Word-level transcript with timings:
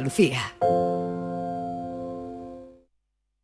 Lucía. 0.00 0.54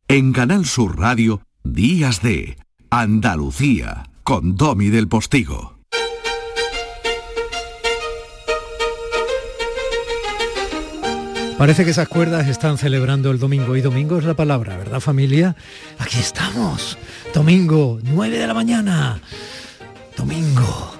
En 0.07 0.33
Canal 0.33 0.65
Sur 0.65 0.97
Radio, 0.97 1.41
Días 1.63 2.21
de 2.21 2.57
Andalucía, 2.89 4.09
con 4.23 4.55
Domi 4.55 4.89
del 4.89 5.07
Postigo. 5.07 5.77
Parece 11.57 11.85
que 11.85 11.91
esas 11.91 12.07
cuerdas 12.07 12.47
están 12.47 12.77
celebrando 12.77 13.31
el 13.31 13.39
domingo 13.39 13.75
y 13.75 13.81
domingo 13.81 14.17
es 14.19 14.25
la 14.25 14.35
palabra, 14.35 14.77
¿verdad 14.77 14.99
familia? 14.99 15.55
Aquí 15.97 16.19
estamos. 16.19 16.97
Domingo, 17.33 17.99
9 18.03 18.37
de 18.37 18.47
la 18.47 18.53
mañana. 18.53 19.19
Domingo. 20.15 20.93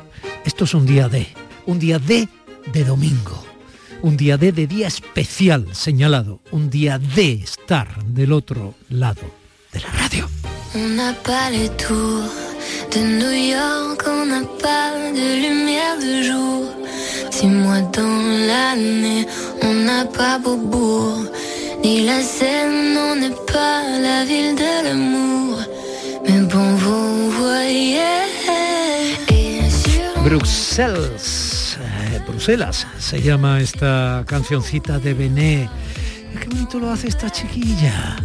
Esto 0.44 0.64
es 0.64 0.74
un 0.74 0.86
día 0.86 1.08
de, 1.10 1.28
un 1.68 1.78
día 1.78 2.00
de 2.00 2.28
de 2.74 2.84
domingo. 2.84 3.46
Un 4.04 4.16
día 4.16 4.38
de 4.38 4.52
de 4.52 4.68
día 4.68 4.88
especial 4.88 5.68
señalado, 5.73 6.39
un 6.52 6.70
día 6.70 7.00
de 7.00 7.34
estar 7.34 7.88
del 8.05 8.32
otro 8.32 8.75
lado 8.89 9.21
de 9.74 9.79
la 9.79 9.89
radio. 9.89 10.28
On 10.75 10.88
n'a 10.96 11.14
pas 11.24 11.50
les 11.50 11.69
tours 11.69 12.32
de 12.93 13.00
New 13.00 13.36
York, 13.57 14.04
on 14.07 14.25
n'a 14.25 14.43
pas 14.61 14.91
de 15.19 15.28
lumière 15.43 15.97
de 15.97 16.24
jour. 16.24 16.65
Six 17.32 17.47
mois 17.47 17.82
dans 17.82 18.46
l'année, 18.47 19.25
on 19.64 19.74
n'a 19.74 20.05
pas 20.05 20.38
Beaubourg, 20.38 21.25
ni 21.83 22.05
la 22.05 22.21
Seine, 22.21 22.97
on 22.97 23.16
n'est 23.16 23.39
pas 23.52 23.82
la 24.00 24.25
ville 24.25 24.55
de 24.55 24.83
l'amour. 24.86 25.57
Mais 26.27 26.41
bon, 26.41 26.75
vous 26.75 27.32
voyez. 27.32 28.27
Bruxelles, 30.24 31.10
Bruselas, 32.26 32.88
se 33.00 33.22
llama 33.22 33.59
esta 33.59 34.23
cancioncita 34.25 35.00
de 35.00 35.14
Bené. 35.14 35.70
Qué 36.39 36.48
bonito 36.48 36.80
lo 36.80 36.89
hace 36.92 37.08
esta 37.08 37.30
chiquilla. 37.30 38.16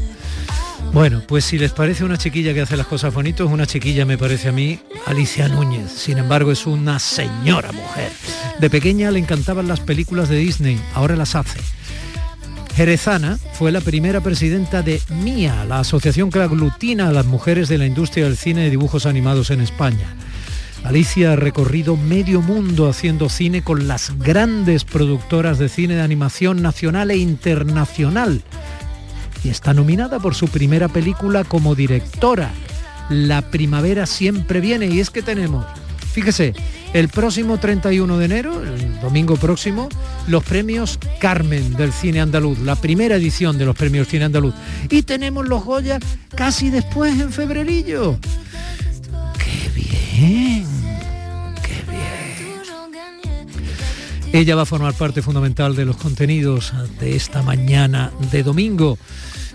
Bueno, 0.93 1.23
pues 1.27 1.45
si 1.45 1.59
les 1.59 1.73
parece 1.73 2.05
una 2.05 2.19
chiquilla 2.19 2.53
que 2.53 2.61
hace 2.61 2.77
las 2.77 2.87
cosas 2.87 3.15
bonitos, 3.15 3.51
una 3.51 3.67
chiquilla 3.67 4.05
me 4.05 4.19
parece 4.19 4.51
a 4.51 4.53
mí 4.53 4.79
Alicia 5.07 5.49
Núñez. 5.49 5.91
Sin 5.91 6.19
embargo, 6.19 6.53
es 6.53 6.67
una 6.67 6.99
señora 6.99 7.73
mujer. 7.73 8.13
De 8.59 8.69
pequeña 8.69 9.11
le 9.11 9.19
encantaban 9.19 9.69
las 9.69 9.81
películas 9.81 10.29
de 10.29 10.37
Disney, 10.37 10.81
ahora 10.95 11.17
las 11.17 11.35
hace. 11.35 11.61
Jerezana 12.77 13.39
fue 13.55 13.73
la 13.73 13.81
primera 13.81 14.21
presidenta 14.21 14.83
de 14.83 15.01
MIA, 15.09 15.65
la 15.65 15.81
asociación 15.81 16.31
que 16.31 16.41
aglutina 16.41 17.09
a 17.09 17.13
las 17.13 17.27
mujeres 17.27 17.69
de 17.69 17.79
la 17.79 17.87
industria 17.87 18.25
del 18.25 18.37
cine 18.37 18.63
de 18.63 18.71
dibujos 18.71 19.07
animados 19.07 19.51
en 19.51 19.61
España. 19.61 20.15
Alicia 20.85 21.33
ha 21.33 21.37
recorrido 21.37 21.97
medio 21.97 22.43
mundo 22.43 22.89
haciendo 22.89 23.29
cine 23.29 23.63
con 23.63 23.87
las 23.87 24.19
grandes 24.19 24.85
productoras 24.85 25.59
de 25.59 25.69
cine 25.69 25.95
de 25.95 26.03
animación 26.03 26.61
nacional 26.61 27.11
e 27.11 27.17
internacional 27.17 28.43
y 29.45 29.49
está 29.49 29.75
nominada 29.75 30.19
por 30.19 30.35
su 30.35 30.49
primera 30.49 30.89
película 30.89 31.45
como 31.45 31.75
directora. 31.75 32.51
La 33.09 33.43
primavera 33.43 34.07
siempre 34.07 34.61
viene 34.61 34.87
y 34.87 35.01
es 35.01 35.11
que 35.11 35.23
tenemos, 35.23 35.67
fíjese, 36.13 36.55
el 36.93 37.09
próximo 37.09 37.59
31 37.59 38.19
de 38.19 38.25
enero, 38.25 38.63
el 38.63 39.01
domingo 39.01 39.37
próximo, 39.37 39.89
los 40.29 40.45
premios 40.45 40.99
Carmen 41.21 41.75
del 41.75 41.93
cine 41.93 42.21
andaluz, 42.21 42.59
la 42.59 42.77
primera 42.77 43.17
edición 43.17 43.59
de 43.59 43.65
los 43.65 43.77
premios 43.77 44.09
cine 44.09 44.25
andaluz. 44.25 44.55
Y 44.91 45.03
tenemos 45.03 45.49
los 45.49 45.65
Goya 45.65 45.99
casi 46.35 46.71
después 46.71 47.19
en 47.19 47.33
febrerillo. 47.33 48.19
Ella 54.33 54.57
va 54.57 54.63
a 54.63 54.67
formar 54.67 54.95
parte 54.95 55.21
fundamental 55.21 55.77
de 55.77 55.85
los 55.85 55.99
contenidos 55.99 56.73
de 56.99 57.17
esta 57.17 57.43
mañana 57.43 58.11
de 58.31 58.43
domingo. 58.43 58.99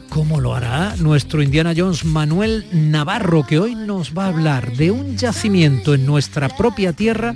¿Cómo 0.07 0.39
lo 0.39 0.53
hará 0.53 0.95
nuestro 0.97 1.41
Indiana 1.41 1.73
Jones 1.75 2.05
Manuel 2.05 2.67
Navarro, 2.71 3.43
que 3.43 3.57
hoy 3.57 3.73
nos 3.73 4.15
va 4.15 4.25
a 4.25 4.27
hablar 4.27 4.77
de 4.77 4.91
un 4.91 5.17
yacimiento 5.17 5.95
en 5.95 6.05
nuestra 6.05 6.55
propia 6.55 6.93
tierra 6.93 7.35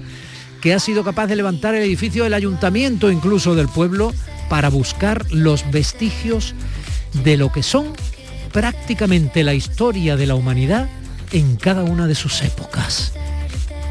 que 0.62 0.75
ha 0.75 0.79
sido 0.79 1.03
capaz 1.03 1.25
de 1.25 1.35
levantar 1.35 1.74
el 1.74 1.81
edificio 1.81 2.25
del 2.25 2.35
ayuntamiento, 2.35 3.09
incluso 3.09 3.56
del 3.56 3.68
pueblo, 3.68 4.13
para 4.47 4.69
buscar 4.69 5.25
los 5.31 5.69
vestigios 5.72 6.53
de 7.23 7.38
lo 7.38 7.52
que 7.52 7.63
son 7.63 7.88
prácticamente 8.53 9.44
la 9.44 9.56
historia 9.56 10.16
de 10.16 10.28
la 10.28 10.35
humanidad 10.35 10.88
en 11.31 11.56
cada 11.56 11.84
una 11.84 12.06
de 12.06 12.13
sus 12.13 12.44
épocas. 12.44 13.13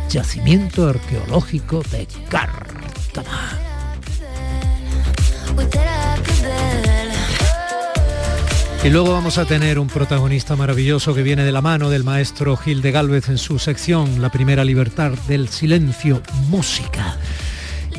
Yacimiento 0.09 0.88
arqueológico 0.88 1.82
de 1.91 2.06
Y 8.82 8.88
luego 8.88 9.12
vamos 9.12 9.37
a 9.37 9.44
tener 9.44 9.78
un 9.78 9.88
protagonista 9.88 10.56
maravilloso 10.56 11.15
que 11.15 11.22
viene 11.22 11.44
de 11.44 11.53
la 11.53 11.60
mano 11.60 11.91
del 11.91 12.03
maestro 12.03 12.56
Gil 12.56 12.81
de 12.81 12.93
Galvez 12.93 13.28
en 13.28 13.37
su 13.37 13.59
sección 13.59 14.22
La 14.22 14.31
primera 14.31 14.65
libertad 14.65 15.12
del 15.28 15.49
silencio, 15.49 16.22
música. 16.49 17.16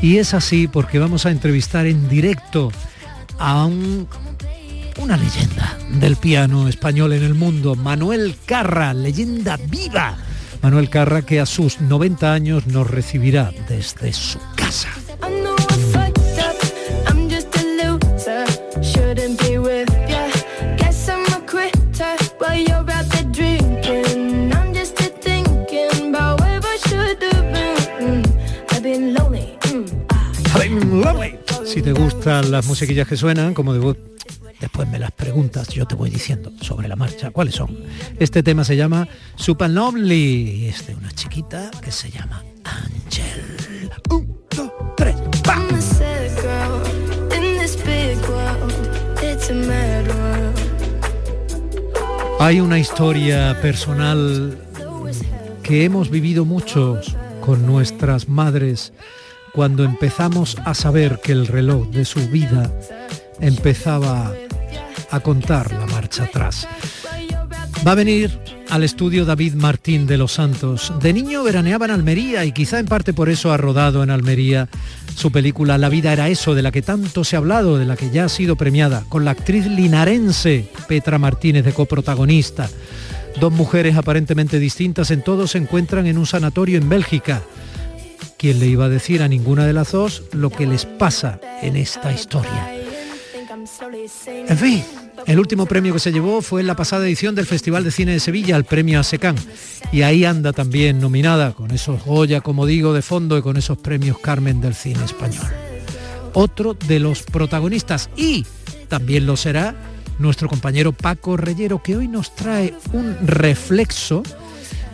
Y 0.01 0.17
es 0.17 0.33
así 0.33 0.67
porque 0.67 0.97
vamos 0.97 1.27
a 1.27 1.31
entrevistar 1.31 1.85
en 1.85 2.09
directo 2.09 2.71
a 3.37 3.65
un- 3.65 4.07
una 4.97 5.17
leyenda 5.17 5.77
del 5.99 6.15
piano 6.15 6.67
español 6.67 7.13
en 7.13 7.23
el 7.23 7.35
mundo, 7.35 7.75
Manuel 7.75 8.35
Carra, 8.45 8.93
leyenda 8.95 9.57
viva. 9.57 10.17
Manuel 10.63 10.89
Carra 10.89 11.21
que 11.21 11.39
a 11.39 11.45
sus 11.45 11.79
90 11.81 12.33
años 12.33 12.65
nos 12.65 12.89
recibirá 12.89 13.51
desde 13.69 14.13
su 14.13 14.39
casa. 14.55 14.89
Si 31.71 31.81
te 31.81 31.93
gustan 31.93 32.51
las 32.51 32.65
musiquillas 32.67 33.07
que 33.07 33.15
suenan, 33.15 33.53
como 33.53 33.73
de 33.73 33.95
después 34.59 34.89
me 34.89 34.99
las 34.99 35.11
preguntas, 35.11 35.69
yo 35.69 35.87
te 35.87 35.95
voy 35.95 36.09
diciendo 36.09 36.51
sobre 36.59 36.89
la 36.89 36.97
marcha 36.97 37.31
cuáles 37.31 37.55
son. 37.55 37.77
Este 38.19 38.43
tema 38.43 38.65
se 38.65 38.75
llama 38.75 39.07
Super 39.37 39.69
Lovely 39.69 40.63
y 40.63 40.65
es 40.65 40.85
de 40.85 40.95
una 40.95 41.09
chiquita 41.13 41.71
que 41.81 41.89
se 41.93 42.11
llama 42.11 42.43
Ángel. 42.65 43.89
Un, 44.09 44.37
dos, 44.53 44.69
tres. 44.97 45.15
Hay 52.39 52.59
una 52.59 52.79
historia 52.79 53.57
personal 53.61 54.57
que 55.63 55.85
hemos 55.85 56.09
vivido 56.09 56.43
muchos 56.43 57.15
con 57.39 57.65
nuestras 57.65 58.27
madres 58.27 58.91
cuando 59.53 59.83
empezamos 59.83 60.57
a 60.65 60.73
saber 60.73 61.19
que 61.21 61.31
el 61.31 61.47
reloj 61.47 61.87
de 61.89 62.05
su 62.05 62.27
vida 62.29 62.71
empezaba 63.39 64.33
a 65.09 65.19
contar 65.19 65.71
la 65.73 65.85
marcha 65.85 66.23
atrás. 66.23 66.67
Va 67.85 67.93
a 67.93 67.95
venir 67.95 68.39
al 68.69 68.83
estudio 68.83 69.25
David 69.25 69.55
Martín 69.55 70.05
de 70.07 70.17
los 70.17 70.33
Santos. 70.33 70.93
De 71.01 71.13
niño 71.13 71.43
veraneaba 71.43 71.85
en 71.85 71.91
Almería 71.91 72.45
y 72.45 72.51
quizá 72.51 72.79
en 72.79 72.85
parte 72.85 73.11
por 73.11 73.27
eso 73.27 73.51
ha 73.51 73.57
rodado 73.57 74.03
en 74.03 74.11
Almería 74.11 74.69
su 75.15 75.31
película 75.31 75.77
La 75.77 75.89
vida 75.89 76.13
era 76.13 76.29
eso, 76.29 76.55
de 76.55 76.61
la 76.61 76.71
que 76.71 76.81
tanto 76.81 77.23
se 77.23 77.35
ha 77.35 77.39
hablado, 77.39 77.77
de 77.77 77.85
la 77.85 77.97
que 77.97 78.09
ya 78.09 78.25
ha 78.25 78.29
sido 78.29 78.55
premiada, 78.55 79.03
con 79.09 79.25
la 79.25 79.31
actriz 79.31 79.65
linarense 79.65 80.69
Petra 80.87 81.17
Martínez 81.17 81.65
de 81.65 81.73
coprotagonista. 81.73 82.69
Dos 83.39 83.51
mujeres 83.51 83.97
aparentemente 83.97 84.59
distintas 84.59 85.11
en 85.11 85.23
todo 85.23 85.47
se 85.47 85.57
encuentran 85.57 86.07
en 86.07 86.17
un 86.17 86.25
sanatorio 86.25 86.77
en 86.77 86.87
Bélgica. 86.87 87.41
¿Quién 88.41 88.59
le 88.59 88.65
iba 88.65 88.85
a 88.85 88.89
decir 88.89 89.21
a 89.21 89.27
ninguna 89.27 89.67
de 89.67 89.73
las 89.73 89.91
dos 89.91 90.23
lo 90.31 90.49
que 90.49 90.65
les 90.65 90.87
pasa 90.87 91.39
en 91.61 91.75
esta 91.75 92.11
historia? 92.11 92.73
En 94.25 94.57
fin, 94.57 94.83
el 95.27 95.37
último 95.39 95.67
premio 95.67 95.93
que 95.93 95.99
se 95.99 96.11
llevó 96.11 96.41
fue 96.41 96.61
en 96.61 96.65
la 96.65 96.75
pasada 96.75 97.05
edición 97.05 97.35
del 97.35 97.45
Festival 97.45 97.83
de 97.83 97.91
Cine 97.91 98.13
de 98.13 98.19
Sevilla, 98.19 98.57
el 98.57 98.63
premio 98.63 98.99
ASECAN. 98.99 99.35
Y 99.91 100.01
ahí 100.01 100.25
anda 100.25 100.53
también 100.53 100.99
nominada, 100.99 101.53
con 101.53 101.69
esos 101.69 102.03
Goya, 102.03 102.41
como 102.41 102.65
digo, 102.65 102.95
de 102.95 103.03
fondo 103.03 103.37
y 103.37 103.43
con 103.43 103.57
esos 103.57 103.77
premios 103.77 104.17
Carmen 104.17 104.59
del 104.59 104.73
cine 104.73 105.05
español. 105.05 105.45
Otro 106.33 106.73
de 106.73 106.99
los 106.99 107.21
protagonistas 107.21 108.09
y 108.17 108.43
también 108.87 109.27
lo 109.27 109.37
será 109.37 109.75
nuestro 110.17 110.49
compañero 110.49 110.93
Paco 110.93 111.37
Reyero, 111.37 111.83
que 111.83 111.95
hoy 111.95 112.07
nos 112.07 112.33
trae 112.33 112.73
un 112.91 113.15
reflexo 113.21 114.23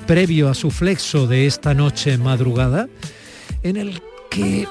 previo 0.06 0.50
a 0.50 0.54
su 0.54 0.70
flexo 0.70 1.28
de 1.28 1.48
esta 1.48 1.74
noche 1.74 2.18
madrugada, 2.18 2.90
en 3.64 3.78
el 3.78 4.02
que 4.30 4.68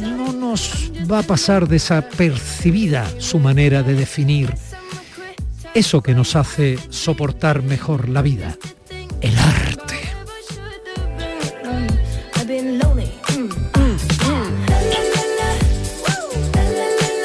no 0.00 0.32
nos 0.32 0.92
va 1.10 1.20
a 1.20 1.22
pasar 1.22 1.68
desapercibida 1.68 3.08
su 3.18 3.38
manera 3.38 3.82
de 3.82 3.94
definir 3.94 4.52
eso 5.74 6.02
que 6.02 6.14
nos 6.14 6.36
hace 6.36 6.78
soportar 6.90 7.62
mejor 7.62 8.08
la 8.08 8.22
vida, 8.22 8.56
el 9.20 9.38
arte. 9.38 9.82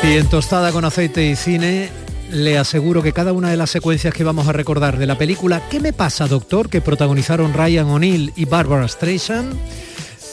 Y 0.04 0.16
en 0.16 0.30
Tostada 0.30 0.72
con 0.72 0.86
aceite 0.86 1.26
y 1.26 1.36
cine 1.36 1.90
le 2.32 2.58
aseguro 2.58 3.04
que 3.04 3.12
cada 3.12 3.34
una 3.34 3.52
de 3.52 3.58
las 3.58 3.70
secuencias 3.70 4.14
que 4.14 4.24
vamos 4.24 4.48
a 4.48 4.54
recordar 4.54 4.98
de 4.98 5.06
la 5.06 5.18
película 5.18 5.62
¿Qué 5.70 5.82
me 5.82 5.92
pasa, 5.92 6.28
doctor? 6.28 6.70
que 6.70 6.80
protagonizaron 6.80 7.54
Ryan 7.54 7.88
O'Neill 7.88 8.32
y 8.38 8.46
Barbara 8.46 8.88
Streisand, 8.88 9.54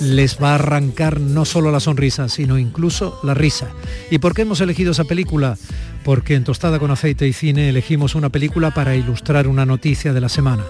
les 0.00 0.42
va 0.42 0.52
a 0.52 0.54
arrancar 0.56 1.20
no 1.20 1.44
solo 1.44 1.70
la 1.70 1.80
sonrisa, 1.80 2.28
sino 2.28 2.58
incluso 2.58 3.18
la 3.22 3.34
risa. 3.34 3.68
¿Y 4.10 4.18
por 4.18 4.34
qué 4.34 4.42
hemos 4.42 4.60
elegido 4.60 4.92
esa 4.92 5.04
película? 5.04 5.56
Porque 6.04 6.34
en 6.34 6.44
Tostada 6.44 6.78
con 6.78 6.90
aceite 6.90 7.26
y 7.26 7.32
cine 7.32 7.68
elegimos 7.68 8.14
una 8.14 8.28
película 8.28 8.72
para 8.72 8.94
ilustrar 8.94 9.48
una 9.48 9.64
noticia 9.64 10.12
de 10.12 10.20
la 10.20 10.28
semana. 10.28 10.64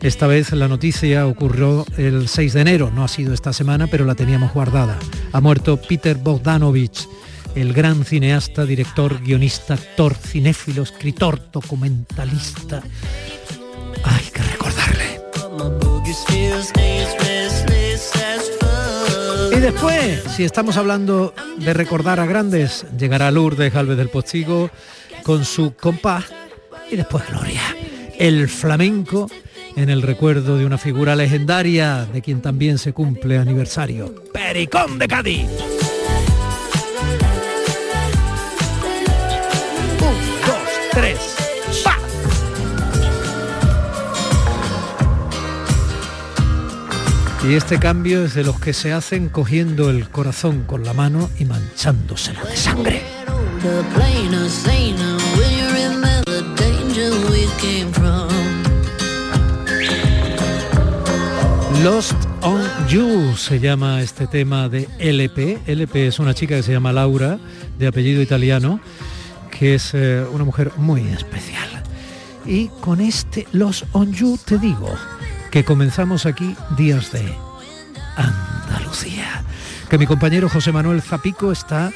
Esta 0.00 0.26
vez 0.26 0.52
la 0.52 0.68
noticia 0.68 1.26
ocurrió 1.26 1.84
el 1.96 2.28
6 2.28 2.52
de 2.52 2.60
enero, 2.60 2.92
no 2.94 3.02
ha 3.02 3.08
sido 3.08 3.34
esta 3.34 3.52
semana, 3.52 3.88
pero 3.88 4.04
la 4.04 4.14
teníamos 4.14 4.52
guardada. 4.52 4.96
Ha 5.32 5.40
muerto 5.40 5.76
Peter 5.76 6.16
Bogdanovich, 6.16 7.08
el 7.56 7.72
gran 7.72 8.04
cineasta, 8.04 8.64
director, 8.64 9.20
guionista, 9.20 9.74
actor, 9.74 10.14
cinéfilo, 10.14 10.84
escritor, 10.84 11.50
documentalista. 11.50 12.82
Hay 14.04 14.24
que 14.32 14.42
recordarle. 14.42 14.67
Después, 19.72 20.22
si 20.34 20.44
estamos 20.44 20.78
hablando 20.78 21.34
de 21.58 21.74
recordar 21.74 22.20
a 22.20 22.26
grandes, 22.26 22.86
llegará 22.98 23.30
Lourdes 23.30 23.70
Galvez 23.70 23.98
del 23.98 24.08
Postigo 24.08 24.70
con 25.24 25.44
su 25.44 25.74
compás 25.74 26.24
y 26.90 26.96
después 26.96 27.24
Gloria, 27.28 27.60
el 28.18 28.48
flamenco 28.48 29.30
en 29.76 29.90
el 29.90 30.00
recuerdo 30.00 30.56
de 30.56 30.64
una 30.64 30.78
figura 30.78 31.14
legendaria 31.14 32.06
de 32.10 32.22
quien 32.22 32.40
también 32.40 32.78
se 32.78 32.94
cumple 32.94 33.36
aniversario, 33.36 34.14
Pericón 34.32 34.98
de 34.98 35.06
Cádiz. 35.06 35.77
Y 47.48 47.54
este 47.54 47.78
cambio 47.78 48.26
es 48.26 48.34
de 48.34 48.44
los 48.44 48.60
que 48.60 48.74
se 48.74 48.92
hacen 48.92 49.30
cogiendo 49.30 49.88
el 49.88 50.10
corazón 50.10 50.64
con 50.64 50.84
la 50.84 50.92
mano 50.92 51.30
y 51.38 51.46
manchándoselo 51.46 52.44
de 52.44 52.54
sangre. 52.54 53.02
Lost 61.82 62.12
on 62.42 62.60
You 62.86 63.34
se 63.34 63.58
llama 63.58 64.02
este 64.02 64.26
tema 64.26 64.68
de 64.68 64.86
LP. 64.98 65.58
LP 65.66 66.08
es 66.08 66.18
una 66.18 66.34
chica 66.34 66.54
que 66.54 66.62
se 66.62 66.72
llama 66.72 66.92
Laura, 66.92 67.38
de 67.78 67.86
apellido 67.86 68.20
italiano, 68.20 68.78
que 69.50 69.76
es 69.76 69.94
eh, 69.94 70.22
una 70.30 70.44
mujer 70.44 70.72
muy 70.76 71.00
especial. 71.08 71.82
Y 72.44 72.68
con 72.82 73.00
este 73.00 73.46
Lost 73.52 73.84
on 73.92 74.12
You 74.12 74.38
te 74.44 74.58
digo 74.58 74.94
que 75.50 75.64
comenzamos 75.64 76.26
aquí 76.26 76.56
días 76.76 77.12
de 77.12 77.34
Andalucía. 78.16 79.42
Que 79.88 79.98
mi 79.98 80.06
compañero 80.06 80.48
José 80.48 80.72
Manuel 80.72 81.02
Zapico 81.02 81.52
está 81.52 81.92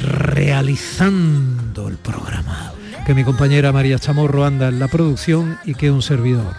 realizando 0.00 1.88
el 1.88 1.96
programa. 1.96 2.72
Que 3.06 3.14
mi 3.14 3.24
compañera 3.24 3.72
María 3.72 3.98
Chamorro 3.98 4.44
anda 4.44 4.68
en 4.68 4.78
la 4.78 4.88
producción 4.88 5.58
y 5.64 5.74
que 5.74 5.90
un 5.90 6.02
servidor 6.02 6.54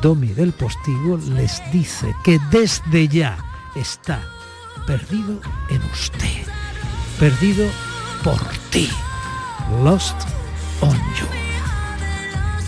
Domi 0.00 0.28
del 0.28 0.52
Postigo 0.52 1.18
les 1.34 1.60
dice 1.72 2.14
que 2.24 2.38
desde 2.50 3.08
ya 3.08 3.36
está 3.74 4.20
perdido 4.86 5.40
en 5.70 5.82
usted, 5.92 6.44
perdido 7.18 7.66
por 8.22 8.40
ti, 8.70 8.88
lost 9.82 10.16
on 10.80 10.96
you. 10.96 11.26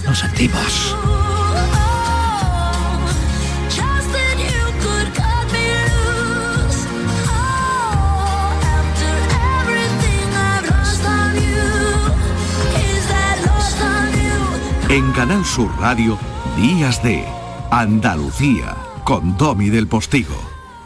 Nos 0.04 0.18
sentimos. 0.18 1.25
En 14.88 15.10
Canal 15.10 15.44
Sur 15.44 15.68
Radio 15.80 16.16
Días 16.56 17.02
de 17.02 17.24
Andalucía 17.72 18.76
con 19.02 19.36
Domi 19.36 19.68
del 19.68 19.88
Postigo. 19.88 20.36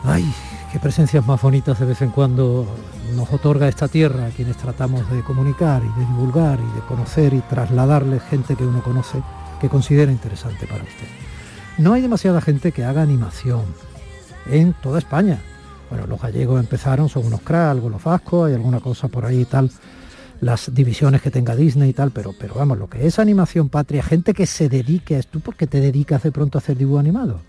Ay, 0.05 0.25
qué 0.73 0.79
presencias 0.79 1.27
más 1.27 1.43
bonitas 1.43 1.79
de 1.79 1.85
vez 1.85 2.01
en 2.01 2.09
cuando 2.09 2.67
nos 3.15 3.31
otorga 3.31 3.69
esta 3.69 3.89
tierra 3.89 4.25
a 4.25 4.31
quienes 4.31 4.57
tratamos 4.57 5.09
de 5.11 5.23
comunicar 5.23 5.83
y 5.85 6.01
de 6.01 6.07
divulgar 6.07 6.59
y 6.61 6.75
de 6.75 6.81
conocer 6.87 7.35
y 7.35 7.41
trasladarle 7.41 8.21
gente 8.21 8.57
que 8.57 8.65
uno 8.65 8.83
conoce 8.83 9.23
que 9.61 9.69
considera 9.69 10.11
interesante 10.11 10.67
para 10.67 10.83
usted. 10.83 11.07
No 11.77 11.93
hay 11.93 12.01
demasiada 12.01 12.41
gente 12.41 12.73
que 12.73 12.85
haga 12.85 13.03
animación 13.03 13.65
en 14.47 14.73
toda 14.73 14.99
España. 14.99 15.43
Bueno, 15.91 16.07
los 16.07 16.19
gallegos 16.19 16.59
empezaron, 16.59 17.11
son 17.11 17.27
unos 17.27 17.43
cracks, 17.43 17.73
algo 17.73 17.91
los 17.91 18.03
vascos, 18.03 18.49
hay 18.49 18.55
alguna 18.55 18.81
cosa 18.81 19.09
por 19.09 19.27
ahí 19.27 19.43
y 19.43 19.45
tal 19.45 19.71
las 20.41 20.75
divisiones 20.75 21.21
que 21.23 21.31
tenga 21.31 21.55
Disney 21.55 21.91
y 21.91 21.93
tal, 21.93 22.11
pero, 22.11 22.33
pero 22.39 22.55
vamos, 22.55 22.79
lo 22.79 22.89
que 22.89 23.07
es 23.07 23.19
animación 23.19 23.69
patria, 23.69 24.03
gente 24.03 24.35
que 24.35 24.47
se 24.47 24.69
dedique 24.69 25.17
a 25.17 25.19
esto, 25.19 25.41
¿por 25.41 25.55
qué 25.55 25.67
te 25.67 25.81
dedicas 25.81 26.23
de 26.23 26.33
pronto 26.33 26.59
a 26.59 26.61
hacer 26.61 26.77
dibujo 26.77 26.99
animado? 26.99 27.41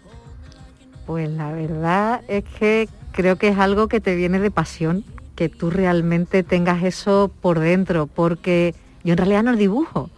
Pues 1.06 1.30
la 1.30 1.52
verdad 1.52 2.22
es 2.28 2.44
que 2.44 2.90
creo 3.12 3.38
que 3.38 3.50
es 3.50 3.58
algo 3.58 3.88
que 3.88 4.02
te 4.02 4.16
viene 4.16 4.40
de 4.40 4.52
pasión, 4.52 5.04
que 5.36 5.50
tú 5.50 5.70
realmente 5.70 6.44
tengas 6.44 6.84
eso 6.84 7.32
por 7.42 7.60
dentro, 7.60 8.08
porque 8.08 8.76
yo 9.04 9.14
en 9.14 9.18
realidad 9.18 9.44
no 9.44 9.56
dibujo. 9.56 10.10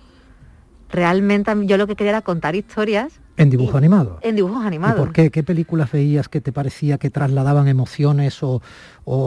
Realmente 0.89 1.51
yo 1.65 1.77
lo 1.77 1.87
que 1.87 1.95
quería 1.95 2.11
era 2.11 2.21
contar 2.21 2.55
historias 2.55 3.13
¿En 3.35 3.49
dibujos 3.49 3.75
animados? 3.75 4.19
En 4.21 4.35
dibujos 4.35 4.63
animados. 4.63 4.97
¿Y 4.97 4.99
por 4.99 5.13
qué? 5.13 5.31
¿Qué 5.31 5.43
películas 5.43 5.91
veías 5.91 6.29
que 6.29 6.39
te 6.39 6.51
parecía 6.51 6.97
que 6.97 7.09
trasladaban 7.09 7.67
emociones 7.67 8.41
o, 8.43 8.61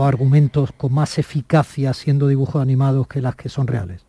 argumentos 0.04 0.70
con 0.72 0.92
más 0.94 1.18
eficacia 1.18 1.92
siendo 1.92 2.28
dibujos 2.28 2.62
animados 2.62 3.08
que 3.08 3.20
las 3.20 3.34
que 3.34 3.48
son 3.48 3.66
reales? 3.66 4.04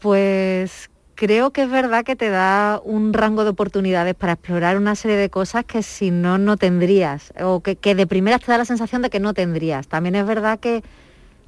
Pues 0.00 0.90
creo 1.14 1.50
que 1.50 1.64
es 1.64 1.70
verdad 1.70 2.04
que 2.04 2.16
te 2.16 2.30
da 2.30 2.80
un 2.82 3.12
rango 3.12 3.44
de 3.44 3.50
oportunidades 3.50 4.14
para 4.14 4.34
explorar 4.34 4.78
una 4.78 4.94
serie 4.94 5.16
de 5.16 5.28
cosas 5.28 5.64
que 5.64 5.82
si 5.82 6.10
no, 6.10 6.38
no 6.38 6.56
tendrías, 6.56 7.32
o 7.42 7.60
que, 7.60 7.76
de 7.94 8.06
primeras 8.06 8.40
te 8.40 8.52
da 8.52 8.58
la 8.58 8.64
sensación 8.64 9.02
de 9.02 9.10
que 9.10 9.20
no 9.20 9.34
tendrías. 9.34 9.86
También 9.88 10.14
es 10.14 10.26
verdad 10.26 10.58
que 10.60 10.82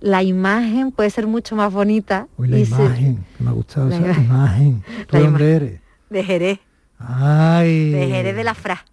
la 0.00 0.23
imagen 0.23 0.93
puede 0.93 1.11
ser 1.11 1.26
mucho 1.26 1.56
más 1.56 1.73
bonita. 1.73 2.29
Uy, 2.37 2.49
la 2.49 2.58
imagen, 2.58 3.25
me 3.38 3.50
ha 3.50 3.52
gustado 3.52 3.88
esa 3.88 4.20
imagen. 4.20 4.83
¿Tú 5.07 5.18
dónde 5.18 5.57
eres? 5.57 5.80
De 6.11 6.25
Jerez. 6.25 6.67
Ay. 6.99 7.90
De 7.90 8.07
Jerez 8.09 8.37
de 8.37 8.45
la 8.45 8.55
Fra. 8.55 8.85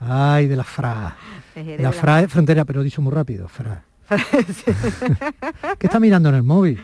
Ay, 0.00 0.46
de 0.48 0.56
la 0.56 0.64
Fra. 0.64 1.16
la, 1.78 1.92
Fra 1.92 2.22
es 2.22 2.32
frontera, 2.32 2.64
pero 2.64 2.82
dicho 2.82 3.02
muy 3.02 3.12
rápido, 3.12 3.48
Fra. 3.48 3.84
¿Qué 5.78 5.86
está 5.86 6.00
mirando 6.00 6.28
en 6.28 6.34
el 6.36 6.42
móvil? 6.42 6.82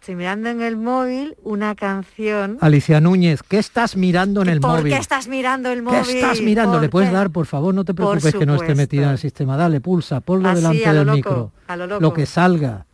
Estoy 0.00 0.14
mirando 0.14 0.48
en 0.48 0.62
el 0.62 0.76
móvil 0.76 1.34
una 1.42 1.74
canción. 1.74 2.58
Alicia 2.60 3.00
Núñez, 3.00 3.42
¿qué 3.42 3.58
estás 3.58 3.96
mirando 3.96 4.42
en 4.42 4.48
el 4.48 4.60
móvil? 4.60 4.82
¿Por 4.82 4.90
qué 4.90 4.98
estás 4.98 5.26
mirando 5.26 5.70
el 5.72 5.82
móvil? 5.82 6.00
¿Qué 6.04 6.20
estás 6.20 6.40
mirando? 6.40 6.80
¿Le 6.80 6.88
puedes 6.88 7.10
dar, 7.10 7.30
por 7.30 7.46
favor? 7.46 7.74
No 7.74 7.84
te 7.84 7.92
preocupes 7.92 8.32
que 8.32 8.46
no 8.46 8.54
esté 8.54 8.76
metida 8.76 9.06
en 9.06 9.10
el 9.10 9.18
sistema. 9.18 9.56
Dale, 9.56 9.80
pulsa, 9.80 10.20
ponlo 10.20 10.54
delante 10.54 10.92
del 10.92 11.10
micro. 11.10 11.50
lo, 11.98 12.14
que 12.14 12.24
salga. 12.24 12.86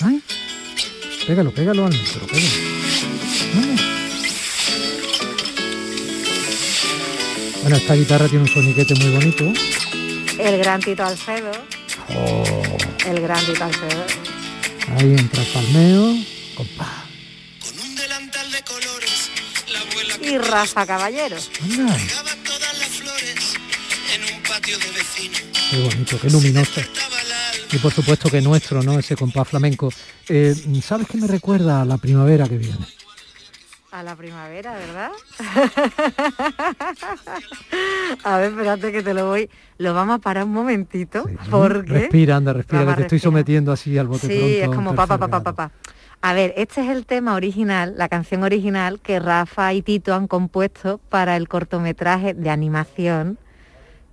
Ay, 0.00 0.22
pégalo, 1.26 1.50
pégalo 1.50 1.84
al 1.84 1.92
micro, 1.92 2.26
pégalo. 2.26 2.67
Bueno, 7.68 7.82
esta 7.82 7.96
guitarra 7.96 8.26
tiene 8.28 8.44
un 8.44 8.48
soniquete 8.48 8.94
muy 8.94 9.10
bonito. 9.10 9.44
El 10.38 10.56
gran 10.56 10.80
Tito 10.80 11.04
Alcedo. 11.04 11.52
Oh. 12.16 12.78
El 13.06 13.20
gran 13.20 13.44
Tito 13.44 13.62
Alcedo. 13.62 14.06
Ahí 14.96 15.12
entra 15.12 15.42
el 15.42 15.48
palmeo. 15.48 16.14
Compa. 16.54 17.04
Y 20.22 20.38
Rafa 20.38 20.86
Caballero. 20.86 21.36
Anda. 21.62 21.96
Qué 25.70 25.82
bonito, 25.82 26.20
qué 26.22 26.30
luminoso. 26.30 26.80
Y 27.70 27.76
por 27.76 27.92
supuesto 27.92 28.30
que 28.30 28.40
nuestro, 28.40 28.82
¿no? 28.82 28.98
Ese 28.98 29.14
compás 29.14 29.46
flamenco. 29.46 29.92
Eh, 30.30 30.54
¿Sabes 30.82 31.06
qué 31.06 31.18
me 31.18 31.26
recuerda 31.26 31.82
a 31.82 31.84
la 31.84 31.98
primavera 31.98 32.48
que 32.48 32.56
viene? 32.56 32.97
A 33.90 34.02
la 34.02 34.14
primavera, 34.16 34.74
¿verdad? 34.74 35.10
a 38.24 38.36
ver, 38.36 38.50
espérate 38.50 38.92
que 38.92 39.02
te 39.02 39.14
lo 39.14 39.28
voy. 39.28 39.48
Lo 39.78 39.94
vamos 39.94 40.16
a 40.16 40.18
parar 40.18 40.44
un 40.44 40.52
momentito. 40.52 41.24
porque 41.50 41.92
Respira, 41.92 42.36
anda, 42.36 42.52
respira, 42.52 42.84
que 42.84 42.94
te 42.94 43.02
estoy 43.02 43.18
sometiendo 43.18 43.72
así 43.72 43.96
al 43.96 44.06
bote 44.06 44.26
Sí, 44.26 44.58
es 44.58 44.68
como 44.68 44.94
papá, 44.94 45.16
papá, 45.16 45.42
papá. 45.42 45.70
A 46.20 46.34
ver, 46.34 46.52
este 46.56 46.82
es 46.82 46.90
el 46.90 47.06
tema 47.06 47.34
original, 47.34 47.94
la 47.96 48.10
canción 48.10 48.42
original 48.42 49.00
que 49.00 49.20
Rafa 49.20 49.72
y 49.72 49.80
Tito 49.80 50.14
han 50.14 50.26
compuesto 50.26 51.00
para 51.08 51.36
el 51.36 51.48
cortometraje 51.48 52.34
de 52.34 52.50
animación 52.50 53.38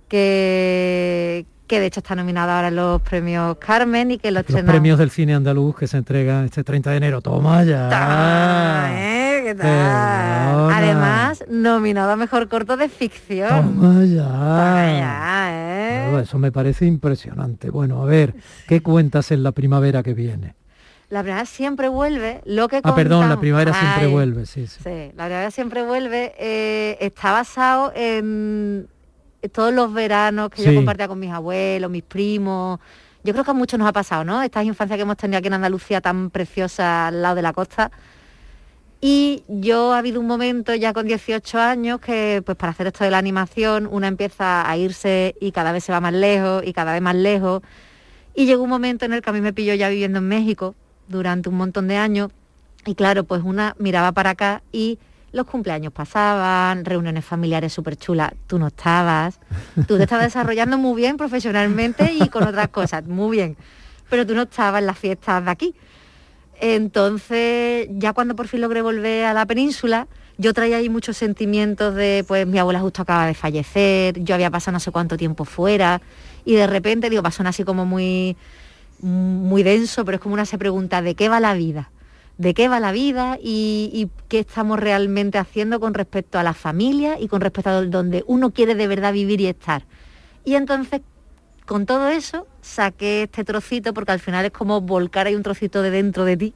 que, 0.08 1.44
que 1.66 1.80
de 1.80 1.86
hecho 1.86 2.00
está 2.00 2.14
nominada 2.14 2.56
ahora 2.56 2.70
los 2.70 3.02
premios 3.02 3.58
Carmen 3.58 4.12
y 4.12 4.18
que 4.18 4.30
los, 4.30 4.48
los 4.48 4.62
premios 4.62 4.98
del 4.98 5.10
cine 5.10 5.34
andaluz 5.34 5.76
que 5.76 5.86
se 5.86 5.98
entregan 5.98 6.44
este 6.44 6.64
30 6.64 6.92
de 6.92 6.96
enero. 6.96 7.20
Toma 7.20 7.62
ya. 7.64 8.90
¿eh? 8.94 9.25
¿Qué 9.46 9.54
tal? 9.54 10.70
Además, 10.72 11.44
nominado 11.48 12.10
a 12.10 12.16
mejor 12.16 12.48
corto 12.48 12.76
de 12.76 12.88
ficción. 12.88 13.76
Toma 13.76 14.04
ya. 14.04 15.48
¿eh? 15.52 16.20
eso 16.20 16.36
me 16.36 16.50
parece 16.50 16.84
impresionante. 16.84 17.70
Bueno, 17.70 18.02
a 18.02 18.06
ver, 18.06 18.34
¿qué 18.66 18.82
cuentas 18.82 19.30
en 19.30 19.44
la 19.44 19.52
primavera 19.52 20.02
que 20.02 20.14
viene? 20.14 20.56
La 21.10 21.22
primavera 21.22 21.46
siempre 21.46 21.88
vuelve, 21.88 22.40
lo 22.44 22.66
que 22.66 22.80
Ah, 22.82 22.92
perdón, 22.96 23.28
la 23.28 23.38
primavera 23.38 23.72
siempre 23.72 24.08
vuelve, 24.08 24.46
sí, 24.46 24.66
sí. 24.66 24.80
Sí, 24.82 25.12
la 25.14 25.26
primavera 25.26 25.50
siempre 25.52 25.84
vuelve. 25.84 26.34
Eh, 26.40 26.96
está 26.98 27.30
basado 27.30 27.92
en 27.94 28.88
todos 29.52 29.72
los 29.72 29.92
veranos 29.92 30.50
que 30.50 30.64
yo 30.64 30.74
compartía 30.74 31.06
con 31.06 31.20
mis 31.20 31.30
abuelos, 31.30 31.88
mis 31.88 32.02
primos. 32.02 32.80
Yo 33.22 33.32
creo 33.32 33.44
que 33.44 33.52
a 33.52 33.54
muchos 33.54 33.78
nos 33.78 33.88
ha 33.88 33.92
pasado, 33.92 34.24
¿no? 34.24 34.42
Estas 34.42 34.64
infancias 34.64 34.96
que 34.96 35.02
hemos 35.02 35.16
tenido 35.16 35.38
aquí 35.38 35.46
en 35.46 35.54
Andalucía 35.54 36.00
tan 36.00 36.30
preciosa 36.30 37.06
al 37.06 37.22
lado 37.22 37.36
de 37.36 37.42
la 37.42 37.52
costa. 37.52 37.92
Y 39.00 39.44
yo 39.48 39.92
ha 39.92 39.98
habido 39.98 40.20
un 40.20 40.26
momento 40.26 40.74
ya 40.74 40.92
con 40.92 41.06
18 41.06 41.58
años 41.60 42.00
que 42.00 42.42
pues 42.44 42.56
para 42.56 42.72
hacer 42.72 42.86
esto 42.86 43.04
de 43.04 43.10
la 43.10 43.18
animación 43.18 43.86
una 43.90 44.08
empieza 44.08 44.68
a 44.68 44.76
irse 44.76 45.34
y 45.40 45.52
cada 45.52 45.72
vez 45.72 45.84
se 45.84 45.92
va 45.92 46.00
más 46.00 46.14
lejos 46.14 46.62
y 46.64 46.72
cada 46.72 46.92
vez 46.92 47.02
más 47.02 47.14
lejos. 47.14 47.62
Y 48.34 48.46
llegó 48.46 48.62
un 48.62 48.70
momento 48.70 49.04
en 49.04 49.12
el 49.12 49.22
que 49.22 49.30
a 49.30 49.32
mí 49.32 49.40
me 49.40 49.52
pilló 49.52 49.74
ya 49.74 49.88
viviendo 49.88 50.18
en 50.18 50.28
México 50.28 50.74
durante 51.08 51.48
un 51.48 51.56
montón 51.56 51.88
de 51.88 51.96
años 51.96 52.30
y 52.86 52.94
claro, 52.94 53.24
pues 53.24 53.42
una 53.44 53.74
miraba 53.78 54.12
para 54.12 54.30
acá 54.30 54.62
y 54.72 54.98
los 55.32 55.46
cumpleaños 55.46 55.92
pasaban, 55.92 56.84
reuniones 56.84 57.24
familiares 57.24 57.72
súper 57.72 57.96
chulas, 57.96 58.32
tú 58.46 58.58
no 58.58 58.68
estabas, 58.68 59.40
tú 59.86 59.96
te 59.96 60.04
estabas 60.04 60.26
desarrollando 60.26 60.78
muy 60.78 60.96
bien 60.96 61.16
profesionalmente 61.16 62.12
y 62.12 62.28
con 62.28 62.44
otras 62.44 62.68
cosas, 62.68 63.04
muy 63.04 63.36
bien, 63.36 63.56
pero 64.08 64.26
tú 64.26 64.34
no 64.34 64.42
estabas 64.42 64.80
en 64.80 64.86
las 64.86 64.98
fiestas 64.98 65.44
de 65.44 65.50
aquí. 65.50 65.74
Entonces, 66.60 67.88
ya 67.90 68.12
cuando 68.12 68.34
por 68.34 68.48
fin 68.48 68.60
logré 68.60 68.82
volver 68.82 69.24
a 69.24 69.34
la 69.34 69.46
península, 69.46 70.08
yo 70.38 70.54
traía 70.54 70.78
ahí 70.78 70.88
muchos 70.88 71.16
sentimientos 71.16 71.94
de, 71.94 72.24
pues 72.26 72.46
mi 72.46 72.58
abuela 72.58 72.80
justo 72.80 73.02
acaba 73.02 73.26
de 73.26 73.34
fallecer, 73.34 74.22
yo 74.22 74.34
había 74.34 74.50
pasado 74.50 74.72
no 74.72 74.80
sé 74.80 74.90
cuánto 74.90 75.16
tiempo 75.16 75.44
fuera, 75.44 76.00
y 76.44 76.54
de 76.54 76.66
repente, 76.66 77.10
digo, 77.10 77.22
pasó 77.22 77.42
así 77.46 77.64
como 77.64 77.84
muy, 77.84 78.36
muy 79.00 79.62
denso, 79.62 80.04
pero 80.04 80.16
es 80.16 80.22
como 80.22 80.34
una 80.34 80.46
se 80.46 80.58
pregunta, 80.58 81.02
¿de 81.02 81.14
qué 81.14 81.28
va 81.28 81.40
la 81.40 81.54
vida? 81.54 81.90
de 82.38 82.54
qué 82.54 82.68
va 82.68 82.80
la 82.80 82.92
vida 82.92 83.38
y, 83.42 84.08
qué 84.28 84.40
estamos 84.40 84.78
realmente 84.78 85.38
haciendo 85.38 85.80
con 85.80 85.94
respecto 85.94 86.38
a 86.38 86.42
la 86.42 86.52
familia 86.52 87.18
y 87.18 87.28
con 87.28 87.40
respecto 87.40 87.70
a 87.70 87.82
donde 87.82 88.24
uno 88.26 88.50
quiere 88.50 88.74
de 88.74 88.86
verdad 88.86 89.12
vivir 89.12 89.40
y 89.40 89.46
estar. 89.46 89.84
Y 90.44 90.54
entonces, 90.54 91.00
con 91.66 91.84
todo 91.84 92.08
eso, 92.08 92.46
saqué 92.62 93.24
este 93.24 93.44
trocito, 93.44 93.92
porque 93.92 94.12
al 94.12 94.20
final 94.20 94.44
es 94.46 94.52
como 94.52 94.80
volcar 94.80 95.26
ahí 95.26 95.34
un 95.34 95.42
trocito 95.42 95.82
de 95.82 95.90
dentro 95.90 96.24
de 96.24 96.36
ti, 96.36 96.54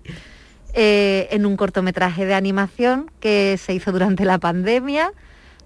eh, 0.73 1.29
en 1.33 1.47
un 1.47 1.57
cortometraje 1.57 2.25
de 2.25 2.35
animación 2.35 3.11
que 3.21 3.59
se 3.59 3.75
hizo 3.75 3.93
durante 3.93 4.25
la 4.25 4.39
pandemia, 4.39 5.13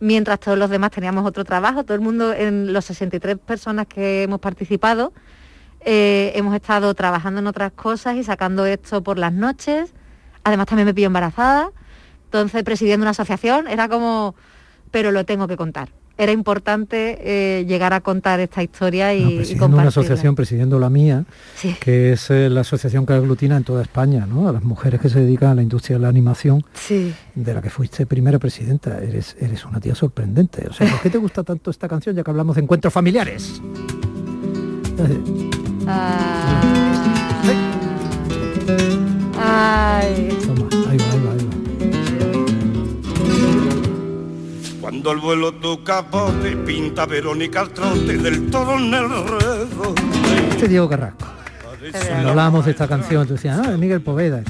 mientras 0.01 0.41
todos 0.41 0.59
los 0.59 0.71
demás 0.71 0.91
teníamos 0.91 1.27
otro 1.27 1.45
trabajo, 1.45 1.85
todo 1.85 1.95
el 1.95 2.01
mundo, 2.01 2.33
en 2.33 2.73
los 2.73 2.87
63 2.87 3.39
personas 3.39 3.87
que 3.87 4.23
hemos 4.23 4.41
participado, 4.41 5.13
eh, 5.81 6.33
hemos 6.35 6.55
estado 6.55 6.95
trabajando 6.95 7.41
en 7.41 7.47
otras 7.47 7.73
cosas 7.73 8.17
y 8.17 8.25
sacando 8.25 8.65
esto 8.65 9.03
por 9.03 9.19
las 9.19 9.35
noches. 9.35 9.93
Además 10.43 10.67
también 10.67 10.87
me 10.87 10.95
pillo 10.95 11.09
embarazada, 11.09 11.71
entonces 12.25 12.63
presidiendo 12.65 13.05
una 13.05 13.11
asociación 13.11 13.69
era 13.69 13.89
como, 13.89 14.35
pero 14.91 15.13
lo 15.13 15.25
tengo 15.27 15.47
que 15.47 15.57
contar. 15.57 15.91
Era 16.17 16.31
importante 16.31 17.19
eh, 17.21 17.65
llegar 17.67 17.93
a 17.93 18.01
contar 18.01 18.39
esta 18.39 18.63
historia 18.63 19.15
y, 19.15 19.37
presidiendo 19.37 19.77
una 19.77 19.89
asociación, 19.89 20.37
presidiendo 20.37 20.79
la 20.79 20.89
mía, 20.89 21.25
que 21.81 22.13
es 22.13 22.31
eh, 22.31 22.49
la 22.49 22.61
asociación 22.61 23.05
que 23.05 23.15
aglutina 23.15 23.57
en 23.57 23.65
toda 23.65 23.83
España, 23.83 24.25
¿no? 24.27 24.49
A 24.49 24.53
las 24.53 24.63
mujeres 24.63 25.01
que 25.01 25.09
se 25.09 25.21
dedican 25.21 25.51
a 25.51 25.55
la 25.57 25.63
industria 25.63 25.97
de 25.97 26.03
la 26.03 26.09
animación, 26.09 26.65
de 27.35 27.55
la 27.55 27.61
que 27.61 27.71
fuiste 27.71 28.07
primera 28.07 28.39
presidenta. 28.39 29.03
Eres, 29.03 29.37
eres 29.41 29.65
una 29.65 29.81
tía 29.81 29.97
sorprendente. 29.97 30.67
O 30.69 30.73
sea, 30.73 30.89
¿por 30.89 31.01
qué 31.01 31.11
te 31.11 31.19
gusta 31.19 31.43
tanto 31.43 31.71
esta 31.71 31.89
canción 31.89 32.15
ya 32.15 32.23
que 32.23 32.31
hablamos 32.31 32.55
de 32.55 32.63
encuentros 32.63 32.93
familiares? 32.93 33.61
Ay. 39.37 40.29
Toma, 40.47 40.84
Cuando 44.85 45.13
el 45.13 45.19
vuelo 45.19 45.51
tu 45.55 45.83
capote 45.83 46.55
pinta 46.59 47.07
Verónica 47.07 47.61
al 47.61 47.71
trote 47.71 48.19
del 48.19 48.51
toro 48.51 48.79
en 48.79 48.93
el 48.93 49.09
redo. 49.09 49.95
Este 50.51 50.69
Diego 50.69 50.87
Carrasco. 50.91 51.27
Cuando 51.91 52.29
hablábamos 52.29 52.67
de 52.67 52.73
esta 52.73 52.87
canción, 52.87 53.27
tú 53.27 53.33
decías, 53.33 53.61
ah, 53.65 53.73
es 53.73 53.79
Miguel 53.79 54.03
Poveda. 54.03 54.43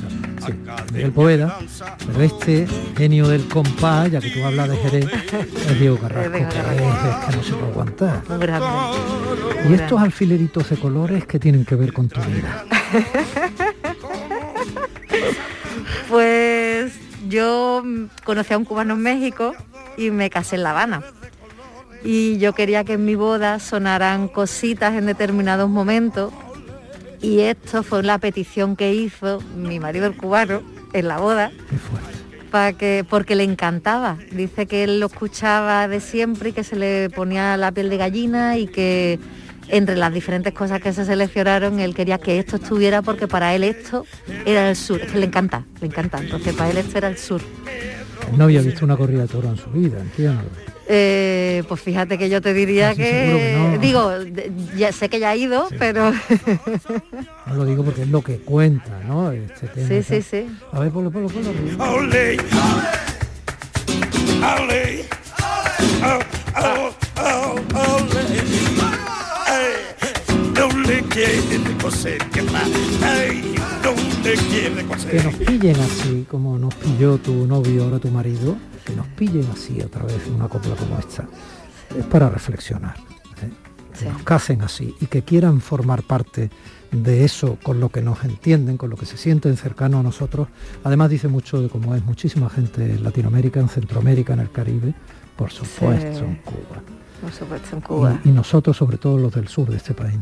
Sí, 0.44 0.52
Miguel 0.92 1.12
Poveda, 1.12 1.56
pero 2.04 2.22
este 2.22 2.66
genio 2.96 3.28
del 3.28 3.46
compás, 3.46 4.10
ya 4.10 4.18
que 4.18 4.30
tú 4.30 4.44
hablas 4.44 4.70
de 4.70 4.76
Jerez, 4.78 5.06
es 5.70 5.78
Diego 5.78 5.98
Carrasco, 5.98 6.32
que, 6.32 6.38
es, 6.38 6.48
que 6.48 7.36
no 7.36 7.42
se 7.44 7.52
puede 7.52 7.70
aguantar. 7.70 8.22
Y 9.70 9.74
estos 9.74 10.02
alfileritos 10.02 10.68
de 10.68 10.76
colores 10.78 11.26
que 11.26 11.38
tienen 11.38 11.64
que 11.64 11.76
ver 11.76 11.92
con 11.92 12.08
tu 12.08 12.20
vida. 12.22 12.64
Pues 16.08 16.92
yo 17.28 17.82
conocí 18.24 18.52
a 18.52 18.58
un 18.58 18.64
cubano 18.64 18.94
en 18.94 19.00
México 19.00 19.54
y 19.96 20.10
me 20.10 20.30
casé 20.30 20.56
en 20.56 20.62
La 20.62 20.70
Habana. 20.70 21.02
Y 22.04 22.36
yo 22.38 22.52
quería 22.52 22.84
que 22.84 22.94
en 22.94 23.04
mi 23.04 23.14
boda 23.14 23.58
sonaran 23.58 24.28
cositas 24.28 24.94
en 24.94 25.06
determinados 25.06 25.70
momentos. 25.70 26.32
Y 27.22 27.40
esto 27.40 27.82
fue 27.82 28.02
la 28.02 28.18
petición 28.18 28.76
que 28.76 28.92
hizo 28.92 29.40
mi 29.56 29.80
marido 29.80 30.06
el 30.06 30.16
cubano 30.16 30.62
en 30.92 31.08
la 31.08 31.18
boda. 31.18 31.50
Para 32.50 32.74
que, 32.74 33.04
porque 33.08 33.34
le 33.34 33.42
encantaba. 33.42 34.18
Dice 34.30 34.66
que 34.66 34.84
él 34.84 35.00
lo 35.00 35.06
escuchaba 35.06 35.88
de 35.88 36.00
siempre 36.00 36.50
y 36.50 36.52
que 36.52 36.62
se 36.62 36.76
le 36.76 37.10
ponía 37.10 37.56
la 37.56 37.72
piel 37.72 37.88
de 37.88 37.96
gallina 37.96 38.58
y 38.58 38.66
que 38.66 39.18
entre 39.68 39.96
las 39.96 40.12
diferentes 40.12 40.52
cosas 40.52 40.80
que 40.80 40.92
se 40.92 41.04
seleccionaron, 41.04 41.80
él 41.80 41.94
quería 41.94 42.18
que 42.18 42.38
esto 42.38 42.56
estuviera 42.56 43.02
porque 43.02 43.26
para 43.26 43.54
él 43.54 43.64
esto 43.64 44.06
era 44.44 44.68
el 44.68 44.76
sur. 44.76 45.00
le 45.14 45.24
encanta, 45.24 45.64
le 45.80 45.86
encanta. 45.86 46.18
Entonces 46.18 46.54
para 46.54 46.70
él 46.70 46.76
esto 46.76 46.98
era 46.98 47.08
el 47.08 47.18
sur. 47.18 47.40
No 48.36 48.44
había 48.44 48.60
visto 48.60 48.84
una 48.84 48.96
corrida 48.96 49.22
de 49.22 49.28
toro 49.28 49.48
en 49.48 49.56
su 49.56 49.70
vida, 49.70 50.00
entiendo. 50.00 50.42
Eh, 50.86 51.62
pues 51.66 51.80
fíjate 51.80 52.18
que 52.18 52.28
yo 52.28 52.42
te 52.42 52.52
diría 52.52 52.90
ah, 52.90 52.94
que, 52.94 53.78
digo, 53.80 54.10
ya 54.76 54.92
sé 54.92 55.08
que 55.08 55.18
ya 55.18 55.30
ha 55.30 55.36
ido, 55.36 55.68
pero 55.78 56.12
no 57.46 57.54
lo 57.54 57.64
digo 57.64 57.84
porque 57.84 58.02
es 58.02 58.08
lo 58.08 58.20
que 58.20 58.38
cuenta, 58.38 59.00
¿no? 59.06 59.32
Este 59.32 60.02
sí, 60.02 60.02
sí, 60.02 60.22
sí. 60.22 60.58
A 60.72 60.80
ver, 60.80 60.90
ponlo, 60.92 61.10
ponlo, 61.10 61.28
ponlo. 61.28 61.50
Que 71.14 71.26
nos 75.22 75.34
pillen 75.36 75.76
así, 75.76 76.26
como 76.28 76.58
nos 76.58 76.74
pilló 76.74 77.18
tu 77.18 77.46
novio, 77.46 77.84
ahora 77.84 78.00
tu 78.00 78.08
marido, 78.08 78.56
que 78.84 78.96
nos 78.96 79.06
pillen 79.08 79.46
así 79.52 79.80
a 79.80 79.86
través 79.86 80.24
de 80.24 80.32
una 80.32 80.48
copla 80.48 80.74
como 80.74 80.98
esta, 80.98 81.28
es 81.96 82.04
para 82.06 82.28
reflexionar. 82.28 82.96
¿eh? 83.42 83.50
Que 83.96 84.06
nos 84.06 84.24
casen 84.24 84.62
así 84.62 84.96
y 85.00 85.06
que 85.06 85.22
quieran 85.22 85.60
formar 85.60 86.02
parte 86.02 86.50
de 86.90 87.24
eso 87.24 87.58
con 87.62 87.78
lo 87.78 87.90
que 87.90 88.02
nos 88.02 88.24
entienden, 88.24 88.76
con 88.76 88.90
lo 88.90 88.96
que 88.96 89.06
se 89.06 89.16
sienten 89.16 89.56
cercano 89.56 90.00
a 90.00 90.02
nosotros. 90.02 90.48
Además 90.82 91.10
dice 91.10 91.28
mucho 91.28 91.62
de 91.62 91.68
cómo 91.68 91.94
es 91.94 92.04
muchísima 92.04 92.50
gente 92.50 92.92
en 92.92 93.04
Latinoamérica, 93.04 93.60
en 93.60 93.68
Centroamérica, 93.68 94.32
en 94.32 94.40
el 94.40 94.50
Caribe, 94.50 94.92
por 95.36 95.52
supuesto 95.52 96.24
en 96.24 96.40
Cuba. 96.44 96.82
Por 97.20 97.32
supuesto 97.32 97.76
en 97.76 97.82
Cuba. 97.82 98.20
Y, 98.24 98.30
nosotros, 98.30 98.76
sobre 98.76 98.98
todo 98.98 99.16
los 99.16 99.32
del 99.32 99.46
sur 99.46 99.70
de 99.70 99.76
este 99.76 99.94
país. 99.94 100.18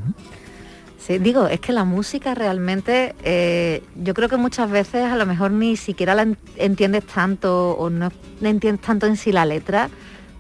Sí, 1.07 1.19
digo, 1.19 1.49
es 1.49 1.59
que 1.59 1.73
la 1.73 1.85
música 1.85 2.33
realmente, 2.33 3.17
eh, 3.25 3.83
yo 3.97 4.15
creo 4.15 4.29
que 4.29 4.37
muchas 4.37 4.71
veces 4.71 5.11
a 5.11 5.17
lo 5.17 5.27
mejor 5.27 5.51
ni 5.51 5.77
siquiera 5.77 6.15
la 6.15 6.29
entiendes 6.57 7.05
tanto 7.05 7.73
o 7.73 7.91
no 7.91 8.13
entiendes 8.41 8.87
tanto 8.87 9.07
en 9.07 9.17
sí 9.17 9.33
la 9.33 9.45
letra, 9.45 9.91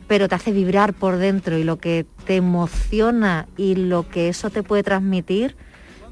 pero 0.06 0.28
te 0.28 0.36
hace 0.36 0.52
vibrar 0.52 0.94
por 0.94 1.16
dentro 1.16 1.58
y 1.58 1.64
lo 1.64 1.78
que 1.78 2.06
te 2.26 2.36
emociona 2.36 3.48
y 3.56 3.74
lo 3.74 4.08
que 4.08 4.28
eso 4.28 4.50
te 4.50 4.62
puede 4.62 4.84
transmitir 4.84 5.56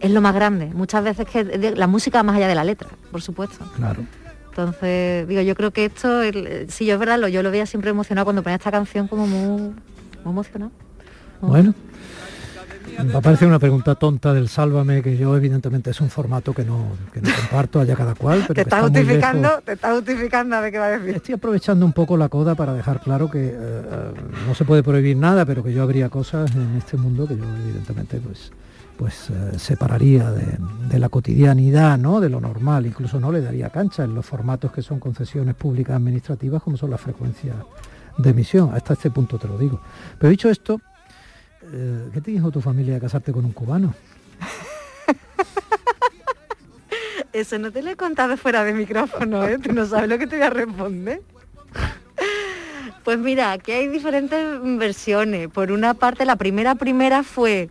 es 0.01 0.11
lo 0.11 0.21
más 0.21 0.35
grande. 0.35 0.67
Muchas 0.75 1.05
veces 1.05 1.29
que 1.29 1.45
la 1.77 1.87
música 1.87 2.25
más 2.25 2.37
allá 2.37 2.49
de 2.49 2.57
la 2.57 2.65
letra, 2.65 2.89
por 3.13 3.23
supuesto. 3.23 3.65
Claro. 3.77 4.05
Entonces, 4.49 5.29
digo, 5.29 5.43
yo 5.43 5.55
creo 5.55 5.71
que 5.71 5.85
esto, 5.85 6.23
si 6.67 6.87
yo 6.87 6.95
es 6.95 6.99
verdad, 6.99 7.25
yo 7.29 7.45
lo 7.45 7.53
veía 7.53 7.67
siempre 7.67 7.91
emocionado 7.91 8.25
cuando 8.25 8.43
ponía 8.43 8.57
esta 8.57 8.73
canción 8.73 9.07
como 9.07 9.29
muy, 9.29 9.61
muy 10.25 10.33
emocionado. 10.33 10.73
Bueno, 11.41 11.73
Me 13.05 13.15
a 13.15 13.21
parecer 13.21 13.49
una 13.49 13.59
pregunta 13.59 13.95
tonta 13.95 14.33
del 14.33 14.49
Sálvame, 14.49 15.03
que 15.03 15.17
yo 15.17 15.37
evidentemente 15.37 15.91
es 15.91 16.01
un 16.01 16.11
formato 16.11 16.53
que 16.53 16.65
no, 16.65 16.89
que 17.13 17.21
no 17.21 17.29
comparto 17.35 17.81
allá 17.81 17.97
cada 17.97 18.15
cual. 18.15 18.45
Pero 18.49 18.55
te 18.55 18.61
está, 18.63 18.83
justificando, 18.83 19.61
te 19.65 19.73
está 19.73 19.95
justificando 19.95 20.57
a 20.57 20.61
ver 20.61 20.73
qué 20.73 20.79
va 20.79 20.87
a 20.87 20.99
decir. 20.99 21.17
Estoy 21.17 21.35
aprovechando 21.35 21.87
un 21.87 21.93
poco 21.93 22.17
la 22.17 22.29
coda 22.29 22.55
para 22.55 22.75
dejar 22.75 23.01
claro 23.01 23.31
que 23.31 23.51
eh, 23.53 23.83
no 24.47 24.55
se 24.55 24.65
puede 24.65 24.83
prohibir 24.83 25.17
nada, 25.17 25.45
pero 25.45 25.63
que 25.63 25.73
yo 25.73 25.83
habría 25.83 26.09
cosas 26.09 26.55
en 26.55 26.77
este 26.77 26.97
mundo 26.97 27.27
que 27.27 27.37
yo 27.37 27.45
evidentemente 27.45 28.19
pues 28.19 28.53
pues 28.97 29.31
eh, 29.31 29.59
separaría 29.59 30.31
de, 30.31 30.59
de, 30.91 30.99
la 30.99 31.09
cotidianidad, 31.09 31.97
¿no? 31.97 32.21
de 32.21 32.29
lo 32.29 32.39
normal, 32.39 32.85
incluso 32.85 33.19
no 33.19 33.33
le 33.33 33.41
daría 33.41 33.71
cancha 33.71 34.05
en 34.05 34.15
los 34.15 34.27
formatos 34.27 34.73
que 34.73 34.83
son 34.83 35.01
concesiones 35.01 35.55
públicas 35.55 35.97
administrativas 35.97 36.63
como 36.63 36.77
son 36.77 36.91
las 36.91 37.01
frecuencias 37.01 37.57
de 38.19 38.31
emisión. 38.31 38.71
Hasta 38.75 38.93
este 38.93 39.11
punto 39.11 39.39
te 39.39 39.49
lo 39.49 39.57
digo. 39.57 39.81
Pero 40.19 40.31
dicho 40.31 40.51
esto, 40.51 40.81
eh, 41.73 42.09
¿qué 42.13 42.21
te 42.21 42.31
dijo 42.31 42.51
tu 42.51 42.61
familia 42.61 42.95
de 42.95 43.01
casarte 43.01 43.33
con 43.33 43.45
un 43.45 43.53
cubano? 43.53 43.95
Eso 47.33 47.59
no 47.59 47.71
te 47.71 47.83
lo 47.83 47.91
he 47.91 47.97
contado 47.97 48.37
fuera 48.37 48.65
de 48.65 48.73
micrófono, 48.73 49.47
¿eh? 49.47 49.59
Tú 49.59 49.73
no 49.73 49.87
sabes 49.87 50.09
lo 50.09 50.19
que 50.19 50.27
te 50.27 50.37
voy 50.37 50.47
a 50.47 50.51
responder. 50.51 51.23
Pues 53.05 53.19
mira, 53.19 53.53
aquí 53.53 53.73
hay 53.73 53.89
diferentes 53.89 54.59
versiones. 54.79 55.49
Por 55.49 55.73
una 55.73 55.95
parte, 55.95 56.25
la 56.25 56.37
primera 56.37 56.75
primera 56.75 57.23
fue, 57.23 57.71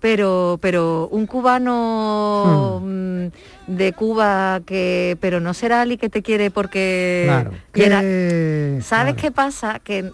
pero, 0.00 0.58
pero 0.60 1.08
un 1.10 1.26
cubano 1.26 2.80
hmm. 2.82 3.24
mm, 3.24 3.30
de 3.68 3.92
Cuba 3.92 4.60
que, 4.66 5.16
pero 5.20 5.40
no 5.40 5.54
será 5.54 5.82
Ali 5.82 5.96
que 5.96 6.08
te 6.08 6.22
quiere 6.22 6.50
porque 6.50 7.30
claro, 7.72 8.82
¿Sabes 8.82 9.14
qué 9.14 9.30
pasa? 9.30 9.78
Que 9.78 10.10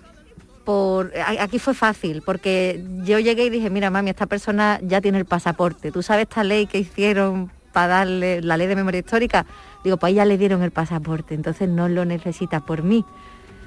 aquí 1.39 1.59
fue 1.59 1.75
fácil, 1.75 2.23
porque 2.23 2.83
yo 3.05 3.19
llegué 3.19 3.47
y 3.47 3.51
dije, 3.51 3.71
mira 3.71 3.91
mami, 3.91 4.11
esta 4.11 4.27
persona 4.27 4.81
ya 4.83 5.01
tiene 5.01 5.19
el 5.19 5.25
pasaporte. 5.25 5.93
¿Tú 5.93 6.03
sabes 6.03 6.23
esta 6.29 6.45
ley 6.45 6.67
que 6.67 6.79
hicieron 6.79 7.51
para 7.73 7.89
darle 7.89 8.41
la 8.41 8.57
ley 8.57 8.67
de 8.67 8.77
memoria 8.77 9.01
histórica? 9.01 9.47
Digo, 9.83 9.97
pues 9.99 10.15
ya 10.15 10.25
le 10.25 10.39
dieron 10.39 10.63
el 10.63 10.71
pasaporte, 10.71 11.35
entonces 11.35 11.69
no 11.69 11.89
lo 11.89 12.05
necesita 12.05 12.61
por 12.61 12.83
mí. 12.83 13.05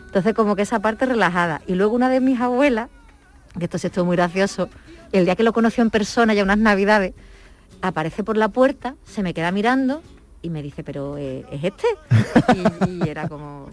Entonces 0.06 0.34
como 0.34 0.56
que 0.56 0.64
esa 0.64 0.80
parte 0.80 1.06
relajada. 1.06 1.62
Y 1.68 1.76
luego 1.76 1.96
una 1.96 2.10
de 2.10 2.22
mis 2.22 2.40
abuelas, 2.40 2.90
que 3.58 3.66
esto 3.66 3.78
sí 3.78 3.88
estuvo 3.88 4.06
muy 4.06 4.16
gracioso, 4.16 4.70
el 5.12 5.26
día 5.26 5.36
que 5.36 5.44
lo 5.44 5.54
conoció 5.54 5.84
en 5.84 5.90
persona, 5.90 6.34
ya 6.34 6.44
unas 6.44 6.58
navidades, 6.58 7.14
aparece 7.82 8.24
por 8.24 8.38
la 8.38 8.50
puerta, 8.50 8.96
se 9.06 9.24
me 9.24 9.34
queda 9.34 9.52
mirando 9.52 10.02
y 10.42 10.50
me 10.50 10.62
dice, 10.64 10.84
pero 10.84 11.18
eh, 11.18 11.46
¿es 11.52 11.64
este? 11.64 11.88
y 12.90 13.08
era 13.08 13.28
como, 13.28 13.70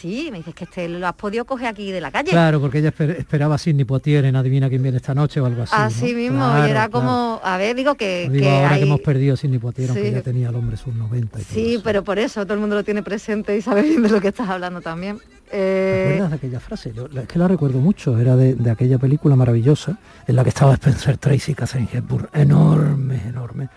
Sí, 0.00 0.30
me 0.32 0.38
dices 0.38 0.54
que 0.54 0.64
este 0.64 0.88
lo 0.88 1.06
has 1.06 1.12
podido 1.12 1.44
coger 1.44 1.66
aquí 1.66 1.92
de 1.92 2.00
la 2.00 2.10
calle. 2.10 2.30
Claro, 2.30 2.58
porque 2.58 2.78
ella 2.78 2.90
esperaba 3.18 3.58
sin 3.58 3.76
ni 3.76 3.84
Potier 3.84 4.24
en 4.24 4.34
Adivina 4.34 4.70
quién 4.70 4.82
viene 4.82 4.96
esta 4.96 5.14
noche 5.14 5.42
o 5.42 5.44
algo 5.44 5.64
así. 5.64 5.74
Así 5.76 6.14
mismo, 6.14 6.42
y 6.64 6.70
era 6.70 6.88
como, 6.88 7.38
a 7.44 7.58
ver, 7.58 7.76
digo 7.76 7.94
que... 7.96 8.30
Digo, 8.30 8.48
ahora 8.48 8.78
que 8.78 8.84
hemos 8.84 9.00
perdido 9.00 9.36
sin 9.36 9.50
ni 9.50 9.58
Potier, 9.58 9.90
aunque 9.90 10.10
ya 10.10 10.22
tenía 10.22 10.48
el 10.48 10.54
hombre 10.54 10.78
sub 10.78 10.94
90. 10.94 11.40
sí, 11.40 11.78
pero 11.84 12.02
por 12.02 12.18
eso 12.18 12.44
todo 12.44 12.54
el 12.54 12.60
mundo 12.60 12.76
lo 12.76 12.82
tiene 12.82 13.02
presente 13.02 13.54
y 13.54 13.60
sabe 13.60 13.82
bien 13.82 14.02
de 14.02 14.08
lo 14.08 14.22
que 14.22 14.28
estás 14.28 14.48
hablando 14.48 14.80
también. 14.80 15.18
Eh... 15.52 16.04
¿Te 16.06 16.14
acuerdas 16.14 16.30
de 16.30 16.36
aquella 16.36 16.60
frase? 16.60 16.92
Yo 16.94 17.04
es 17.04 17.28
que 17.28 17.38
la 17.38 17.48
recuerdo 17.48 17.78
mucho, 17.80 18.18
era 18.18 18.36
de, 18.36 18.54
de, 18.54 18.70
aquella 18.70 18.96
película 18.96 19.36
maravillosa 19.36 19.98
en 20.26 20.34
la 20.34 20.44
que 20.44 20.48
estaba 20.48 20.72
Spencer 20.72 21.18
Tracy, 21.18 21.54
Catherine 21.54 21.90
Hepburn, 21.92 22.28
enorme, 22.32 23.20
enorme 23.28 23.68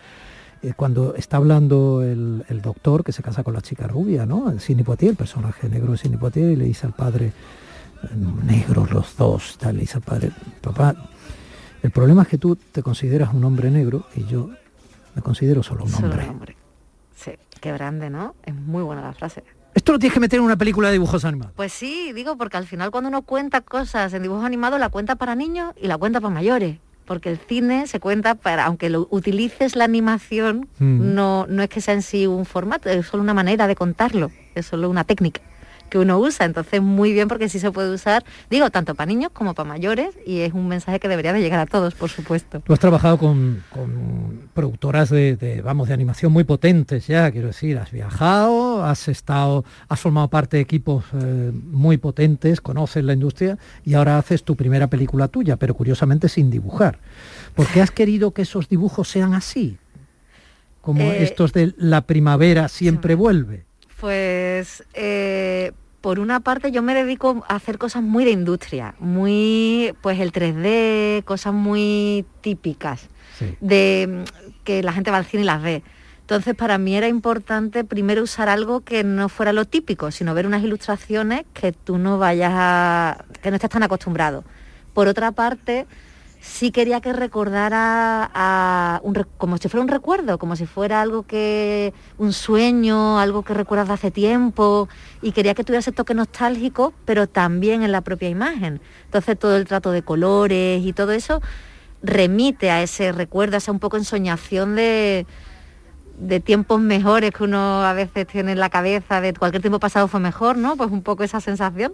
eh, 0.63 0.71
cuando 0.75 1.13
está 1.15 1.37
hablando 1.37 2.01
el, 2.01 2.61
doctor 2.61 3.03
que 3.03 3.11
se 3.11 3.21
casa 3.21 3.43
con 3.43 3.53
la 3.53 3.61
chica 3.61 3.85
rubia, 3.85 4.25
¿no? 4.25 4.49
El 4.49 4.61
Sidney 4.61 4.85
Poitier, 4.85 5.11
el 5.11 5.17
personaje 5.17 5.67
negro 5.67 5.91
de 5.91 5.97
Sidney 5.97 6.17
Poitier, 6.17 6.51
y 6.51 6.55
le 6.55 6.63
dice 6.63 6.87
al 6.87 6.93
padre, 6.93 7.33
negros 8.45 8.89
los 8.91 9.17
dos, 9.17 9.57
tal, 9.57 9.75
le 9.75 9.81
dice 9.81 9.97
al 9.97 10.03
padre, 10.03 10.31
papá, 10.61 10.95
el 11.81 11.91
problema 11.91 12.21
es 12.21 12.29
que 12.29 12.37
tú 12.37 12.55
te 12.55 12.81
consideras 12.81 13.33
un 13.33 13.43
hombre 13.43 13.69
negro 13.71 14.05
y 14.15 14.23
yo 14.23 14.51
me 15.15 15.21
considero 15.21 15.63
solo 15.63 15.83
un 15.83 15.93
hombre. 15.95 16.29
hombre. 16.29 16.57
Sí, 17.13 17.31
qué 17.59 17.73
grande, 17.73 18.09
¿no? 18.09 18.35
Es 18.43 18.55
muy 18.55 18.83
buena 18.83 19.01
la 19.01 19.11
frase. 19.11 19.43
Esto 19.73 19.91
lo 19.91 19.99
tienes 19.99 20.13
que 20.13 20.21
meter 20.21 20.39
en 20.39 20.45
una 20.45 20.55
película 20.55 20.87
de 20.87 20.93
dibujos 20.93 21.25
animados. 21.25 21.53
Pues 21.57 21.73
sí, 21.73 22.13
digo, 22.13 22.37
porque 22.37 22.55
al 22.55 22.67
final 22.67 22.89
cuando 22.89 23.09
uno 23.09 23.23
cuenta 23.23 23.59
cosas 23.59 24.13
en 24.13 24.21
dibujos 24.21 24.45
animados, 24.45 24.79
la 24.79 24.87
cuenta 24.87 25.17
para 25.17 25.35
niños 25.35 25.73
y 25.75 25.87
la 25.87 25.97
cuenta 25.97 26.21
para 26.21 26.33
mayores 26.33 26.77
porque 27.05 27.29
el 27.29 27.37
cine 27.37 27.87
se 27.87 27.99
cuenta 27.99 28.35
para, 28.35 28.65
aunque 28.65 28.89
lo 28.89 29.07
utilices 29.11 29.75
la 29.75 29.85
animación, 29.85 30.67
mm. 30.79 31.13
no, 31.13 31.45
no 31.47 31.63
es 31.63 31.69
que 31.69 31.81
sea 31.81 31.93
en 31.93 32.01
sí 32.01 32.27
un 32.27 32.45
formato, 32.45 32.89
es 32.89 33.05
solo 33.05 33.23
una 33.23 33.33
manera 33.33 33.67
de 33.67 33.75
contarlo, 33.75 34.31
es 34.55 34.65
solo 34.65 34.89
una 34.89 35.03
técnica 35.03 35.41
que 35.93 35.99
uno 35.99 36.17
usa. 36.17 36.47
Entonces, 36.47 36.81
muy 36.81 37.13
bien 37.13 37.27
porque 37.27 37.47
sí 37.49 37.59
se 37.59 37.71
puede 37.71 37.93
usar, 37.93 38.25
digo, 38.49 38.71
tanto 38.71 38.95
para 38.95 39.05
niños 39.05 39.29
como 39.31 39.53
para 39.53 39.69
mayores 39.69 40.15
y 40.25 40.39
es 40.39 40.51
un 40.51 40.67
mensaje 40.67 40.99
que 40.99 41.07
debería 41.07 41.33
de 41.33 41.39
llegar 41.39 41.59
a 41.59 41.67
todos, 41.67 41.93
por 41.93 42.09
supuesto. 42.09 42.61
Tú 42.61 42.73
has 42.73 42.79
trabajado 42.79 43.19
con, 43.19 43.61
productoras 44.55 45.11
de, 45.11 45.61
vamos, 45.63 45.87
de 45.89 45.93
animación 45.93 46.31
muy 46.31 46.45
potentes 46.45 47.05
ya, 47.05 47.29
quiero 47.29 47.47
decir, 47.47 47.77
has 47.77 47.91
viajado, 47.91 48.83
has 48.83 49.07
estado, 49.07 49.65
has 49.87 49.99
formado 49.99 50.29
parte 50.29 50.57
de 50.57 50.63
equipos 50.63 51.05
eh, 51.13 51.51
muy 51.53 51.97
potentes, 51.97 52.59
conoces 52.59 53.03
la 53.03 53.13
industria 53.13 53.59
y 53.85 53.93
ahora 53.93 54.17
haces 54.17 54.43
tu 54.43 54.55
primera 54.55 54.87
película 54.87 55.27
tuya, 55.27 55.57
pero 55.57 55.75
curiosamente 55.75 56.27
sin 56.27 56.49
dibujar. 56.49 56.97
¿Por 57.53 57.67
qué 57.67 57.83
has 57.83 57.91
querido 57.91 58.31
que 58.31 58.41
esos 58.41 58.67
dibujos 58.67 59.09
sean 59.09 59.35
así? 59.35 59.77
Como 60.81 61.03
eh, 61.03 61.21
estos 61.21 61.53
de 61.53 61.75
la 61.77 62.01
primavera 62.01 62.67
siempre 62.67 63.13
vuelve. 63.13 63.65
Pues 63.99 64.83
eh, 64.95 65.71
por 66.03 66.19
una 66.19 66.41
parte 66.41 66.73
yo 66.73 66.81
me 66.81 66.93
dedico 66.93 67.45
a 67.47 67.55
hacer 67.55 67.77
cosas 67.77 68.03
muy 68.03 68.25
de 68.25 68.31
industria, 68.31 68.93
muy, 68.99 69.95
pues 70.01 70.19
el 70.19 70.33
3D, 70.33 71.23
cosas 71.23 71.53
muy 71.53 72.25
típicas, 72.41 73.07
de 73.61 74.25
que 74.65 74.83
la 74.83 74.91
gente 74.91 75.11
va 75.11 75.17
al 75.17 75.25
cine 75.25 75.43
y 75.43 75.45
las 75.45 75.61
ve. 75.61 75.81
Entonces 76.19 76.55
para 76.55 76.77
mí 76.77 76.97
era 76.97 77.07
importante 77.07 77.85
primero 77.85 78.21
usar 78.21 78.49
algo 78.49 78.81
que 78.81 79.05
no 79.05 79.29
fuera 79.29 79.53
lo 79.53 79.63
típico, 79.63 80.11
sino 80.11 80.33
ver 80.33 80.45
unas 80.45 80.61
ilustraciones 80.61 81.45
que 81.53 81.71
tú 81.71 81.97
no 81.97 82.17
vayas 82.17 82.51
a, 82.53 83.23
que 83.41 83.49
no 83.49 83.55
estés 83.55 83.69
tan 83.69 83.83
acostumbrado. 83.83 84.43
Por 84.93 85.07
otra 85.07 85.31
parte, 85.31 85.87
sí 86.43 86.71
quería 86.71 86.99
que 86.99 87.13
recordara 87.13 88.29
a 88.33 89.01
como 89.37 89.57
si 89.57 89.69
fuera 89.69 89.81
un 89.81 89.87
recuerdo, 89.87 90.37
como 90.37 90.57
si 90.57 90.65
fuera 90.65 91.01
algo 91.01 91.23
que, 91.23 91.93
un 92.17 92.33
sueño, 92.33 93.17
algo 93.17 93.43
que 93.43 93.53
recuerdas 93.53 93.87
de 93.87 93.93
hace 93.93 94.11
tiempo, 94.11 94.89
y 95.21 95.31
quería 95.31 95.53
que 95.53 95.63
tuviera 95.63 95.79
ese 95.79 95.93
toque 95.93 96.13
nostálgico, 96.13 96.93
pero 97.05 97.27
también 97.27 97.81
en 97.81 97.93
la 97.93 98.01
propia 98.01 98.27
imagen. 98.27 98.81
Entonces 99.05 99.39
todo 99.39 99.55
el 99.55 99.63
trato 99.63 99.91
de 99.91 100.01
colores 100.01 100.85
y 100.85 100.91
todo 100.91 101.13
eso 101.13 101.41
remite 102.01 102.71
a 102.71 102.83
ese 102.83 103.13
recuerdo, 103.13 103.55
a 103.55 103.59
esa 103.59 103.71
un 103.71 103.79
poco 103.79 103.95
ensoñación 103.95 104.75
de, 104.75 105.25
de 106.19 106.39
tiempos 106.41 106.81
mejores 106.81 107.31
que 107.31 107.45
uno 107.45 107.85
a 107.85 107.93
veces 107.93 108.27
tiene 108.27 108.51
en 108.51 108.59
la 108.59 108.69
cabeza, 108.69 109.21
de 109.21 109.33
cualquier 109.33 109.61
tiempo 109.61 109.79
pasado 109.79 110.09
fue 110.09 110.19
mejor, 110.19 110.57
¿no? 110.57 110.75
Pues 110.75 110.91
un 110.91 111.03
poco 111.03 111.23
esa 111.23 111.39
sensación. 111.39 111.93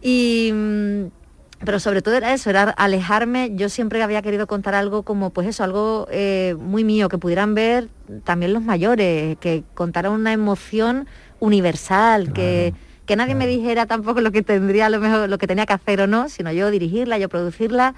Y 0.00 0.52
mm, 0.54 1.19
pero 1.64 1.78
sobre 1.78 2.00
todo 2.00 2.14
era 2.14 2.32
eso, 2.32 2.48
era 2.48 2.70
alejarme. 2.70 3.50
Yo 3.54 3.68
siempre 3.68 4.02
había 4.02 4.22
querido 4.22 4.46
contar 4.46 4.74
algo 4.74 5.02
como, 5.02 5.30
pues 5.30 5.46
eso, 5.46 5.62
algo 5.62 6.06
eh, 6.10 6.56
muy 6.58 6.84
mío, 6.84 7.08
que 7.08 7.18
pudieran 7.18 7.54
ver 7.54 7.88
también 8.24 8.54
los 8.54 8.62
mayores, 8.62 9.36
que 9.38 9.62
contara 9.74 10.10
una 10.10 10.32
emoción 10.32 11.06
universal, 11.38 12.32
que, 12.32 12.72
que 13.04 13.14
nadie 13.14 13.34
me 13.34 13.46
dijera 13.46 13.86
tampoco 13.86 14.20
lo 14.22 14.32
que 14.32 14.42
tendría, 14.42 14.88
lo 14.88 15.00
mejor, 15.00 15.28
lo 15.28 15.36
que 15.36 15.46
tenía 15.46 15.66
que 15.66 15.74
hacer 15.74 16.00
o 16.00 16.06
no, 16.06 16.28
sino 16.28 16.50
yo 16.50 16.70
dirigirla, 16.70 17.18
yo 17.18 17.28
producirla. 17.28 17.94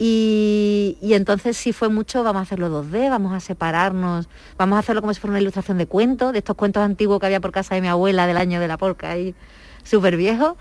Y, 0.00 0.96
y, 1.02 1.14
entonces 1.14 1.56
sí 1.56 1.72
fue 1.72 1.88
mucho, 1.88 2.22
vamos 2.22 2.40
a 2.40 2.42
hacerlo 2.44 2.70
2D, 2.70 3.10
vamos 3.10 3.34
a 3.34 3.40
separarnos, 3.40 4.28
vamos 4.56 4.76
a 4.76 4.78
hacerlo 4.78 5.00
como 5.00 5.12
si 5.12 5.20
fuera 5.20 5.32
una 5.32 5.40
ilustración 5.40 5.76
de 5.76 5.86
cuentos, 5.86 6.32
de 6.32 6.38
estos 6.38 6.54
cuentos 6.54 6.84
antiguos 6.84 7.18
que 7.18 7.26
había 7.26 7.40
por 7.40 7.50
casa 7.50 7.74
de 7.74 7.80
mi 7.80 7.88
abuela 7.88 8.28
del 8.28 8.36
año 8.36 8.60
de 8.60 8.68
la 8.68 8.78
polca, 8.78 9.10
ahí 9.10 9.34
súper 9.82 10.16
viejo 10.16 10.56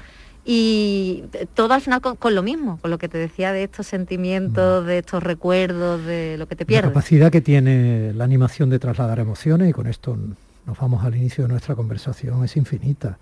y 0.49 1.25
todo 1.55 1.73
al 1.73 1.81
final 1.81 1.99
con, 1.99 2.33
lo 2.33 2.41
mismo, 2.41 2.79
con 2.79 2.89
lo 2.89 2.97
que 2.97 3.09
te 3.09 3.17
decía 3.17 3.51
de 3.51 3.63
estos 3.63 3.85
sentimientos, 3.85 4.85
de 4.85 4.99
estos 4.99 5.21
recuerdos, 5.21 6.05
de 6.05 6.37
lo 6.37 6.47
que 6.47 6.55
te 6.55 6.65
pierdes. 6.65 6.85
La 6.85 6.93
capacidad 6.93 7.29
que 7.29 7.41
tiene 7.41 8.13
la 8.13 8.23
animación 8.23 8.69
de 8.69 8.79
trasladar 8.79 9.19
emociones, 9.19 9.69
y 9.69 9.73
con 9.73 9.87
esto 9.87 10.17
nos 10.65 10.79
vamos 10.79 11.03
al 11.03 11.17
inicio 11.17 11.43
de 11.43 11.49
nuestra 11.49 11.75
conversación, 11.75 12.45
es 12.45 12.55
infinita. 12.55 13.19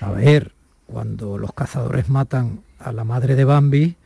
A 0.00 0.10
ver, 0.12 0.52
cuando 0.86 1.36
los 1.36 1.52
cazadores 1.52 2.08
matan 2.08 2.60
a 2.78 2.92
la 2.92 3.04
madre 3.04 3.34
de 3.36 3.44
Bambi, 3.44 3.96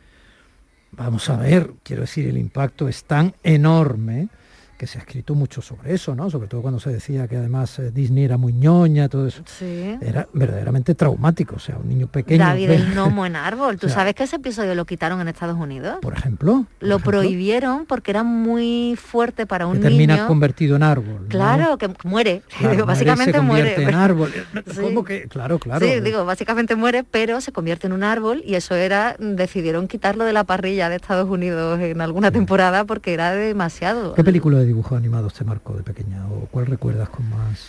vamos 0.90 1.30
a 1.30 1.36
ver, 1.36 1.70
quiero 1.84 2.02
decir, 2.02 2.26
el 2.26 2.38
impacto 2.38 2.88
es 2.88 3.04
tan 3.04 3.34
enorme 3.44 4.30
que 4.78 4.86
se 4.86 4.96
ha 4.98 5.00
escrito 5.02 5.34
mucho 5.34 5.60
sobre 5.60 5.92
eso, 5.92 6.14
¿no? 6.14 6.30
Sobre 6.30 6.46
todo 6.48 6.62
cuando 6.62 6.78
se 6.80 6.90
decía 6.90 7.26
que 7.28 7.36
además 7.36 7.78
eh, 7.80 7.90
Disney 7.90 8.24
era 8.24 8.36
muy 8.38 8.52
ñoña, 8.52 9.08
todo 9.08 9.26
eso. 9.26 9.42
Sí. 9.44 9.98
Era 10.00 10.28
verdaderamente 10.32 10.94
traumático, 10.94 11.56
o 11.56 11.58
sea, 11.58 11.76
un 11.76 11.88
niño 11.88 12.06
pequeño. 12.06 12.44
David 12.44 12.70
el 12.70 12.94
gnomo 12.94 13.26
en 13.26 13.36
árbol. 13.36 13.76
¿Tú 13.78 13.86
O 13.88 13.90
sea, 13.90 13.98
sabes 14.00 14.14
que 14.14 14.22
ese 14.24 14.36
episodio 14.36 14.74
lo 14.76 14.84
quitaron 14.86 15.20
en 15.20 15.28
Estados 15.28 15.58
Unidos? 15.58 15.96
Por 16.00 16.12
ejemplo. 16.14 16.64
por 16.78 16.88
Lo 16.88 16.96
ejemplo, 16.96 17.10
prohibieron 17.10 17.86
porque 17.86 18.12
era 18.12 18.22
muy 18.22 18.96
fuerte 18.96 19.46
para 19.46 19.66
un 19.66 19.74
que 19.78 19.80
termina 19.82 20.14
niño. 20.14 20.26
convertido 20.28 20.76
en 20.76 20.82
árbol. 20.84 21.22
¿no? 21.24 21.28
Claro, 21.28 21.76
que 21.78 21.90
muere. 22.04 22.42
Claro, 22.58 22.74
Digo, 22.74 22.86
básicamente 22.86 23.32
se 23.32 23.40
muere. 23.40 23.74
convierte 23.74 23.90
en 23.90 23.94
árbol. 23.98 24.32
Sí. 24.72 24.80
¿Cómo 24.80 25.02
que? 25.04 25.22
Claro, 25.28 25.58
claro. 25.58 25.84
Sí, 25.84 26.00
digo, 26.00 26.24
básicamente 26.24 26.76
muere, 26.76 27.02
pero 27.04 27.40
se 27.40 27.50
convierte 27.52 27.86
en 27.86 27.92
un 27.94 28.04
árbol 28.04 28.42
y 28.44 28.54
eso 28.54 28.74
era, 28.74 29.16
decidieron 29.18 29.88
quitarlo 29.88 30.24
de 30.24 30.32
la 30.32 30.44
parrilla 30.44 30.88
de 30.88 30.96
Estados 30.96 31.28
Unidos 31.28 31.80
en 31.80 32.00
alguna 32.00 32.30
temporada 32.30 32.84
porque 32.84 33.14
era 33.14 33.32
demasiado. 33.32 34.14
¿Qué 34.14 34.22
película 34.22 34.58
de 34.58 34.66
dibujos 34.68 34.96
animados 34.96 35.34
te 35.34 35.44
marcó 35.44 35.74
de 35.74 35.82
pequeña 35.82 36.26
o 36.28 36.46
cuál 36.50 36.66
recuerdas 36.66 37.08
con 37.08 37.28
más? 37.28 37.68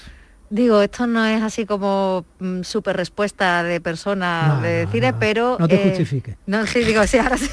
Digo, 0.49 0.81
esto 0.81 1.05
no 1.05 1.25
es 1.25 1.41
así 1.43 1.65
como 1.65 2.25
mm, 2.39 2.61
súper 2.61 2.97
respuesta 2.97 3.63
de 3.63 3.79
persona 3.81 4.55
No, 4.55 4.61
de 4.61 4.87
no, 4.91 5.11
no. 5.11 5.19
pero... 5.19 5.57
No 5.59 5.67
te 5.67 5.75
eh, 5.75 5.89
justifique. 5.89 6.37
No, 6.47 6.65
sí, 6.65 6.83
digo, 6.83 7.05
sí, 7.05 7.17
ahora 7.17 7.37
sí. 7.37 7.49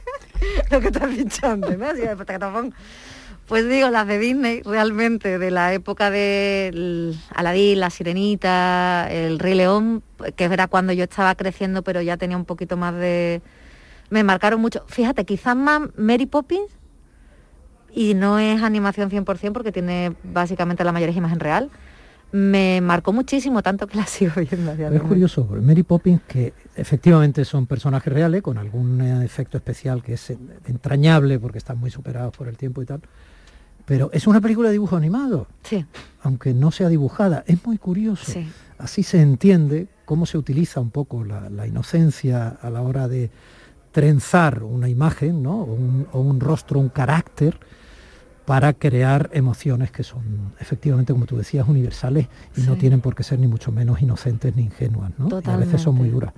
Lo 0.70 0.80
que 0.80 0.90
¿no? 0.90 1.86
Así, 1.86 2.00
de 2.00 2.16
patacatafón. 2.16 2.74
Pues 3.46 3.68
digo, 3.68 3.90
las 3.90 4.06
de 4.08 4.18
Disney, 4.18 4.62
realmente, 4.62 5.38
de 5.38 5.50
la 5.52 5.72
época 5.72 6.10
de 6.10 7.14
Aladín, 7.32 7.78
La 7.78 7.90
Sirenita, 7.90 9.06
El 9.08 9.38
Rey 9.38 9.54
León, 9.54 10.02
que 10.34 10.44
era 10.44 10.66
cuando 10.66 10.92
yo 10.92 11.04
estaba 11.04 11.34
creciendo, 11.36 11.82
pero 11.82 12.02
ya 12.02 12.16
tenía 12.16 12.36
un 12.36 12.44
poquito 12.44 12.76
más 12.76 12.94
de... 12.94 13.42
Me 14.10 14.24
marcaron 14.24 14.60
mucho. 14.60 14.84
Fíjate, 14.88 15.24
quizás 15.24 15.56
más 15.56 15.82
Mary 15.96 16.26
Poppins, 16.26 16.70
y 17.96 18.12
no 18.14 18.38
es 18.38 18.62
animación 18.62 19.10
100% 19.10 19.52
porque 19.52 19.72
tiene 19.72 20.12
básicamente 20.22 20.84
la 20.84 20.92
mayoría 20.92 21.16
imagen 21.16 21.40
real, 21.40 21.70
me 22.30 22.80
marcó 22.82 23.12
muchísimo, 23.14 23.62
tanto 23.62 23.86
que 23.86 23.96
la 23.96 24.06
sigo 24.06 24.32
viendo. 24.36 24.72
Es 24.72 25.00
curioso, 25.02 25.48
Mary 25.62 25.82
Poppins, 25.82 26.20
que 26.28 26.52
efectivamente 26.76 27.44
son 27.46 27.66
personajes 27.66 28.12
reales, 28.12 28.42
con 28.42 28.58
algún 28.58 29.00
eh, 29.00 29.24
efecto 29.24 29.56
especial 29.56 30.02
que 30.02 30.12
es 30.12 30.30
entrañable 30.66 31.38
porque 31.38 31.56
están 31.58 31.78
muy 31.78 31.90
superados 31.90 32.36
por 32.36 32.48
el 32.48 32.58
tiempo 32.58 32.82
y 32.82 32.84
tal, 32.84 33.00
pero 33.86 34.10
es 34.12 34.26
una 34.26 34.40
película 34.42 34.68
de 34.68 34.72
dibujo 34.72 34.96
animado, 34.96 35.46
Sí, 35.62 35.86
aunque 36.22 36.52
no 36.52 36.70
sea 36.72 36.88
dibujada. 36.88 37.44
Es 37.46 37.64
muy 37.64 37.78
curioso. 37.78 38.30
sí. 38.30 38.46
Así 38.78 39.02
se 39.04 39.22
entiende 39.22 39.88
cómo 40.04 40.26
se 40.26 40.36
utiliza 40.36 40.80
un 40.80 40.90
poco 40.90 41.24
la, 41.24 41.48
la 41.48 41.66
inocencia 41.66 42.48
a 42.60 42.68
la 42.68 42.82
hora 42.82 43.08
de 43.08 43.30
trenzar 43.90 44.62
una 44.62 44.90
imagen, 44.90 45.42
¿no? 45.42 45.62
o, 45.62 45.72
un, 45.72 46.06
o 46.12 46.20
un 46.20 46.40
rostro, 46.40 46.78
un 46.78 46.90
carácter, 46.90 47.58
para 48.46 48.72
crear 48.72 49.28
emociones 49.32 49.90
que 49.90 50.02
son 50.04 50.52
efectivamente, 50.60 51.12
como 51.12 51.26
tú 51.26 51.36
decías, 51.36 51.66
universales 51.68 52.28
y 52.56 52.60
no 52.62 52.76
tienen 52.76 53.00
por 53.00 53.14
qué 53.14 53.22
ser 53.22 53.38
ni 53.38 53.46
mucho 53.48 53.72
menos 53.72 54.00
inocentes 54.00 54.54
ni 54.56 54.62
ingenuas, 54.62 55.10
¿no? 55.18 55.28
Y 55.44 55.50
a 55.50 55.56
veces 55.56 55.80
son 55.82 55.96
muy 55.96 56.08
duras. 56.08 56.32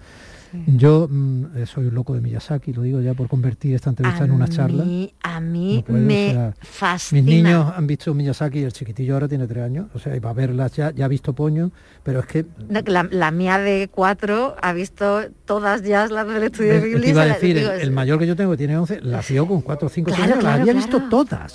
sí. 0.51 0.65
Yo 0.79 1.07
mm, 1.11 1.45
eh, 1.59 1.67
soy 1.67 1.87
un 1.87 1.95
loco 1.95 2.15
de 2.15 2.23
Miyazaki, 2.23 2.73
lo 2.73 2.81
digo 2.81 3.03
ya 3.03 3.13
por 3.13 3.29
convertir 3.29 3.75
esta 3.75 3.91
entrevista 3.91 4.25
en 4.25 4.31
una 4.31 4.49
charla. 4.49 4.83
mí- 4.85 5.13
a 5.23 5.41
mí 5.41 5.77
No 5.77 5.83
puedo, 5.85 6.03
me 6.03 6.29
o 6.29 6.33
sea, 6.33 6.55
fascina. 6.63 7.21
Mis 7.23 7.31
niños 7.45 7.73
han 7.77 7.87
visto 7.87 8.15
Miyazaki, 8.15 8.63
el 8.63 8.73
chiquitillo 8.73 9.13
ahora 9.15 9.29
tiene 9.29 9.47
tres 9.47 9.63
años, 9.65 9.89
o 9.93 9.99
sea, 9.99 10.17
y 10.17 10.21
va 10.21 10.31
a 10.31 10.33
verlas 10.33 10.73
ya, 10.73 10.91
ya 10.93 11.05
ha 11.05 11.09
visto 11.09 11.35
Poño, 11.35 11.71
pero 12.03 12.21
es 12.21 12.27
que 12.27 12.47
La, 12.69 13.07
la 13.11 13.31
mía 13.31 13.59
de 13.59 13.89
cuatro 13.93 14.57
ha 14.63 14.73
visto 14.73 15.21
todas 15.45 15.83
ya 15.83 16.07
las 16.09 16.27
del 16.27 16.45
estudio 16.45 16.81
de 16.81 16.81
te 17.01 17.09
iba 17.11 17.23
a 17.23 17.27
la- 17.27 17.35
decir, 17.35 17.55
digo, 17.59 17.71
el, 17.71 17.91
mayor 17.91 18.19
que 18.19 18.27
yo 18.27 18.35
tengo, 18.35 18.53
que 18.53 18.57
tiene 18.57 18.79
11, 18.79 19.03
las 19.03 19.29
vio 19.29 19.47
con 19.47 19.61
4 19.61 19.87
o 19.87 19.91
5 19.91 20.09
Claro, 20.09 20.23
años, 20.25 20.35
las 20.37 20.41
claro, 20.43 20.61
había 20.63 20.73
claro, 20.73 20.87
visto 20.87 21.09
todas. 21.11 21.53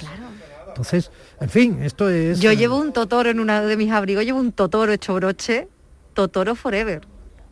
Entonces, 0.74 1.12
en 1.40 1.50
fin, 1.50 1.84
esto 1.84 2.10
es... 2.10 2.40
Yo 2.40 2.50
eh, 2.50 2.58
llevo 2.58 2.78
un 2.78 2.94
Totoro 2.94 3.30
en 3.30 3.40
uno 3.40 3.64
de 3.64 3.78
mis 3.78 3.92
abrigos, 3.92 4.26
llevo 4.26 4.40
un 4.40 4.52
Totoro 4.52 4.92
hecho 4.92 5.14
broche, 5.14 5.68
Totoro 6.16 6.56
Forever. 6.56 7.02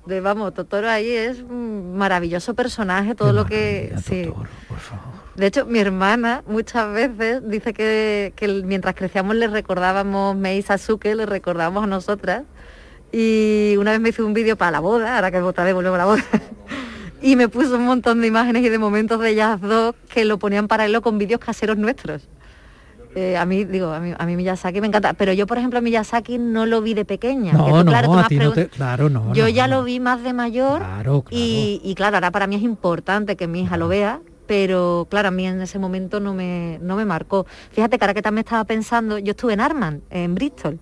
De, 0.07 0.21
vamos, 0.21 0.55
Totoro 0.55 0.89
ahí 0.89 1.11
es 1.11 1.39
un 1.39 1.95
maravilloso 1.95 2.55
personaje, 2.55 3.13
todo 3.13 3.29
qué 3.29 3.33
lo 3.33 3.45
que... 3.45 3.93
sí. 4.03 4.23
Totoro, 4.23 4.49
por 4.67 4.79
favor. 4.79 5.21
De 5.35 5.45
hecho, 5.45 5.67
mi 5.67 5.77
hermana 5.77 6.43
muchas 6.47 6.91
veces 6.91 7.47
dice 7.47 7.73
que, 7.73 8.33
mientras 8.65 8.95
crecíamos 8.95 9.35
le 9.35 9.47
recordábamos 9.47 10.35
Mei 10.35 10.61
Sasuke, 10.63 11.15
le 11.15 11.27
recordábamos 11.27 11.83
a 11.83 11.87
nosotras. 11.87 12.43
Y 13.11 13.75
una 13.77 13.91
vez 13.91 13.99
me 13.99 14.09
hizo 14.09 14.25
un 14.25 14.33
vídeo 14.33 14.57
para 14.57 14.71
la 14.71 14.79
boda, 14.79 15.15
ahora 15.15 15.31
que 15.31 15.41
otra 15.41 15.63
vez 15.63 15.75
volvemos 15.75 15.95
a 15.95 15.97
la 15.99 16.05
boda. 16.05 16.23
Y 17.23 17.35
me 17.35 17.47
puso 17.47 17.75
un 17.75 17.85
montón 17.85 18.19
de 18.19 18.25
imágenes 18.25 18.63
y 18.63 18.69
de 18.69 18.79
momentos 18.79 19.19
de 19.19 19.29
ellas 19.29 19.61
dos 19.61 19.93
que 20.11 20.25
lo 20.25 20.39
ponían 20.39 20.67
paralelo 20.67 21.03
con 21.03 21.19
vídeos 21.19 21.39
caseros 21.39 21.77
nuestros. 21.77 22.27
Eh, 23.13 23.35
a 23.35 23.45
mí, 23.45 23.65
digo, 23.65 23.91
a 23.91 23.99
mí, 23.99 24.13
a 24.17 24.25
mí 24.25 24.35
Miyazaki 24.37 24.79
me 24.79 24.87
encanta, 24.87 25.13
pero 25.13 25.33
yo, 25.33 25.45
por 25.45 25.57
ejemplo, 25.57 25.79
a 25.79 25.81
Miyazaki 25.81 26.37
no 26.37 26.65
lo 26.65 26.81
vi 26.81 26.93
de 26.93 27.03
pequeña. 27.05 27.51
que 27.51 27.57
No, 27.57 27.65
tú, 27.65 27.71
no, 27.71 27.85
claro, 27.85 28.07
tú 28.07 28.19
a 28.19 28.27
ti 28.27 28.37
no 28.37 28.53
te... 28.53 28.69
Claro, 28.69 29.09
no. 29.09 29.33
yo 29.33 29.43
no, 29.43 29.49
ya 29.49 29.67
lo 29.67 29.83
vi 29.83 29.99
más 29.99 30.23
de 30.23 30.33
mayor 30.33 30.79
Claro, 30.79 31.21
claro. 31.21 31.27
y, 31.29 31.81
y 31.83 31.95
claro, 31.95 32.17
ahora 32.17 32.31
para 32.31 32.47
mí 32.47 32.55
es 32.55 32.61
importante 32.63 33.35
que 33.35 33.47
mi 33.47 33.61
hija 33.61 33.75
lo 33.75 33.87
vea, 33.89 34.21
pero 34.47 35.07
claro, 35.09 35.27
a 35.27 35.31
mí 35.31 35.45
en 35.45 35.61
ese 35.61 35.77
momento 35.79 36.19
no 36.19 36.33
me, 36.33 36.79
no 36.81 36.95
me 36.95 37.05
marcó. 37.05 37.45
Fíjate 37.71 37.97
ahora 37.99 38.13
que 38.13 38.21
también 38.21 38.45
estaba 38.45 38.63
pensando, 38.63 39.17
yo 39.17 39.31
estuve 39.31 39.53
en 39.53 39.59
Arman, 39.61 40.01
en 40.09 40.35
Bristol. 40.35 40.79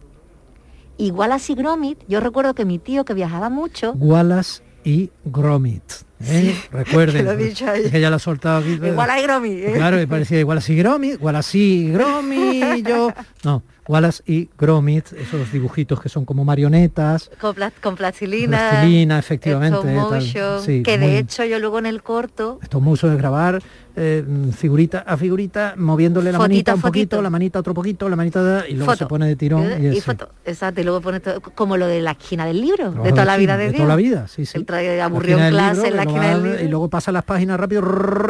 Igual 0.97 1.31
así 1.31 1.55
Gromit, 1.55 1.97
yo 2.07 2.19
recuerdo 2.19 2.53
que 2.53 2.65
mi 2.65 2.77
tío 2.77 3.05
que 3.05 3.13
viajaba 3.13 3.49
mucho, 3.49 3.93
Wallace 3.93 4.61
y 4.83 5.09
Gromit. 5.25 5.83
¿eh? 6.25 6.55
Recuerden, 6.71 7.17
que 7.17 7.23
lo 7.35 7.39
he 7.39 7.45
dicho 7.45 7.69
ahí. 7.69 7.83
es 7.85 7.91
que 7.91 7.99
ya 8.01 8.09
lo 8.09 8.15
ha 8.17 8.19
soltado 8.19 8.59
aquí. 8.59 8.71
igual 8.73 9.09
hay 9.09 9.23
Gromit. 9.23 9.53
¿eh? 9.65 9.73
Claro, 9.75 9.97
me 9.97 10.07
parecía 10.07 10.45
Wallace 10.45 10.73
y 10.73 10.75
Gromit, 10.77 11.21
Wallace 11.21 11.57
y 11.57 11.91
Gromit, 11.91 12.87
yo... 12.87 13.13
No, 13.43 13.63
Wallace 13.87 14.21
y 14.27 14.49
Gromit, 14.57 15.13
esos 15.13 15.51
dibujitos 15.51 15.99
que 15.99 16.09
son 16.09 16.23
como 16.23 16.45
marionetas, 16.45 17.31
Con, 17.41 17.55
pla- 17.55 17.71
con 17.81 17.95
plastilina, 17.95 18.69
Plastilina, 18.69 19.17
efectivamente, 19.17 19.79
tal. 20.09 20.61
Sí, 20.63 20.83
que 20.83 20.97
muy- 20.97 21.07
de 21.07 21.17
hecho 21.19 21.43
yo 21.45 21.57
luego 21.59 21.79
en 21.79 21.87
el 21.87 22.03
corto 22.03 22.59
Estos 22.61 22.81
musos 22.81 23.09
de 23.09 23.17
grabar 23.17 23.63
eh, 23.95 24.23
figurita 24.55 24.99
a 24.99 25.17
figurita, 25.17 25.73
moviéndole 25.77 26.31
la 26.31 26.37
manita 26.37 26.75
un 26.75 26.81
poquito, 26.81 27.21
la 27.21 27.29
manita 27.29 27.59
otro 27.59 27.73
poquito, 27.73 28.07
la 28.07 28.15
manita 28.15 28.63
y 28.67 28.73
luego 28.73 28.91
foto. 28.91 28.97
se 29.05 29.05
pone 29.07 29.27
de 29.27 29.35
tirón. 29.35 29.83
Y, 29.83 29.97
y 29.97 30.01
foto, 30.01 30.29
exacto, 30.45 30.81
y 30.81 30.83
luego 30.83 31.01
pone 31.01 31.19
todo, 31.19 31.41
como 31.41 31.75
lo 31.77 31.87
de 31.87 32.01
la 32.01 32.11
esquina 32.11 32.45
del 32.45 32.61
libro, 32.61 32.91
de 32.91 33.09
toda 33.11 33.25
la 33.25 33.37
vida 33.37 33.57
de, 33.57 33.65
de 33.65 33.69
Dios. 33.71 33.77
toda 33.81 33.89
la 33.89 33.95
vida, 33.95 34.27
sí, 34.27 34.45
sí. 34.45 34.57
El 34.57 34.65
trae 34.65 34.97
La 34.97 35.05
aburrió 35.05 35.37
en 35.39 35.49
clase 35.49 35.87
en 35.87 35.95
la 35.95 36.03
esquina 36.03 36.29
del 36.29 36.43
libro. 36.43 36.63
Y 36.63 36.67
luego 36.67 36.89
pasa 36.89 37.11
las 37.11 37.23
páginas 37.23 37.59
rápido 37.59 37.81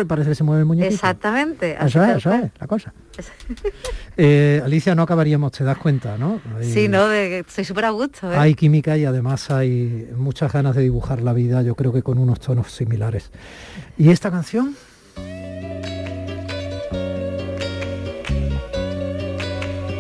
y 0.02 0.06
parece 0.06 0.30
que 0.30 0.36
se 0.36 0.44
mueve 0.44 0.62
el 0.62 0.66
muñequito. 0.66 0.94
Exactamente. 0.94 1.78
Eso 1.80 2.04
es, 2.04 2.18
eso 2.18 2.34
es, 2.34 2.52
la 2.60 2.68
cosa. 2.68 2.94
Eh, 4.22 4.62
Alicia, 4.66 4.96
no 4.96 5.04
acabaríamos, 5.04 5.54
te 5.54 5.64
das 5.64 5.78
cuenta, 5.78 6.18
¿no? 6.18 6.42
Hay- 6.58 6.70
Sí, 6.74 6.88
no, 6.90 7.08
de 7.08 7.40
estoy 7.40 7.64
súper 7.64 7.86
a 7.86 7.92
gusto. 7.92 8.30
¿eh? 8.32 8.36
Hay 8.36 8.54
química 8.54 8.98
y 8.98 9.06
además 9.06 9.50
hay 9.50 10.10
muchas 10.16 10.52
ganas 10.52 10.76
de 10.76 10.82
dibujar 10.82 11.22
la 11.22 11.32
vida, 11.32 11.62
yo 11.62 11.74
creo 11.76 11.94
que 11.94 12.04
con 12.04 12.18
unos 12.18 12.40
tonos 12.42 12.70
similares. 12.72 13.32
¿Y 13.98 14.10
esta 14.10 14.30
canción? 14.30 14.76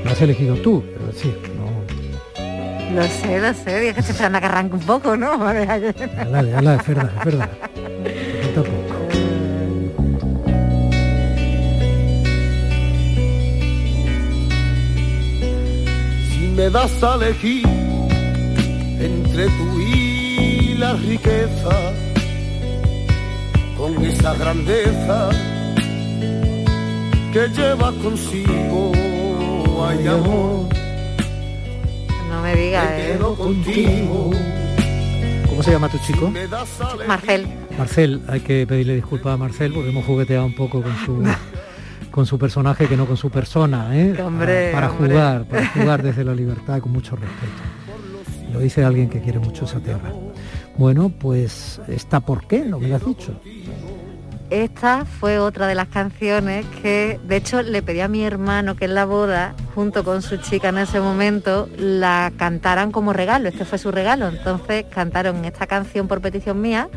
Has 0.09 0.21
elegido 0.21 0.55
tú, 0.57 0.83
quiero 0.83 1.05
decir, 1.07 1.37
no. 1.57 1.69
Lo 2.95 3.03
sé, 3.07 3.39
lo 3.39 3.53
sé, 3.53 3.89
es 3.89 3.93
que 3.93 3.99
estoy 3.99 4.11
esperando 4.13 4.37
a 4.39 4.41
que 4.41 4.47
arranque 4.47 4.75
un 4.75 4.81
poco, 4.81 5.15
¿no? 5.15 5.37
Que- 5.39 5.65
Dale, 5.65 6.51
dale, 6.51 6.75
es 6.75 6.87
verdad, 6.87 7.11
es. 7.23 7.49
Si 16.31 16.47
me 16.55 16.69
das 16.69 17.03
a 17.03 17.15
elegir 17.15 17.65
entre 18.99 19.45
tú 19.45 19.79
y 19.81 20.75
la 20.77 20.93
riqueza, 20.93 21.75
con 23.77 24.03
esa 24.05 24.33
grandeza 24.35 25.29
que 27.33 27.47
lleva 27.55 27.91
consigo, 28.03 28.91
No 32.29 32.41
me 32.41 32.55
digas, 32.55 32.89
me 32.89 33.13
¿eh? 33.13 33.17
contigo. 33.17 34.31
¿Cómo 35.47 35.63
se 35.63 35.71
llama 35.71 35.87
tu 35.87 35.97
chico? 35.99 36.31
Marcel. 37.07 37.47
Marcel, 37.77 38.21
hay 38.27 38.41
que 38.41 38.67
pedirle 38.67 38.95
disculpas 38.95 39.33
a 39.33 39.37
Marcel 39.37 39.71
porque 39.73 39.89
hemos 39.89 40.05
jugueteado 40.05 40.45
un 40.45 40.55
poco 40.55 40.81
con 40.81 40.95
su 41.05 41.23
con 42.11 42.25
su 42.25 42.37
personaje 42.37 42.87
que 42.87 42.97
no 42.97 43.05
con 43.05 43.15
su 43.15 43.29
persona, 43.29 43.97
¿eh? 43.97 44.21
Hombre, 44.21 44.71
para 44.73 44.91
hombre. 44.91 45.13
jugar, 45.13 45.45
para 45.45 45.67
jugar 45.67 46.03
desde 46.03 46.25
la 46.25 46.35
libertad 46.35 46.81
con 46.81 46.91
mucho 46.91 47.15
respeto. 47.15 47.63
Lo 48.51 48.59
dice 48.59 48.83
alguien 48.83 49.09
que 49.09 49.21
quiere 49.21 49.39
mucho 49.39 49.63
esa 49.63 49.79
tierra. 49.79 50.11
Bueno, 50.77 51.09
pues 51.09 51.79
está 51.87 52.19
por 52.19 52.47
qué, 52.47 52.65
no 52.65 52.79
me 52.79 52.89
lo 52.89 52.95
has 52.97 53.05
dicho. 53.05 53.33
Esta 54.49 55.05
fue 55.05 55.39
otra 55.39 55.67
de 55.67 55.75
las 55.75 55.87
canciones 55.87 56.65
que, 56.81 57.19
de 57.27 57.35
hecho, 57.35 57.61
le 57.61 57.81
pedí 57.81 57.99
a 58.01 58.07
mi 58.07 58.23
hermano 58.23 58.75
que 58.75 58.85
en 58.85 58.95
la 58.95 59.05
boda, 59.05 59.53
junto 59.75 60.03
con 60.03 60.21
su 60.21 60.37
chica 60.37 60.69
en 60.69 60.79
ese 60.79 60.99
momento, 60.99 61.69
la 61.77 62.31
cantaran 62.37 62.91
como 62.91 63.13
regalo. 63.13 63.49
Este 63.49 63.65
fue 63.65 63.77
su 63.77 63.91
regalo. 63.91 64.27
Entonces 64.27 64.85
cantaron 64.93 65.45
esta 65.45 65.67
canción 65.67 66.07
por 66.07 66.21
petición 66.21 66.59
mía 66.61 66.89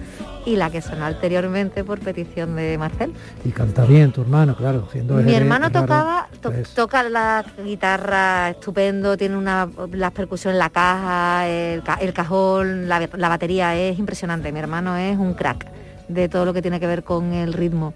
y 0.46 0.56
la 0.56 0.70
que 0.70 0.82
sonó 0.82 1.04
anteriormente 1.04 1.84
por 1.84 2.00
petición 2.00 2.56
de 2.56 2.76
Marcel. 2.78 3.12
Y 3.44 3.50
canta 3.50 3.84
bien 3.84 4.12
tu 4.12 4.22
hermano, 4.22 4.56
claro. 4.56 4.88
Siendo 4.90 5.14
Mi 5.14 5.34
hermano 5.34 5.70
tocaba, 5.70 6.28
to- 6.40 6.50
pues, 6.50 6.70
toca 6.70 7.02
la 7.04 7.44
guitarra 7.64 8.50
estupendo, 8.50 9.16
tiene 9.16 9.36
una, 9.36 9.68
las 9.92 10.12
percusiones 10.12 10.58
la 10.58 10.70
caja, 10.70 11.46
el, 11.48 11.82
ca- 11.82 11.98
el 12.00 12.12
cajón, 12.12 12.88
la, 12.88 13.08
la 13.16 13.28
batería 13.28 13.76
es 13.76 13.98
impresionante. 13.98 14.50
Mi 14.52 14.58
hermano 14.58 14.96
es 14.96 15.16
un 15.18 15.34
crack 15.34 15.66
de 16.12 16.29
todo 16.29 16.44
lo 16.44 16.53
que 16.55 16.62
tiene 16.62 16.79
que 16.81 16.87
ver 16.87 17.03
con 17.03 17.33
el 17.33 17.53
ritmo. 17.53 17.94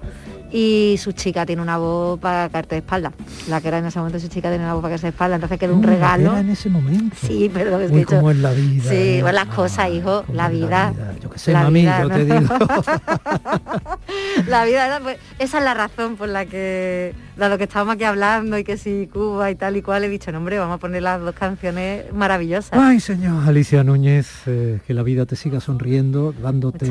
Y 0.53 0.95
su 0.99 1.11
chica 1.11 1.45
tiene 1.45 1.61
una 1.61 1.77
voz 1.77 2.21
para 2.21 2.49
caerte 2.49 2.77
de 2.77 2.79
espalda. 2.79 3.13
La 3.49 3.61
que 3.61 3.67
era 3.69 3.79
en 3.79 3.87
ese 3.87 3.99
momento 3.99 4.21
su 4.21 4.29
chica 4.29 4.49
tiene 4.49 4.63
una 4.65 4.75
voz 4.75 4.81
para 4.83 4.93
caerse 4.93 5.07
de 5.07 5.11
espalda, 5.11 5.35
entonces 5.35 5.59
quedó 5.59 5.75
un 5.75 5.83
regalo. 5.83 6.31
Era 6.31 6.41
en 6.41 6.51
ese 6.51 6.71
momento. 6.71 7.17
Sí, 7.21 7.51
pero 7.53 7.79
que 7.79 7.91
yo- 8.01 8.07
cómo 8.07 8.31
es 8.31 8.37
la 8.39 8.53
vida. 8.53 8.89
Sí, 8.91 9.19
pues 9.21 9.35
las 9.35 9.47
cosas, 9.47 9.91
hijo, 9.91 10.25
la 10.33 10.47
es 10.47 10.53
vida. 10.53 10.95
Yo 11.21 11.31
qué 11.31 11.39
sé, 11.39 11.53
la 11.53 11.63
mami, 11.65 11.81
vida, 11.81 12.01
yo 12.03 12.09
¿no? 12.09 12.15
te 12.15 12.25
digo. 12.25 12.55
La 14.49 14.65
vida 14.65 15.01
pues, 15.03 15.19
esa 15.39 15.59
es 15.59 15.65
la 15.65 15.75
razón 15.75 16.17
por 16.17 16.29
la 16.29 16.47
que, 16.47 17.15
dado 17.37 17.59
que 17.59 17.65
estábamos 17.65 17.95
aquí 17.95 18.05
hablando 18.05 18.59
y 18.59 18.65
que 18.65 18.77
si 18.77 19.09
Cuba 19.13 19.51
y 19.51 19.55
tal 19.57 19.77
y 19.77 19.83
cual, 19.83 20.05
he 20.05 20.09
dicho, 20.09 20.31
no, 20.31 20.39
hombre, 20.39 20.59
vamos 20.59 20.77
a 20.77 20.79
poner 20.79 21.03
las 21.03 21.21
dos 21.21 21.35
canciones 21.35 22.13
maravillosas. 22.13 22.73
Ay, 22.79 23.01
señor 23.01 23.49
Alicia 23.49 23.83
Núñez, 23.83 24.29
eh, 24.47 24.79
que 24.87 24.95
la 24.95 25.03
vida 25.03 25.27
te 25.27 25.37
siga 25.37 25.61
sonriendo, 25.61 26.33
dándote. 26.41 26.87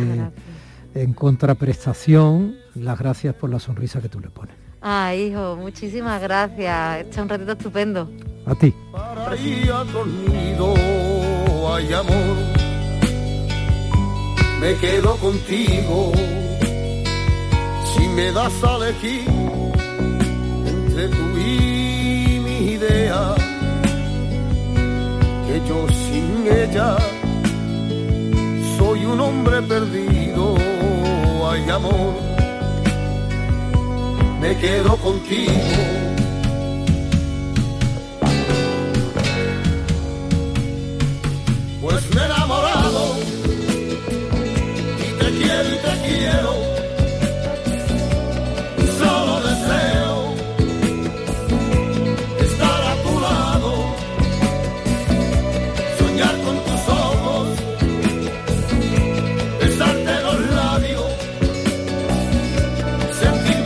En 0.96 1.14
contraprestación 1.14 2.56
las 2.74 2.98
gracias 2.98 3.36
por 3.36 3.50
la 3.50 3.60
sonrisa 3.60 4.02
que 4.02 4.10
tú 4.10 4.20
le 4.20 4.30
pones. 4.30 4.56
Ay, 4.82 5.28
hijo, 5.28 5.56
muchísimas 5.56 6.22
gracias. 6.22 7.00
Este 7.00 7.12
es 7.12 7.18
un 7.18 7.30
ratito 7.30 7.52
estupendo. 7.52 8.10
A 8.46 8.56
ti. 8.56 8.74
para 8.92 9.36
ir 9.36 9.72
a 9.72 9.84
tu 9.84 10.06
nido, 10.06 10.74
ay 11.74 11.92
amor, 11.94 12.38
me 14.62 14.76
quedo 14.76 15.16
contigo. 15.18 16.12
Si 17.94 18.08
me 18.10 18.32
das 18.32 18.54
a 18.64 18.76
elegir 18.78 19.28
entre 20.68 21.08
tú 21.10 21.38
y 21.40 22.40
mi 22.44 22.72
idea, 22.74 23.36
que 25.48 25.62
yo 25.68 25.88
sin 25.90 26.48
ella 26.48 26.98
soy 28.78 29.06
un 29.06 29.20
hombre 29.20 29.62
perdido, 29.64 30.25
ay 31.50 31.70
amor, 31.70 32.14
me 34.42 34.58
quedo 34.58 34.98
contigo. 34.98 35.52
Pues 41.82 42.16
me 42.16 42.22
he 42.22 42.26
enamorado 42.26 43.16
y 45.00 45.20
te 45.20 45.30
quiero 45.38 45.70
y 45.70 45.78
te 45.86 46.08
quiero. 46.08 46.75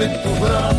Sentirme 0.09 0.47
en 0.47 0.78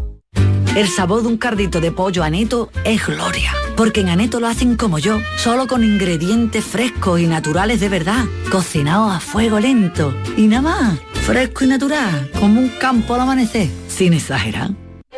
El 0.75 0.87
sabor 0.87 1.21
de 1.21 1.27
un 1.27 1.37
cardito 1.37 1.81
de 1.81 1.91
pollo 1.91 2.23
aneto 2.23 2.71
es 2.85 3.05
gloria, 3.05 3.51
porque 3.75 3.99
en 3.99 4.07
Aneto 4.07 4.39
lo 4.39 4.47
hacen 4.47 4.77
como 4.77 4.99
yo, 4.99 5.19
solo 5.35 5.67
con 5.67 5.83
ingredientes 5.83 6.63
frescos 6.63 7.19
y 7.19 7.27
naturales 7.27 7.81
de 7.81 7.89
verdad, 7.89 8.23
cocinados 8.49 9.13
a 9.13 9.19
fuego 9.19 9.59
lento 9.59 10.15
y 10.37 10.47
nada 10.47 10.61
más, 10.61 10.99
fresco 11.25 11.65
y 11.65 11.67
natural, 11.67 12.31
como 12.39 12.61
un 12.61 12.69
campo 12.69 13.15
al 13.15 13.21
amanecer, 13.21 13.67
sin 13.89 14.13
exagerar. 14.13 14.69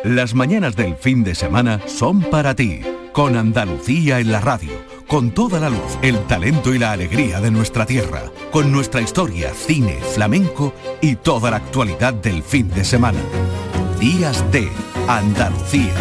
Las 0.02 0.34
mañanas 0.34 0.74
del 0.74 0.96
fin 0.96 1.22
de 1.22 1.36
semana 1.36 1.80
son 1.86 2.20
para 2.22 2.56
ti, 2.56 2.80
con 3.12 3.36
Andalucía 3.36 4.18
en 4.18 4.32
la 4.32 4.40
radio, 4.40 4.72
con 5.06 5.30
toda 5.30 5.60
la 5.60 5.70
luz, 5.70 5.98
el 6.02 6.18
talento 6.26 6.74
y 6.74 6.80
la 6.80 6.90
alegría 6.90 7.40
de 7.40 7.52
nuestra 7.52 7.86
tierra, 7.86 8.24
con 8.50 8.72
nuestra 8.72 9.00
historia, 9.00 9.54
cine, 9.54 10.00
flamenco 10.14 10.74
y 11.00 11.14
toda 11.14 11.52
la 11.52 11.58
actualidad 11.58 12.12
del 12.12 12.42
fin 12.42 12.68
de 12.70 12.84
semana. 12.84 13.20
Días 14.00 14.44
de 14.50 14.68
Andalucía, 15.08 15.92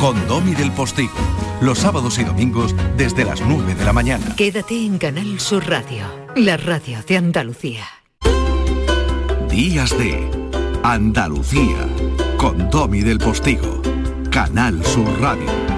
con 0.00 0.26
Domi 0.28 0.54
del 0.54 0.70
Postigo, 0.70 1.12
los 1.60 1.78
sábados 1.78 2.18
y 2.18 2.24
domingos 2.24 2.74
desde 2.96 3.24
las 3.24 3.40
9 3.40 3.74
de 3.74 3.84
la 3.84 3.92
mañana. 3.92 4.36
Quédate 4.36 4.86
en 4.86 4.98
Canal 4.98 5.40
Sur 5.40 5.68
Radio, 5.68 6.04
la 6.36 6.56
radio 6.56 6.98
de 7.06 7.16
Andalucía. 7.16 7.84
Días 9.50 9.90
de 9.98 10.30
Andalucía, 10.84 11.88
con 12.36 12.70
Domi 12.70 13.00
del 13.00 13.18
Postigo, 13.18 13.82
Canal 14.30 14.84
Sur 14.84 15.20
Radio. 15.20 15.71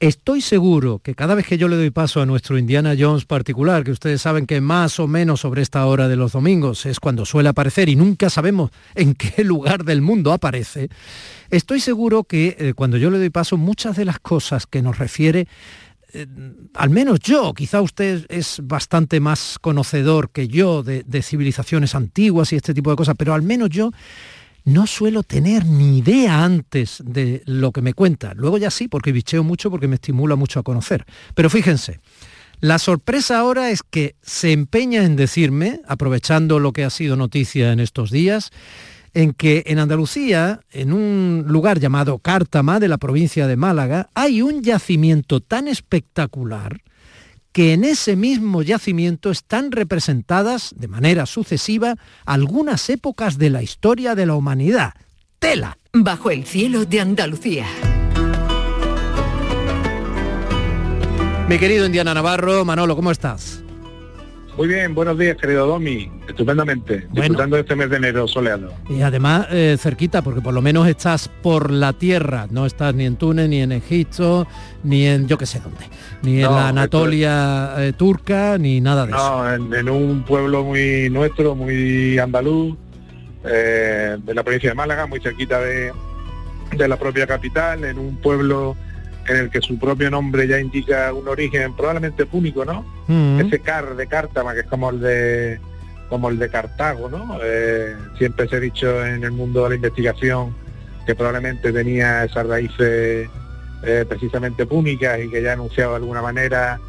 Estoy 0.00 0.42
seguro 0.42 1.00
que 1.00 1.16
cada 1.16 1.34
vez 1.34 1.44
que 1.44 1.58
yo 1.58 1.66
le 1.66 1.74
doy 1.74 1.90
paso 1.90 2.20
a 2.20 2.26
nuestro 2.26 2.56
Indiana 2.56 2.94
Jones 2.96 3.24
particular, 3.24 3.82
que 3.82 3.90
ustedes 3.90 4.22
saben 4.22 4.46
que 4.46 4.60
más 4.60 5.00
o 5.00 5.08
menos 5.08 5.40
sobre 5.40 5.60
esta 5.60 5.84
hora 5.86 6.06
de 6.06 6.14
los 6.14 6.30
domingos 6.30 6.86
es 6.86 7.00
cuando 7.00 7.26
suele 7.26 7.48
aparecer 7.48 7.88
y 7.88 7.96
nunca 7.96 8.30
sabemos 8.30 8.70
en 8.94 9.14
qué 9.14 9.42
lugar 9.44 9.82
del 9.82 10.00
mundo 10.00 10.32
aparece, 10.32 10.88
estoy 11.50 11.80
seguro 11.80 12.22
que 12.22 12.56
eh, 12.60 12.74
cuando 12.74 12.96
yo 12.96 13.10
le 13.10 13.18
doy 13.18 13.30
paso 13.30 13.56
muchas 13.56 13.96
de 13.96 14.04
las 14.04 14.20
cosas 14.20 14.68
que 14.68 14.82
nos 14.82 14.98
refiere 14.98 15.48
eh, 16.12 16.26
al 16.74 16.90
menos 16.90 17.18
yo, 17.18 17.52
quizá 17.52 17.82
usted 17.82 18.24
es 18.28 18.60
bastante 18.62 19.18
más 19.18 19.58
conocedor 19.60 20.30
que 20.30 20.46
yo 20.46 20.84
de, 20.84 21.02
de 21.02 21.22
civilizaciones 21.22 21.96
antiguas 21.96 22.52
y 22.52 22.56
este 22.56 22.72
tipo 22.72 22.90
de 22.90 22.96
cosas, 22.96 23.16
pero 23.18 23.34
al 23.34 23.42
menos 23.42 23.68
yo 23.70 23.90
no 24.68 24.86
suelo 24.86 25.22
tener 25.22 25.64
ni 25.64 25.98
idea 25.98 26.44
antes 26.44 27.02
de 27.04 27.42
lo 27.46 27.72
que 27.72 27.82
me 27.82 27.94
cuenta. 27.94 28.34
Luego 28.34 28.58
ya 28.58 28.70
sí, 28.70 28.86
porque 28.86 29.12
bicheo 29.12 29.42
mucho, 29.42 29.70
porque 29.70 29.88
me 29.88 29.94
estimula 29.94 30.36
mucho 30.36 30.60
a 30.60 30.62
conocer. 30.62 31.06
Pero 31.34 31.48
fíjense, 31.48 32.00
la 32.60 32.78
sorpresa 32.78 33.38
ahora 33.38 33.70
es 33.70 33.82
que 33.82 34.14
se 34.22 34.52
empeña 34.52 35.04
en 35.04 35.16
decirme, 35.16 35.80
aprovechando 35.88 36.58
lo 36.58 36.72
que 36.72 36.84
ha 36.84 36.90
sido 36.90 37.16
noticia 37.16 37.72
en 37.72 37.80
estos 37.80 38.10
días, 38.10 38.50
en 39.14 39.32
que 39.32 39.64
en 39.66 39.78
Andalucía, 39.78 40.60
en 40.70 40.92
un 40.92 41.44
lugar 41.46 41.80
llamado 41.80 42.18
Cártama 42.18 42.78
de 42.78 42.88
la 42.88 42.98
provincia 42.98 43.46
de 43.46 43.56
Málaga, 43.56 44.10
hay 44.14 44.42
un 44.42 44.62
yacimiento 44.62 45.40
tan 45.40 45.66
espectacular 45.66 46.82
que 47.58 47.72
en 47.72 47.82
ese 47.82 48.14
mismo 48.14 48.62
yacimiento 48.62 49.32
están 49.32 49.72
representadas 49.72 50.72
de 50.76 50.86
manera 50.86 51.26
sucesiva 51.26 51.96
algunas 52.24 52.88
épocas 52.88 53.36
de 53.36 53.50
la 53.50 53.64
historia 53.64 54.14
de 54.14 54.26
la 54.26 54.36
humanidad. 54.36 54.94
Tela. 55.40 55.76
Bajo 55.92 56.30
el 56.30 56.44
cielo 56.44 56.84
de 56.84 57.00
Andalucía. 57.00 57.66
Mi 61.48 61.58
querido 61.58 61.84
Indiana 61.84 62.14
Navarro, 62.14 62.64
Manolo, 62.64 62.94
¿cómo 62.94 63.10
estás? 63.10 63.64
Muy 64.58 64.66
bien, 64.66 64.92
buenos 64.92 65.16
días, 65.16 65.36
querido 65.36 65.68
Domi. 65.68 66.10
Estupendamente, 66.26 67.06
disfrutando 67.12 67.54
de 67.54 67.62
este 67.62 67.76
mes 67.76 67.88
de 67.90 67.96
enero 67.98 68.26
soleado. 68.26 68.72
Y 68.90 69.02
además 69.02 69.46
eh, 69.52 69.76
cerquita, 69.78 70.20
porque 70.20 70.40
por 70.40 70.52
lo 70.52 70.60
menos 70.60 70.88
estás 70.88 71.28
por 71.28 71.70
la 71.70 71.92
tierra, 71.92 72.48
no 72.50 72.66
estás 72.66 72.92
ni 72.92 73.06
en 73.06 73.14
Túnez, 73.14 73.48
ni 73.48 73.62
en 73.62 73.70
Egipto, 73.70 74.48
ni 74.82 75.06
en 75.06 75.28
yo 75.28 75.38
qué 75.38 75.46
sé 75.46 75.60
dónde, 75.60 75.84
ni 76.22 76.42
en 76.42 76.52
la 76.52 76.70
Anatolia 76.70 77.74
eh, 77.78 77.92
turca, 77.92 78.58
ni 78.58 78.80
nada 78.80 79.06
de 79.06 79.12
eso. 79.12 79.58
No, 79.58 79.76
en, 79.76 79.88
un 79.88 80.24
pueblo 80.24 80.64
muy 80.64 81.08
nuestro, 81.08 81.54
muy 81.54 82.18
andaluz, 82.18 82.76
eh, 83.44 84.16
de 84.18 84.34
la 84.34 84.42
provincia 84.42 84.70
de 84.70 84.74
Málaga, 84.74 85.06
muy 85.06 85.20
cerquita 85.20 85.60
de, 85.60 85.92
de 86.76 86.88
la 86.88 86.96
propia 86.96 87.28
capital, 87.28 87.84
en 87.84 87.96
un 87.96 88.16
pueblo 88.16 88.76
en 89.28 89.36
el 89.36 89.50
que 89.50 89.60
su 89.60 89.78
propio 89.78 90.10
nombre 90.10 90.46
ya 90.46 90.58
indica 90.58 91.12
un 91.12 91.28
origen 91.28 91.74
probablemente 91.74 92.26
púnico, 92.26 92.64
¿no? 92.64 92.84
Mm. 93.06 93.40
Ese 93.40 93.60
car 93.60 93.94
de 93.94 94.06
Cártama, 94.06 94.54
que 94.54 94.60
es 94.60 94.66
como 94.66 94.90
el 94.90 95.00
de 95.00 95.60
como 96.08 96.30
el 96.30 96.38
de 96.38 96.48
Cartago, 96.48 97.10
¿no? 97.10 97.38
Eh, 97.42 97.94
siempre 98.16 98.48
se 98.48 98.56
ha 98.56 98.60
dicho 98.60 99.04
en 99.04 99.24
el 99.24 99.30
mundo 99.30 99.64
de 99.64 99.70
la 99.70 99.74
investigación 99.74 100.54
que 101.06 101.14
probablemente 101.14 101.70
tenía 101.70 102.24
esas 102.24 102.46
raíces 102.46 103.28
eh, 103.82 104.04
precisamente 104.08 104.64
púnicas 104.64 105.20
y 105.20 105.28
que 105.28 105.42
ya 105.42 105.50
ha 105.50 105.52
anunciado 105.52 105.90
de 105.90 105.96
alguna 105.96 106.22
manera 106.22 106.80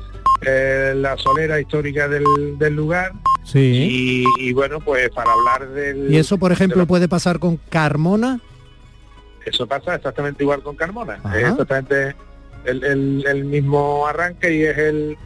eh, 0.41 0.93
la 0.95 1.17
solera 1.17 1.59
histórica 1.59 2.07
del, 2.07 2.23
lugar. 2.75 3.11
Sí. 3.43 4.25
Y, 4.37 4.53
bueno, 4.53 4.79
pues 4.79 5.09
para 5.09 5.31
hablar 5.33 5.67
del... 5.69 6.13
¿Y 6.13 6.17
eso, 6.17 6.37
por 6.37 6.51
ejemplo, 6.51 6.85
puede 6.85 7.09
pasar 7.09 7.39
con 7.39 7.57
Carmona? 7.57 8.39
Eso 9.45 9.67
pasa 9.67 9.95
exactamente 9.95 10.43
igual 10.43 10.61
con 10.61 10.75
Carmona. 10.75 11.19
Exactamente 11.35 12.15
el, 12.65 13.45
mismo 13.45 14.07
arranque 14.07 14.53
y 14.53 14.63
es 14.63 14.77
el 14.77 15.17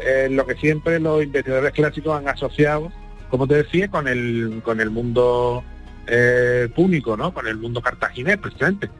eh, 0.00 0.28
lo 0.30 0.46
que 0.46 0.54
siempre 0.56 0.98
los 0.98 1.22
investigadores 1.22 1.72
clásicos 1.72 2.18
han 2.18 2.28
asociado, 2.28 2.90
como 3.28 3.46
te 3.46 3.54
decía, 3.56 3.88
con 3.88 4.08
el 4.08 4.60
con 4.64 4.80
el 4.80 4.90
mundo 4.90 5.62
eh, 6.06 6.68
púnico, 6.74 7.16
¿no? 7.16 7.32
Con 7.32 7.46
el 7.46 7.56
mundo 7.56 7.80
cartaginés, 7.80 8.38
precisamente. 8.38 8.90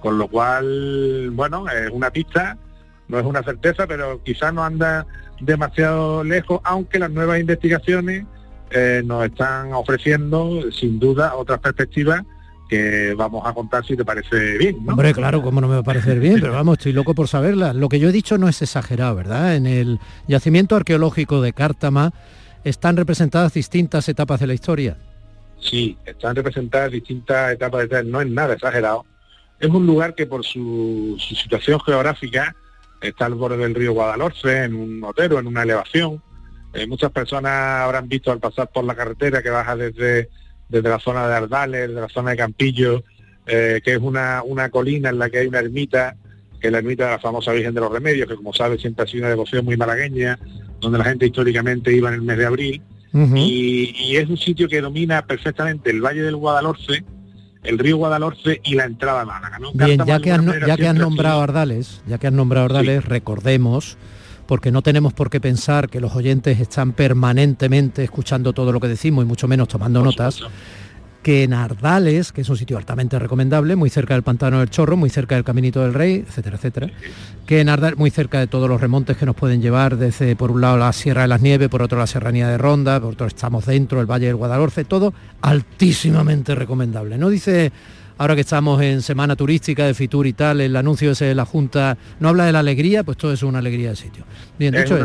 Con 0.00 0.18
lo 0.18 0.28
cual, 0.28 1.30
bueno, 1.32 1.68
es 1.68 1.90
una 1.90 2.10
pista, 2.10 2.56
no 3.08 3.18
es 3.18 3.24
una 3.24 3.42
certeza, 3.42 3.86
pero 3.86 4.22
quizás 4.22 4.52
no 4.54 4.62
anda 4.62 5.06
demasiado 5.40 6.22
lejos, 6.22 6.60
aunque 6.64 6.98
las 6.98 7.10
nuevas 7.10 7.40
investigaciones 7.40 8.24
eh, 8.70 9.02
nos 9.04 9.24
están 9.24 9.72
ofreciendo, 9.72 10.70
sin 10.70 11.00
duda, 11.00 11.34
otras 11.34 11.58
perspectivas 11.60 12.22
que 12.68 13.14
vamos 13.14 13.42
a 13.46 13.52
contar 13.54 13.84
si 13.84 13.96
te 13.96 14.04
parece 14.04 14.58
bien. 14.58 14.84
¿no? 14.84 14.92
Hombre, 14.92 15.14
claro, 15.14 15.42
cómo 15.42 15.60
no 15.60 15.68
me 15.68 15.74
va 15.74 15.80
a 15.80 15.84
parecer 15.84 16.20
bien, 16.20 16.38
pero 16.40 16.52
vamos, 16.52 16.78
estoy 16.78 16.92
loco 16.92 17.14
por 17.14 17.26
saberla. 17.26 17.72
Lo 17.72 17.88
que 17.88 17.98
yo 17.98 18.10
he 18.10 18.12
dicho 18.12 18.36
no 18.38 18.48
es 18.48 18.60
exagerado, 18.60 19.14
¿verdad? 19.14 19.56
En 19.56 19.66
el 19.66 19.98
yacimiento 20.26 20.76
arqueológico 20.76 21.40
de 21.40 21.52
Cártama 21.52 22.12
están 22.64 22.96
representadas 22.96 23.54
distintas 23.54 24.08
etapas 24.08 24.40
de 24.40 24.46
la 24.46 24.54
historia. 24.54 24.96
Sí, 25.60 25.96
están 26.04 26.36
representadas 26.36 26.92
distintas 26.92 27.52
etapas 27.52 27.78
de 27.78 27.78
la 27.78 27.84
historia, 27.84 28.12
no 28.12 28.20
es 28.20 28.28
nada 28.28 28.54
exagerado. 28.54 29.06
Es 29.58 29.68
un 29.68 29.86
lugar 29.86 30.14
que 30.14 30.26
por 30.26 30.44
su, 30.44 31.16
situación 31.18 31.80
geográfica 31.80 32.54
está 33.00 33.26
al 33.26 33.34
borde 33.34 33.56
del 33.56 33.74
río 33.74 33.92
Guadalhorce, 33.92 34.64
en 34.64 34.74
un 34.74 35.02
otero, 35.02 35.38
en 35.38 35.46
una 35.46 35.62
elevación. 35.62 36.22
Eh, 36.74 36.86
muchas 36.86 37.10
personas 37.10 37.52
habrán 37.52 38.08
visto 38.08 38.30
al 38.30 38.38
pasar 38.38 38.68
por 38.68 38.84
la 38.84 38.94
carretera 38.94 39.42
que 39.42 39.50
baja 39.50 39.74
desde 39.74 40.28
desde 40.68 40.88
la 40.88 40.98
zona 40.98 41.26
de 41.26 41.34
Ardales, 41.34 41.88
de 41.88 42.00
la 42.00 42.08
zona 42.08 42.30
de 42.30 42.36
Campillo, 42.36 43.02
eh, 43.46 43.80
que 43.84 43.92
es 43.92 43.98
una, 43.98 44.42
una 44.44 44.68
colina 44.68 45.10
en 45.10 45.18
la 45.18 45.30
que 45.30 45.38
hay 45.38 45.46
una 45.46 45.60
ermita, 45.60 46.16
que 46.60 46.68
es 46.68 46.72
la 46.72 46.78
ermita 46.78 47.06
de 47.06 47.10
la 47.12 47.18
famosa 47.18 47.52
Virgen 47.52 47.74
de 47.74 47.80
los 47.80 47.92
Remedios, 47.92 48.28
que 48.28 48.36
como 48.36 48.52
sabes 48.52 48.80
siempre 48.80 49.04
ha 49.04 49.06
sido 49.06 49.22
una 49.22 49.30
devoción 49.30 49.64
muy 49.64 49.76
malagueña, 49.76 50.38
donde 50.80 50.98
la 50.98 51.04
gente 51.04 51.26
históricamente 51.26 51.92
iba 51.92 52.08
en 52.08 52.16
el 52.16 52.22
mes 52.22 52.38
de 52.38 52.46
abril, 52.46 52.82
y, 53.34 54.16
es 54.16 54.28
un 54.28 54.36
sitio 54.36 54.68
que 54.68 54.80
domina 54.80 55.22
perfectamente 55.22 55.90
el 55.90 56.02
Valle 56.02 56.22
del 56.22 56.36
Guadalhorce, 56.36 57.04
el 57.64 57.78
río 57.78 57.96
Guadalhorce 57.96 58.60
y 58.62 58.74
la 58.74 58.84
entrada 58.84 59.22
a 59.22 59.24
Málaga. 59.24 59.58
Bien, 59.74 60.04
ya 60.06 60.20
que, 60.20 60.30
has, 60.30 60.44
ya 60.66 60.76
que 60.76 60.86
has 60.86 60.94
nombrado 60.94 61.40
Ardales, 61.40 62.02
ya 62.06 62.18
que 62.18 62.26
has 62.26 62.32
nombrado 62.32 62.66
Ardales, 62.66 63.04
recordemos 63.04 63.96
porque 64.48 64.72
no 64.72 64.80
tenemos 64.80 65.12
por 65.12 65.28
qué 65.28 65.40
pensar 65.40 65.90
que 65.90 66.00
los 66.00 66.16
oyentes 66.16 66.58
están 66.58 66.92
permanentemente 66.92 68.02
escuchando 68.02 68.54
todo 68.54 68.72
lo 68.72 68.80
que 68.80 68.88
decimos 68.88 69.22
y 69.22 69.28
mucho 69.28 69.46
menos 69.46 69.68
tomando 69.68 70.02
notas. 70.02 70.40
que 71.22 71.42
en 71.42 71.52
Ardales, 71.52 72.32
que 72.32 72.40
es 72.40 72.48
un 72.48 72.56
sitio 72.56 72.78
altamente 72.78 73.18
recomendable, 73.18 73.76
muy 73.76 73.90
cerca 73.90 74.14
del 74.14 74.22
Pantano 74.22 74.60
del 74.60 74.70
Chorro, 74.70 74.96
muy 74.96 75.10
cerca 75.10 75.34
del 75.34 75.44
Caminito 75.44 75.82
del 75.82 75.92
Rey, 75.92 76.24
etcétera, 76.26 76.56
etcétera, 76.56 76.90
que 77.44 77.60
en 77.60 77.68
Ardales, 77.68 77.98
muy 77.98 78.10
cerca 78.10 78.38
de 78.38 78.46
todos 78.46 78.70
los 78.70 78.80
remontes 78.80 79.18
que 79.18 79.26
nos 79.26 79.36
pueden 79.36 79.60
llevar 79.60 79.98
desde, 79.98 80.34
por 80.36 80.50
un 80.50 80.62
lado, 80.62 80.78
la 80.78 80.92
Sierra 80.94 81.22
de 81.22 81.28
las 81.28 81.42
Nieves, 81.42 81.68
por 81.68 81.82
otro 81.82 81.98
la 81.98 82.06
Serranía 82.06 82.48
de 82.48 82.56
Ronda, 82.56 83.00
por 83.00 83.12
otro 83.12 83.26
estamos 83.26 83.66
dentro, 83.66 84.00
el 84.00 84.06
Valle 84.06 84.28
del 84.28 84.36
Guadalhorce, 84.36 84.84
todo 84.84 85.12
altísimamente 85.42 86.54
recomendable. 86.54 87.18
No 87.18 87.28
dice 87.28 87.72
ahora 88.18 88.34
que 88.34 88.42
estamos 88.42 88.82
en 88.82 89.00
semana 89.00 89.36
turística 89.36 89.86
de 89.86 89.94
Fitur 89.94 90.26
y 90.26 90.32
tal, 90.32 90.60
el 90.60 90.76
anuncio 90.76 91.12
ese 91.12 91.24
de 91.26 91.34
la 91.34 91.44
Junta 91.44 91.96
no 92.20 92.28
habla 92.28 92.44
de 92.44 92.52
la 92.52 92.58
alegría, 92.58 93.04
pues 93.04 93.16
todo 93.16 93.32
es 93.32 93.42
una 93.42 93.60
alegría 93.60 93.90
de 93.90 93.96
sitio. 93.96 94.24
Bien, 94.58 94.74
dicho, 94.74 94.98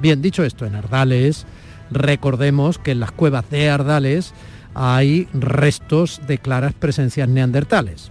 bien 0.00 0.20
dicho 0.20 0.44
esto, 0.44 0.66
en 0.66 0.74
Ardales, 0.74 1.46
recordemos 1.90 2.78
que 2.78 2.90
en 2.90 3.00
las 3.00 3.12
cuevas 3.12 3.48
de 3.50 3.70
Ardales 3.70 4.34
hay 4.74 5.28
restos 5.32 6.20
de 6.26 6.38
claras 6.38 6.74
presencias 6.74 7.28
neandertales. 7.28 8.10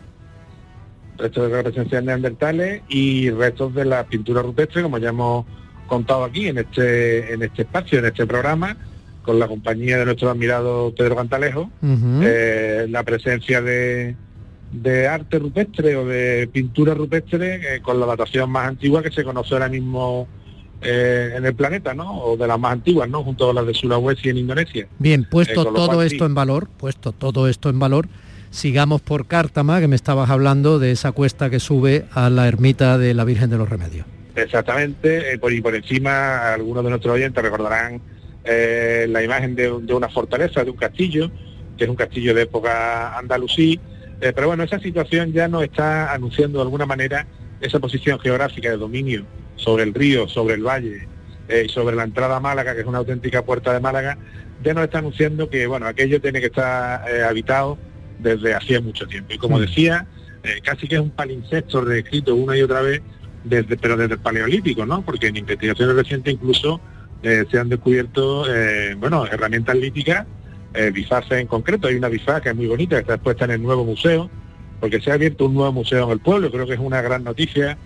Restos 1.18 1.44
de 1.44 1.50
claras 1.50 1.66
presencias 1.66 2.04
neandertales 2.04 2.82
y 2.88 3.30
restos 3.32 3.76
de 3.76 3.86
la 3.86 4.06
pintura 4.06 4.42
rupestre, 4.42 4.82
como 4.82 4.98
ya 4.98 5.10
hemos 5.10 5.46
contado 5.88 6.24
aquí 6.24 6.48
en 6.48 6.58
este, 6.58 7.34
en 7.34 7.44
este 7.44 7.64
espacio, 7.64 8.00
en 8.00 8.06
este 8.06 8.26
programa, 8.26 8.78
con 9.24 9.40
la 9.40 9.48
compañía 9.48 9.98
de 9.98 10.06
nuestro 10.06 10.30
admirado 10.30 10.94
Pedro 10.96 11.16
Cantalejo, 11.16 11.72
eh, 12.22 12.86
la 12.90 13.04
presencia 13.04 13.62
de, 13.62 14.16
arte 15.10 15.40
rupestre 15.40 15.96
o 15.96 16.06
de 16.06 16.48
pintura 16.52 16.94
rupestre 16.94 17.76
eh, 17.76 17.82
con 17.82 18.00
la 18.00 18.06
datación 18.06 18.52
más 18.52 18.68
antigua 18.68 19.02
que 19.02 19.12
se 19.12 19.24
conoce 19.24 19.54
ahora 19.54 19.70
mismo 19.70 20.28
eh, 20.82 21.34
en 21.38 21.46
el 21.46 21.56
planeta, 21.56 21.94
¿no? 21.94 22.22
O 22.22 22.38
de 22.38 22.46
las 22.46 22.60
más 22.60 22.74
antiguas, 22.74 23.10
¿no? 23.10 23.24
Junto 23.24 23.50
a 23.50 23.54
las 23.54 23.66
de 23.66 23.74
Sulawesi 23.74 24.30
en 24.30 24.38
Indonesia. 24.38 24.88
Bien, 25.00 25.26
puesto 25.30 25.66
todo 25.66 26.04
esto 26.04 26.26
en 26.26 26.36
valor, 26.36 26.68
puesto 26.78 27.14
todo 27.14 27.48
esto 27.48 27.70
en 27.70 27.80
valor, 27.80 28.10
sigamos 28.50 29.02
por 29.02 29.26
Cártama, 29.26 29.80
que 29.80 29.88
me 29.88 29.96
estabas 29.96 30.30
hablando 30.30 30.80
de 30.80 30.92
esa 30.92 31.14
cuesta 31.14 31.50
que 31.50 31.62
sube 31.62 32.06
a 32.12 32.30
la 32.30 32.48
ermita 32.50 32.98
de 32.98 33.14
la 33.14 33.24
Virgen 33.24 33.50
de 33.50 33.58
los 33.58 33.70
Remedios. 33.70 34.06
Exactamente, 34.36 35.38
por, 35.40 35.54
y 35.54 35.62
por 35.62 35.76
encima 35.76 36.54
algunos 36.54 36.84
de 36.84 36.90
nuestros 36.90 37.16
oyentes 37.16 37.42
recordarán 37.42 38.02
eh, 38.46 39.08
la 39.10 39.24
imagen 39.24 39.56
de, 39.56 39.72
una 39.72 40.10
fortaleza, 40.10 40.64
de 40.64 40.72
un 40.72 40.78
castillo, 40.78 41.32
que 41.78 41.86
es 41.86 41.90
un 41.90 41.96
castillo 41.96 42.34
de 42.34 42.44
época 42.44 43.18
andalusí, 43.18 43.80
eh, 44.20 44.34
pero 44.36 44.48
bueno, 44.48 44.64
esa 44.64 44.80
situación 44.80 45.32
ya 45.32 45.48
nos 45.48 45.64
está 45.64 46.14
anunciando 46.14 46.60
de 46.60 46.64
alguna 46.64 46.86
manera 46.86 47.26
esa 47.62 47.80
posición 47.80 48.20
geográfica 48.20 48.70
de 48.70 48.78
dominio 48.78 49.26
sobre 49.56 49.84
el 49.84 49.94
río, 49.94 50.28
sobre 50.28 50.56
el 50.56 50.64
valle 50.64 51.08
eh, 51.48 51.64
y 51.66 51.70
sobre 51.70 51.96
la 51.96 52.04
entrada 52.04 52.38
a 52.38 52.40
Málaga, 52.42 52.74
que 52.76 52.82
es 52.82 52.86
una 52.88 52.98
auténtica 52.98 53.44
puerta 53.44 53.74
de 53.74 53.80
Málaga, 53.80 54.18
ya 54.62 54.74
nos 54.74 54.84
está 54.84 55.00
anunciando 55.00 55.50
que 55.50 55.66
bueno, 55.66 55.88
aquello 55.88 56.20
tiene 56.22 56.42
que 56.42 56.48
estar 56.48 57.06
habitado 57.24 57.78
desde 58.20 58.54
hacía 58.54 58.82
mucho 58.82 59.08
tiempo. 59.08 59.34
Y 59.34 59.38
como 59.38 59.60
decía, 59.60 60.06
casi 60.64 60.88
que 60.88 60.96
es 60.96 61.02
un 61.02 61.12
palincesto 61.12 61.82
reescrito 61.82 62.36
una 62.36 62.58
y 62.58 62.62
otra 62.62 62.82
vez, 62.82 63.02
desde, 63.44 63.76
pero 63.78 63.98
desde 63.98 64.14
el 64.14 64.20
Paleolítico, 64.22 64.86
¿no? 64.86 65.04
Porque 65.04 65.28
en 65.28 65.38
investigaciones 65.38 65.96
recientes 65.96 66.34
incluso 66.34 66.80
eh, 67.24 67.46
se 67.50 67.58
han 67.58 67.70
descubierto 67.70 68.46
eh, 68.54 68.96
bueno, 68.96 69.26
herramientas 69.26 69.76
líticas, 69.78 70.28
eh, 70.74 70.92
bifaces 70.92 71.40
en 71.40 71.48
concreto. 71.48 71.88
Hay 71.88 71.96
una 71.96 72.10
bifaz 72.10 72.42
que 72.42 72.50
es 72.50 72.56
muy 72.56 72.68
bonita, 72.68 72.98
que 72.98 73.02
está 73.02 73.14
expuesta 73.16 73.46
en 73.46 73.52
el 73.52 73.62
nuevo 73.62 73.86
museo, 73.86 74.30
porque 74.82 75.00
se 75.00 75.10
ha 75.10 75.14
abierto 75.14 75.46
un 75.46 75.54
nuevo 75.54 75.72
museo 75.72 76.06
en 76.06 76.12
el 76.12 76.20
pueblo. 76.20 76.52
Creo 76.52 76.68
que 76.68 76.74
es 76.74 76.80
una 76.80 77.02
gran 77.02 77.24
noticia 77.24 77.78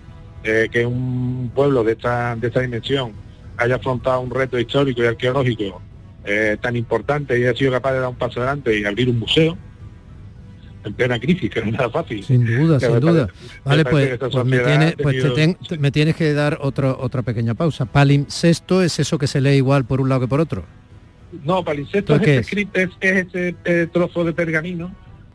que 0.42 0.86
un 0.86 1.50
pueblo 1.54 1.82
de 1.82 1.92
esta, 1.92 2.34
de 2.36 2.46
esta 2.46 2.60
dimensión 2.60 3.12
haya 3.56 3.74
afrontado 3.74 4.20
un 4.20 4.30
reto 4.30 4.58
histórico 4.58 5.02
y 5.02 5.06
arqueológico 5.06 5.82
tan 6.60 6.76
importante 6.76 7.38
y 7.38 7.42
haya 7.42 7.58
sido 7.58 7.72
capaz 7.72 7.92
de 7.92 8.00
dar 8.00 8.08
un 8.08 8.16
paso 8.16 8.40
adelante 8.40 8.78
y 8.78 8.84
abrir 8.84 9.10
un 9.10 9.18
museo 9.18 9.58
en 10.84 10.94
plena 10.94 11.18
crisis, 11.18 11.50
que 11.50 11.60
no 11.60 11.66
es 11.68 11.72
nada 11.72 11.90
fácil. 11.90 12.22
Sin 12.24 12.44
duda, 12.44 12.80
sin 12.80 13.00
duda. 13.00 13.28
Vale, 13.64 13.84
pues, 13.84 14.18
pues, 14.18 14.44
me, 14.44 14.58
tiene, 14.58 14.96
pues 14.96 15.80
me, 15.80 15.90
tienes 15.90 16.16
que 16.16 16.32
dar 16.32 16.58
otro, 16.60 16.96
otra 17.00 17.22
pequeña 17.22 17.54
pausa. 17.54 17.86
Palimpsesto 17.86 18.82
es 18.82 18.98
eso 18.98 19.18
que 19.18 19.26
se 19.26 19.40
lee 19.40 19.56
igual 19.56 19.84
por 19.84 20.00
un 20.00 20.08
lado 20.08 20.22
que 20.22 20.28
por 20.28 20.40
otro. 20.40 20.64
No, 21.44 21.64
palimpsesto 21.64 22.16
es, 22.16 22.52
es? 22.52 22.68
es, 22.72 22.90
ese 23.00 23.54
eh, 23.64 23.86
trozo 23.92 24.24
de 24.24 24.32
pergamino 24.32 24.94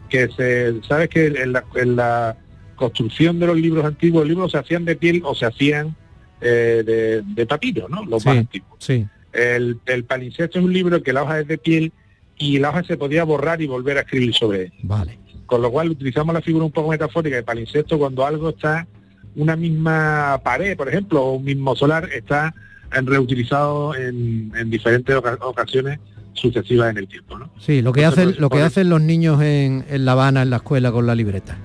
que 0.09 0.27
se, 0.29 0.81
sabes 0.87 1.09
que 1.09 1.27
en 1.27 1.95
la, 1.95 2.37
construcción 2.75 3.39
de 3.39 3.47
los 3.47 3.55
libros 3.55 3.85
antiguos, 3.85 4.23
los 4.23 4.29
libros 4.29 4.51
se 4.51 4.57
hacían 4.57 4.83
de 4.83 4.95
piel 4.95 5.21
o 5.23 5.35
se 5.35 5.45
hacían 5.45 5.95
eh, 6.41 7.21
de, 7.23 7.45
papiro, 7.45 7.87
¿no? 7.87 8.03
Los 8.03 8.25
más 8.25 8.37
antiguos. 8.37 8.77
Sí. 8.79 9.05
El, 9.31 9.79
el 9.85 10.03
palincesto 10.03 10.59
es 10.59 10.65
un 10.65 10.73
libro 10.73 11.01
que 11.01 11.13
la 11.13 11.23
hoja 11.23 11.39
es 11.39 11.47
de 11.47 11.57
piel 11.57 11.93
y 12.37 12.57
la 12.57 12.71
hoja 12.71 12.83
se 12.83 12.97
podía 12.97 13.23
borrar 13.23 13.61
y 13.61 13.67
volver 13.67 13.99
a 13.99 14.01
escribir 14.01 14.33
sobre 14.33 14.63
él. 14.63 14.73
Vale 14.81 15.22
con 15.53 15.61
lo 15.61 15.69
cual 15.71 15.89
utilizamos 15.91 16.33
la 16.33 16.41
figura 16.41 16.65
un 16.65 16.71
poco 16.71 16.89
metafórica 16.89 17.35
de 17.35 17.43
palinsecto 17.43 17.99
cuando 17.99 18.25
algo 18.25 18.49
está, 18.49 18.87
una 19.35 19.55
misma 19.55 20.41
pared, 20.43 20.75
por 20.75 20.89
ejemplo, 20.89 21.21
o 21.23 21.33
un 21.33 21.43
mismo 21.45 21.75
solar 21.75 22.09
está 22.11 22.55
reutilizado 22.91 23.93
en, 23.95 24.51
en 24.57 24.69
diferentes 24.71 25.15
oca- 25.15 25.37
ocasiones 25.41 25.99
sucesivas 26.33 26.89
en 26.89 26.97
el 26.97 27.07
tiempo. 27.07 27.37
¿no? 27.37 27.51
Sí, 27.59 27.83
lo 27.83 27.93
que 27.93 28.01
Entonces, 28.01 28.29
hacen, 28.29 28.41
lo 28.41 28.49
que 28.49 28.61
hacen 28.63 28.89
los 28.89 28.99
niños 29.01 29.39
en, 29.43 29.85
en 29.89 30.05
La 30.05 30.13
Habana, 30.13 30.41
en 30.41 30.49
la 30.49 30.55
escuela 30.57 30.91
con 30.91 31.05
la 31.05 31.13
libreta. 31.13 31.55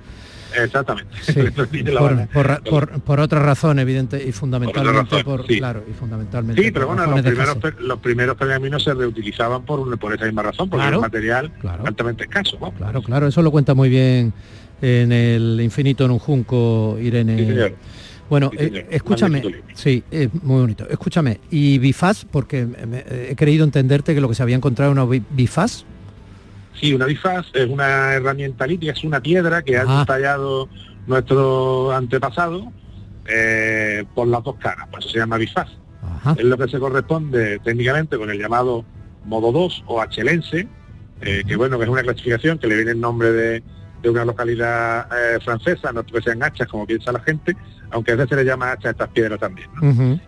Exactamente. 0.56 1.10
Sí, 1.22 1.32
por, 3.04 3.20
otra 3.20 3.40
razón, 3.40 3.78
evidente, 3.78 4.22
y 4.26 4.32
fundamentalmente 4.32 5.16
razón, 5.16 5.22
por, 5.24 5.46
sí. 5.46 5.58
claro, 5.58 5.84
y 5.88 5.92
fundamentalmente. 5.92 6.62
Sí, 6.62 6.70
pero 6.70 6.86
bueno, 6.88 7.06
los 7.06 7.20
primeros, 7.22 7.48
escasez. 7.56 7.60
per- 7.74 7.82
los 7.82 7.98
primeros 7.98 8.36
pergaminos 8.36 8.82
se 8.84 8.94
reutilizaban 8.94 9.62
por, 9.64 9.98
por 9.98 10.14
esa 10.14 10.24
misma 10.24 10.42
razón, 10.42 10.68
porque 10.70 10.82
Claro, 10.82 10.96
es 10.96 10.98
un 10.98 11.02
material 11.02 11.52
claro. 11.60 11.84
altamente 11.86 12.24
escaso. 12.24 12.58
¿no? 12.60 12.70
Claro, 12.72 13.02
claro, 13.02 13.26
eso 13.26 13.42
lo 13.42 13.50
cuenta 13.50 13.74
muy 13.74 13.88
bien 13.88 14.32
en 14.80 15.12
el 15.12 15.60
Infinito 15.62 16.04
en 16.04 16.12
un 16.12 16.18
Junco, 16.18 16.96
Irene. 17.00 17.36
Sí, 17.38 17.46
señor. 17.46 17.74
Bueno, 18.30 18.50
Sí, 18.52 18.58
eh, 18.60 18.86
escúchame, 18.90 19.42
sí, 19.74 20.04
es 20.10 20.28
muy 20.42 20.60
bonito. 20.60 20.86
Escúchame, 20.88 21.40
y 21.50 21.78
bifaz, 21.78 22.26
porque 22.30 22.66
me- 22.66 23.04
he 23.30 23.34
creído 23.36 23.64
entenderte 23.64 24.14
que 24.14 24.20
lo 24.20 24.28
que 24.28 24.34
se 24.34 24.42
había 24.42 24.54
encontrado 24.56 24.92
era 24.92 25.02
una 25.02 25.10
bi- 25.10 25.22
bifaz. 25.30 25.84
Sí, 26.80 26.94
una 26.94 27.06
bifaz 27.06 27.46
es 27.54 27.68
una 27.68 28.14
herramienta 28.14 28.66
lítica, 28.66 28.92
es 28.92 29.04
una 29.04 29.20
piedra 29.20 29.62
que 29.62 29.76
Ah. 29.76 29.84
han 30.00 30.06
tallado 30.06 30.68
nuestros 31.06 31.92
antepasados 31.94 32.64
eh, 33.26 34.04
por 34.14 34.26
las 34.28 34.42
dos 34.44 34.56
caras, 34.56 34.88
por 34.88 35.00
eso 35.00 35.08
se 35.10 35.18
llama 35.18 35.36
bifaz. 35.36 35.68
Ajá. 36.02 36.34
Es 36.38 36.44
lo 36.44 36.56
que 36.56 36.68
se 36.68 36.78
corresponde 36.78 37.58
técnicamente 37.60 38.16
con 38.16 38.30
el 38.30 38.38
llamado 38.38 38.84
modo 39.24 39.52
2 39.52 39.84
o 39.86 40.00
achelense, 40.00 40.66
eh, 41.20 41.42
que 41.46 41.56
bueno, 41.56 41.76
que 41.78 41.84
es 41.84 41.90
una 41.90 42.02
clasificación 42.02 42.58
que 42.58 42.66
le 42.68 42.76
viene 42.76 42.92
el 42.92 43.00
nombre 43.00 43.32
de, 43.32 43.62
de 44.02 44.10
una 44.10 44.24
localidad 44.24 45.08
eh, 45.12 45.38
francesa, 45.44 45.92
no 45.92 46.04
que 46.06 46.22
sean 46.22 46.42
hachas 46.42 46.68
como 46.68 46.86
piensa 46.86 47.12
la 47.12 47.20
gente, 47.20 47.54
aunque 47.90 48.12
a 48.12 48.14
veces 48.16 48.30
se 48.30 48.36
le 48.36 48.44
llama 48.44 48.72
hacha 48.72 48.88
a 48.88 48.90
estas 48.92 49.08
piedras 49.08 49.40
también. 49.40 49.68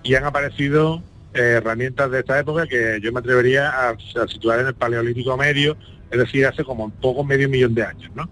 y 0.03 0.15
han 0.15 0.25
aparecido 0.25 1.03
eh, 1.33 1.55
herramientas 1.59 2.11
de 2.11 2.19
esta 2.19 2.39
época 2.41 2.67
que 2.67 2.99
yo 3.03 3.13
me 3.13 3.21
atrevería 3.21 3.71
a, 3.71 3.91
a 3.91 4.29
situar 4.29 4.59
en 4.61 4.67
el 4.67 4.75
Paleolítico 4.75 5.37
medio, 5.37 5.77
es 6.11 6.19
decir, 6.19 6.47
hace 6.47 6.65
como 6.65 6.85
un 6.85 6.91
poco 6.91 7.25
medio 7.25 7.49
millón 7.49 7.75
de 7.75 7.85
años, 7.85 8.11
¿no? 8.15 8.29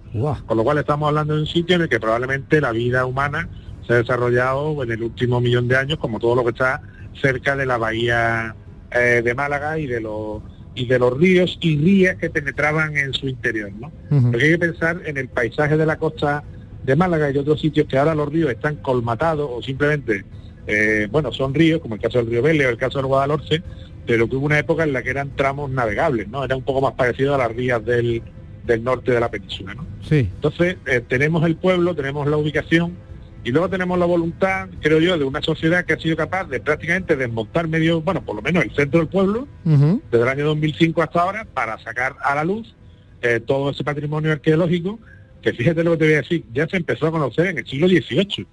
Con 0.47 0.57
lo 0.57 0.65
cual 0.65 0.79
estamos 0.79 1.09
hablando 1.09 1.35
de 1.35 1.41
un 1.43 1.47
sitio 1.47 1.77
en 1.77 1.83
el 1.83 1.89
que 1.89 2.01
probablemente 2.01 2.61
la 2.61 2.73
vida 2.73 3.07
humana 3.07 3.49
se 3.87 3.93
ha 3.93 3.97
desarrollado 3.97 4.83
en 4.83 4.91
el 4.91 5.03
último 5.03 5.41
millón 5.41 5.69
de 5.69 5.77
años, 5.77 5.99
como 5.99 6.19
todo 6.19 6.35
lo 6.35 6.45
que 6.45 6.51
está 6.51 6.83
cerca 7.21 7.57
de 7.57 7.67
la 7.67 7.79
bahía 7.79 8.55
eh, 8.91 9.23
de 9.25 9.35
Málaga 9.35 9.79
y 9.79 9.87
de 9.87 10.01
los 10.01 10.43
y 10.75 10.87
de 10.87 10.99
los 10.99 11.17
ríos 11.19 11.59
y 11.61 11.77
rías 11.77 12.17
que 12.17 12.31
penetraban 12.31 12.97
en 12.97 13.13
su 13.13 13.29
interior, 13.29 13.73
¿no? 13.81 13.91
Porque 14.31 14.45
hay 14.45 14.53
que 14.53 14.59
pensar 14.59 15.01
en 15.05 15.17
el 15.17 15.29
paisaje 15.29 15.77
de 15.77 15.85
la 15.85 15.99
costa 15.99 16.45
de 16.85 16.95
Málaga 16.95 17.29
y 17.29 17.33
de 17.33 17.41
otros 17.41 17.61
sitios 17.61 17.87
que 17.89 17.99
ahora 17.99 18.15
los 18.15 18.29
ríos 18.33 18.51
están 18.51 18.77
colmatados 18.77 19.51
o 19.53 19.61
simplemente, 19.61 20.25
eh, 20.69 21.09
bueno, 21.11 21.33
son 21.33 21.53
ríos, 21.53 21.81
como 21.81 21.97
el 21.97 22.01
caso 22.01 22.19
del 22.19 22.29
río 22.29 22.43
Vélez 22.43 22.69
o 22.69 22.71
el 22.71 22.77
caso 22.77 22.99
del 22.99 23.07
Guadalhorce, 23.07 23.63
pero 24.09 24.27
que 24.27 24.37
hubo 24.37 24.47
una 24.47 24.59
época 24.59 24.85
en 24.85 24.95
la 24.95 25.03
que 25.03 25.11
eran 25.11 25.37
tramos 25.37 25.71
navegables, 25.71 26.29
¿no? 26.29 26.43
Era 26.43 26.57
un 26.57 26.63
poco 26.63 26.81
más 26.81 26.95
parecido 26.95 27.35
a 27.35 27.39
las 27.39 27.55
rías 27.55 27.85
del, 27.85 28.23
del 28.65 28.83
norte 28.83 29.13
de 29.13 29.21
la 29.21 29.31
península, 29.31 29.75
¿no? 29.75 29.85
Sí, 30.09 30.31
Entonces, 30.35 30.79
eh, 30.87 31.03
tenemos 31.07 31.45
el 31.45 31.57
pueblo, 31.57 31.95
tenemos 31.95 32.27
la 32.27 32.39
ubicación 32.39 32.97
y 33.45 33.51
luego 33.51 33.69
tenemos 33.69 33.99
la 33.99 34.07
voluntad, 34.07 34.71
creo 34.81 34.99
yo, 34.99 35.19
de 35.19 35.25
una 35.25 35.43
sociedad 35.43 35.85
que 35.85 35.93
ha 35.93 35.99
sido 35.99 36.17
capaz 36.17 36.45
de 36.45 36.59
prácticamente 36.59 37.17
desmontar 37.17 37.69
medio, 37.69 38.01
bueno, 38.01 38.25
por 38.25 38.35
lo 38.35 38.41
menos 38.41 38.65
el 38.65 38.75
centro 38.75 39.01
del 39.01 39.09
pueblo, 39.11 39.47
desde 39.63 40.23
el 40.23 40.29
año 40.29 40.47
2005 40.47 41.03
hasta 41.03 41.21
ahora 41.21 41.45
para 41.45 41.79
sacar 41.81 42.17
a 42.25 42.35
la 42.35 42.45
luz 42.45 42.75
eh, 43.21 43.41
todo 43.45 43.69
ese 43.69 43.85
patrimonio 43.85 44.33
arqueológico 44.33 44.99
que 45.43 45.53
fíjate 45.53 45.85
lo 45.85 45.91
que 45.93 45.97
te 45.99 46.05
voy 46.05 46.15
a 46.15 46.23
decir, 46.23 46.45
ya 46.55 46.67
se 46.67 46.79
empezó 46.79 47.09
a 47.09 47.11
conocer 47.11 47.49
en 47.49 47.59
el 47.59 47.67
siglo 47.67 47.89
XVIII. 47.89 48.47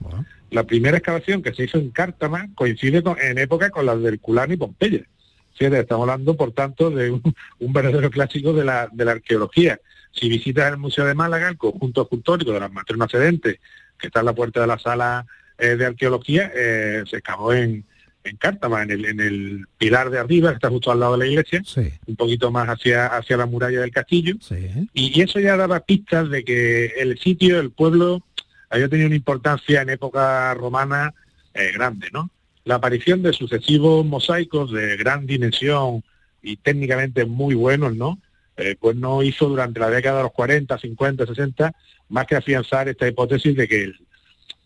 Bueno. 0.00 0.26
La 0.50 0.64
primera 0.64 0.96
excavación 0.98 1.42
que 1.42 1.52
se 1.54 1.64
hizo 1.64 1.78
en 1.78 1.90
Cártama 1.90 2.48
coincide 2.54 3.02
con- 3.02 3.18
en 3.20 3.38
época 3.38 3.70
con 3.70 3.86
las 3.86 4.00
del 4.02 4.14
Herculano 4.14 4.54
y 4.54 4.56
Pompeya. 4.56 5.02
Fíjate, 5.54 5.80
estamos 5.80 6.08
hablando, 6.08 6.36
por 6.36 6.52
tanto, 6.52 6.90
de 6.90 7.10
un, 7.10 7.22
un 7.58 7.72
verdadero 7.72 8.10
clásico 8.10 8.52
de 8.52 8.64
la, 8.64 8.88
de 8.92 9.04
la 9.04 9.12
arqueología. 9.12 9.80
Si 10.12 10.28
visitas 10.28 10.70
el 10.72 10.78
Museo 10.78 11.04
de 11.04 11.14
Málaga, 11.14 11.48
el 11.48 11.58
conjunto 11.58 12.02
escultórico 12.02 12.52
de 12.52 12.60
las 12.60 12.72
matronas 12.72 13.10
sedentes, 13.10 13.58
que 13.98 14.06
está 14.06 14.20
en 14.20 14.26
la 14.26 14.34
puerta 14.34 14.60
de 14.60 14.66
la 14.66 14.78
sala 14.78 15.26
eh, 15.58 15.76
de 15.76 15.84
arqueología, 15.86 16.50
eh, 16.54 17.02
se 17.10 17.16
excavó 17.18 17.52
en, 17.52 17.84
en 18.24 18.36
Cártama, 18.36 18.82
en 18.84 18.90
el, 18.92 19.04
en 19.04 19.20
el 19.20 19.66
pilar 19.76 20.10
de 20.10 20.18
arriba, 20.18 20.50
que 20.50 20.54
está 20.54 20.70
justo 20.70 20.90
al 20.92 21.00
lado 21.00 21.12
de 21.12 21.18
la 21.18 21.26
iglesia, 21.26 21.62
sí, 21.64 21.92
un 22.06 22.16
poquito 22.16 22.50
más 22.50 22.68
hacia, 22.68 23.06
hacia 23.06 23.36
la 23.36 23.46
muralla 23.46 23.80
del 23.80 23.90
castillo, 23.90 24.36
sí. 24.40 24.88
y, 24.94 25.18
y 25.18 25.22
eso 25.22 25.40
ya 25.40 25.56
daba 25.56 25.80
pistas 25.80 26.30
de 26.30 26.44
que 26.44 26.86
el 26.98 27.18
sitio, 27.18 27.58
el 27.60 27.70
pueblo, 27.70 28.22
había 28.70 28.88
tenido 28.88 29.06
una 29.06 29.16
importancia 29.16 29.82
en 29.82 29.90
época 29.90 30.54
romana 30.54 31.14
eh, 31.54 31.72
grande, 31.72 32.08
¿no? 32.12 32.30
La 32.64 32.76
aparición 32.76 33.22
de 33.22 33.32
sucesivos 33.32 34.04
mosaicos 34.04 34.72
de 34.72 34.96
gran 34.96 35.26
dimensión 35.26 36.04
y 36.42 36.56
técnicamente 36.56 37.24
muy 37.24 37.54
buenos, 37.54 37.96
¿no? 37.96 38.18
Eh, 38.56 38.76
pues 38.78 38.96
no 38.96 39.22
hizo 39.22 39.48
durante 39.48 39.80
la 39.80 39.88
década 39.88 40.18
de 40.18 40.22
los 40.24 40.32
40, 40.32 40.76
50, 40.78 41.26
60, 41.26 41.72
más 42.08 42.26
que 42.26 42.36
afianzar 42.36 42.88
esta 42.88 43.06
hipótesis 43.06 43.56
de 43.56 43.68
que 43.68 43.84
el, 43.84 43.96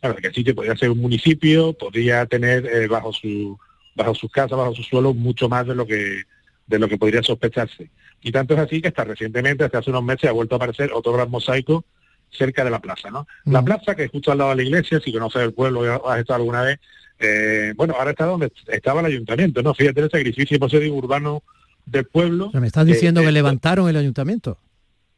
claro, 0.00 0.16
que 0.16 0.28
el 0.28 0.34
sitio 0.34 0.54
podría 0.54 0.76
ser 0.76 0.90
un 0.90 0.98
municipio, 0.98 1.74
podría 1.74 2.26
tener 2.26 2.66
eh, 2.66 2.88
bajo 2.88 3.12
su 3.12 3.58
bajo 3.94 4.14
sus 4.14 4.32
casas, 4.32 4.56
bajo 4.56 4.74
su 4.74 4.82
suelo, 4.82 5.12
mucho 5.12 5.48
más 5.48 5.66
de 5.66 5.74
lo 5.74 5.86
que 5.86 6.22
de 6.66 6.78
lo 6.78 6.88
que 6.88 6.96
podría 6.96 7.22
sospecharse. 7.22 7.90
Y 8.22 8.32
tanto 8.32 8.54
es 8.54 8.60
así 8.60 8.80
que 8.80 8.88
hasta 8.88 9.04
recientemente, 9.04 9.64
hasta 9.64 9.78
hace 9.78 9.90
unos 9.90 10.04
meses, 10.04 10.30
ha 10.30 10.32
vuelto 10.32 10.54
a 10.54 10.56
aparecer 10.56 10.90
otro 10.92 11.12
gran 11.12 11.30
mosaico 11.30 11.84
cerca 12.32 12.64
de 12.64 12.70
la 12.70 12.80
plaza, 12.80 13.10
¿no? 13.10 13.26
La 13.44 13.62
plaza 13.62 13.94
que 13.94 14.04
es 14.04 14.10
justo 14.10 14.32
al 14.32 14.38
lado 14.38 14.50
de 14.50 14.56
la 14.56 14.62
iglesia, 14.62 15.00
si 15.00 15.12
conoces 15.12 15.42
el 15.42 15.52
pueblo 15.52 16.08
has 16.08 16.20
estado 16.20 16.38
alguna 16.38 16.62
vez, 16.62 16.80
eh, 17.18 17.72
bueno, 17.76 17.94
ahora 17.98 18.10
está 18.10 18.24
donde 18.24 18.52
estaba 18.68 19.00
el 19.00 19.06
ayuntamiento, 19.06 19.62
¿no? 19.62 19.74
Fíjate 19.74 20.00
el 20.00 20.10
sacrificio 20.10 20.68
ser 20.68 20.90
urbano 20.90 21.42
del 21.86 22.04
pueblo. 22.06 22.50
Me 22.54 22.66
estás 22.66 22.86
diciendo 22.86 23.20
eh, 23.20 23.26
que 23.26 23.32
levantaron 23.32 23.88
el 23.88 23.96
ayuntamiento. 23.96 24.58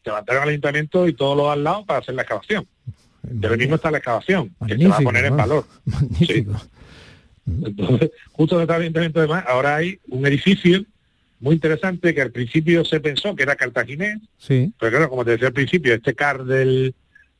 levantaron 0.05 0.43
al 0.43 0.49
ayuntamiento 0.51 1.09
y 1.09 1.15
todos 1.15 1.37
los 1.37 1.49
al 1.49 1.65
lado 1.65 1.85
para 1.87 2.01
hacer 2.01 2.15
la 2.15 2.23
excavación. 2.23 2.67
Pero 3.41 3.57
mismo 3.57 3.77
está 3.77 3.91
la 3.91 3.99
excavación, 3.99 4.55
que 4.67 4.77
se 4.77 4.89
va 4.89 4.99
a 4.99 5.01
poner 5.01 5.25
en 5.25 5.37
valor. 5.37 5.65
Magnífico. 5.87 6.61
Entonces, 7.47 8.11
justo 8.33 8.59
detrás 8.59 8.79
del 8.79 8.85
ayuntamiento 8.85 9.21
además, 9.21 9.45
ahora 9.47 9.77
hay 9.77 9.99
un 10.09 10.27
edificio 10.27 10.85
muy 11.41 11.55
interesante 11.55 12.15
que 12.15 12.23
al 12.23 12.33
principio 12.33 12.85
se 12.85 13.01
pensó 13.01 13.35
que 13.35 13.43
era 13.43 13.57
cartaginés, 13.57 14.19
Sí, 14.39 14.73
pero 14.79 14.93
claro, 14.93 15.11
como 15.11 15.25
te 15.25 15.33
decía 15.33 15.49
al 15.49 15.53
principio, 15.53 15.95
este 15.95 16.15
car 16.15 16.45
del 16.45 16.95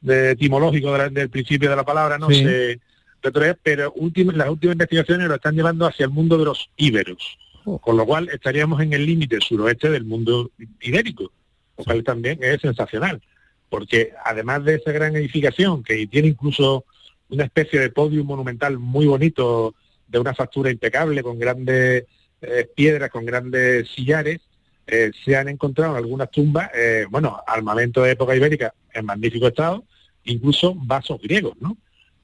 de 0.05 0.33
etimológico 0.33 0.93
de 0.93 0.99
la- 0.99 1.09
del 1.09 1.31
principio 1.31 1.71
de 1.71 1.77
la 1.77 1.85
palabra 1.85 2.19
no 2.19 2.29
Sí. 2.29 2.45
se 2.45 2.79
retrotrae, 3.23 3.55
pero 3.63 3.93
últim- 3.95 4.33
las 4.33 4.51
últimas 4.51 4.75
investigaciones 4.75 5.29
lo 5.29 5.35
están 5.35 5.55
llevando 5.57 5.87
hacia 5.87 6.05
el 6.05 6.11
mundo 6.11 6.37
de 6.37 6.45
los 6.45 6.71
íberos, 6.77 7.39
Oh. 7.65 7.79
con 7.79 7.97
lo 7.97 8.05
cual 8.05 8.29
estaríamos 8.29 8.83
en 8.83 8.93
el 8.93 9.07
límite 9.07 9.39
suroeste 9.41 9.89
del 9.91 10.05
mundo 10.05 10.51
ibérico, 10.83 11.33
lo 11.79 11.85
cual 11.85 12.05
también 12.05 12.39
es 12.43 12.61
sensacional, 12.61 13.23
porque 13.71 14.13
además 14.25 14.63
de 14.65 14.75
esa 14.75 14.93
gran 14.93 15.17
edificación, 15.17 15.83
que 15.83 16.07
tiene 16.07 16.29
incluso 16.29 16.85
una 17.31 17.45
especie 17.45 17.81
de 17.81 17.89
podium 17.89 18.27
monumental 18.27 18.79
muy 18.79 19.07
bonito, 19.07 19.75
de 20.07 20.19
una 20.19 20.35
factura 20.35 20.71
impecable, 20.71 21.23
con 21.23 21.39
grandes 21.39 22.05
eh, 22.43 22.69
piedras, 22.77 23.09
con 23.09 23.25
grandes 23.25 23.89
sillares, 23.89 24.39
eh, 24.87 25.11
se 25.25 25.35
han 25.35 25.49
encontrado 25.49 25.93
en 25.93 25.97
algunas 25.97 26.31
tumbas, 26.31 26.69
eh, 26.75 27.07
bueno, 27.09 27.41
armamento 27.47 28.03
de 28.03 28.11
época 28.11 28.37
ibérica 28.37 28.75
en 28.93 29.07
magnífico 29.07 29.47
estado, 29.49 29.83
incluso 30.25 30.75
vasos 30.75 31.21
griegos, 31.23 31.55
¿no? 31.61 31.77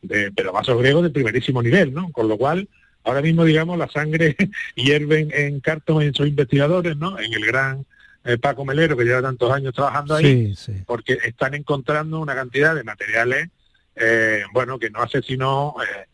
De- 0.02 0.32
pero 0.32 0.52
vasos 0.52 0.78
griegos 0.78 1.02
de 1.02 1.10
primerísimo 1.10 1.62
nivel, 1.62 1.92
¿no? 1.92 2.10
Con 2.12 2.28
lo 2.28 2.36
cual, 2.38 2.68
ahora 3.04 3.22
mismo, 3.22 3.44
digamos, 3.44 3.78
la 3.78 3.88
sangre 3.88 4.36
hierve 4.74 5.20
en, 5.20 5.32
en 5.32 5.60
Carton 5.60 6.02
en 6.02 6.14
sus 6.14 6.26
investigadores, 6.26 6.96
¿no? 6.96 7.18
En 7.18 7.32
el 7.32 7.44
gran 7.46 7.84
eh, 8.24 8.36
Paco 8.38 8.64
Melero, 8.64 8.96
que 8.96 9.04
lleva 9.04 9.22
tantos 9.22 9.50
años 9.52 9.72
trabajando 9.74 10.14
ahí, 10.14 10.54
sí, 10.54 10.72
sí. 10.74 10.82
porque 10.86 11.18
están 11.24 11.54
encontrando 11.54 12.20
una 12.20 12.34
cantidad 12.34 12.74
de 12.74 12.84
materiales, 12.84 13.48
eh, 13.96 14.42
bueno, 14.52 14.78
que 14.78 14.90
no 14.90 15.00
hace 15.02 15.22
sino 15.22 15.74
eh, 15.82 16.06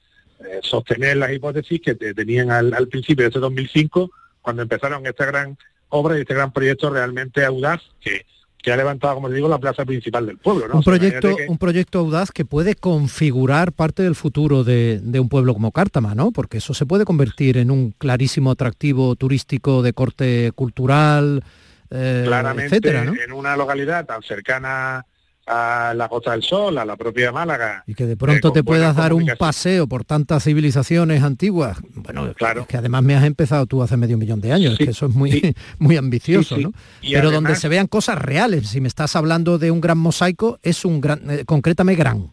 eh, 0.45 0.61
sostener 0.63 1.17
las 1.17 1.33
hipótesis 1.33 1.81
que 1.81 1.95
te- 1.95 2.15
tenían 2.15 2.51
al, 2.51 2.73
al 2.75 2.89
principio 2.89 3.23
de 3.25 3.29
este 3.29 3.41
2005, 3.41 4.11
cuando 4.41 4.63
empezaron 4.63 5.05
esta 5.07 5.25
gran 5.27 5.57
obra 5.89 6.17
y 6.17 6.21
este 6.23 6.35
gran 6.35 6.53
proyecto 6.53 6.91
realmente 6.91 7.45
audaz, 7.45 7.81
que, 8.01 8.25
que 8.67 8.73
ha 8.73 8.77
levantado, 8.77 9.15
como 9.15 9.29
les 9.29 9.37
digo, 9.37 9.49
la 9.49 9.59
plaza 9.61 9.85
principal 9.85 10.27
del 10.27 10.39
pueblo. 10.39 10.67
¿no? 10.67 10.75
Un 10.75 10.81
O 10.81 10.83
sea, 10.83 10.93
proyecto, 10.95 11.37
que- 11.37 11.47
un 11.49 11.57
proyecto 11.57 12.01
audaz 12.01 12.33
que 12.33 12.45
puede 12.45 12.75
configurar 12.75 13.71
parte 13.71 14.03
del 14.03 14.17
futuro 14.17 14.65
de, 14.65 14.99
de 15.01 15.21
un 15.21 15.29
pueblo 15.29 15.55
como 15.55 15.71
Cártama, 15.71 16.17
¿no? 16.17 16.33
Porque 16.33 16.59
eso 16.59 16.75
se 16.75 16.85
puede 16.85 17.05
convertir 17.05 17.59
en 17.59 17.71
un 17.71 17.93
clarísimo 17.97 18.51
atractivo 18.51 19.15
turístico 19.15 19.83
de 19.83 19.93
corte 19.93 20.51
cultural, 20.57 21.45
eh, 21.91 22.25
claramente 22.27 22.65
etcétera, 22.75 23.05
¿no? 23.05 23.15
en 23.15 23.33
una 23.33 23.57
localidad 23.57 24.05
tan 24.05 24.21
cercana 24.25 25.07
a 25.47 25.95
la 25.97 26.09
Costa 26.09 26.33
del 26.33 26.43
Sol, 26.43 26.77
a 26.79 26.85
la 26.85 26.97
propia 26.97 27.31
Málaga. 27.31 27.85
Y 27.87 27.95
que 27.95 28.05
de 28.07 28.17
pronto 28.17 28.49
eh, 28.49 28.53
te 28.53 28.65
puedas 28.65 28.97
dar 28.97 29.13
un 29.13 29.31
paseo 29.39 29.87
por 29.87 30.05
tantas 30.05 30.43
civilizaciones 30.45 31.23
antiguas. 31.23 31.79
Bueno, 31.95 32.33
Claro. 32.35 32.63
es 32.63 32.67
que 32.67 32.77
además 32.77 33.03
me 33.05 33.15
has 33.15 33.25
empezado 33.25 33.67
tú 33.67 33.83
hace 33.83 33.97
medio 33.97 34.19
millón 34.19 34.41
de 34.41 34.53
años, 34.53 34.77
Sí, 34.77 34.83
es 34.83 34.87
que 34.87 34.91
eso 34.93 35.07
es 35.07 35.15
muy, 35.15 35.31
sí. 35.33 35.55
muy 35.79 35.97
ambicioso, 35.97 36.57
Sí. 36.57 36.65
¿no? 36.65 36.73
Y 37.01 37.15
Pero 37.15 37.31
donde 37.31 37.55
se 37.55 37.69
vean 37.69 37.87
cosas 37.87 38.19
reales, 38.19 38.69
si 38.69 38.81
me 38.81 38.89
estás 38.89 39.15
hablando 39.17 39.59
de 39.59 39.71
un 39.71 39.81
gran 39.81 39.99
mosaico, 39.99 40.59
es 40.63 40.85
un 40.85 41.01
gran, 41.01 41.31
eh, 41.31 41.45
concrétame 41.45 41.95
gran. 41.95 42.33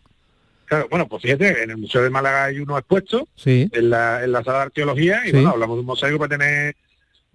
Claro, 0.66 0.88
bueno, 0.90 1.08
pues 1.08 1.22
fíjate, 1.22 1.64
en 1.64 1.70
el 1.72 1.78
Museo 1.78 2.02
de 2.02 2.10
Málaga 2.10 2.46
hay 2.46 2.58
uno 2.60 2.78
expuesto, 2.78 3.28
Sí. 3.36 3.70
en 3.72 3.90
la, 3.92 4.24
en 4.24 4.32
la 4.32 4.44
sala 4.44 4.60
de 4.60 4.64
arqueología, 4.66 5.22
y 5.28 5.32
bueno, 5.32 5.50
hablamos 5.50 5.76
de 5.76 5.82
un 5.82 5.86
mosaico 5.86 6.18
para 6.18 6.30
tener, 6.38 6.76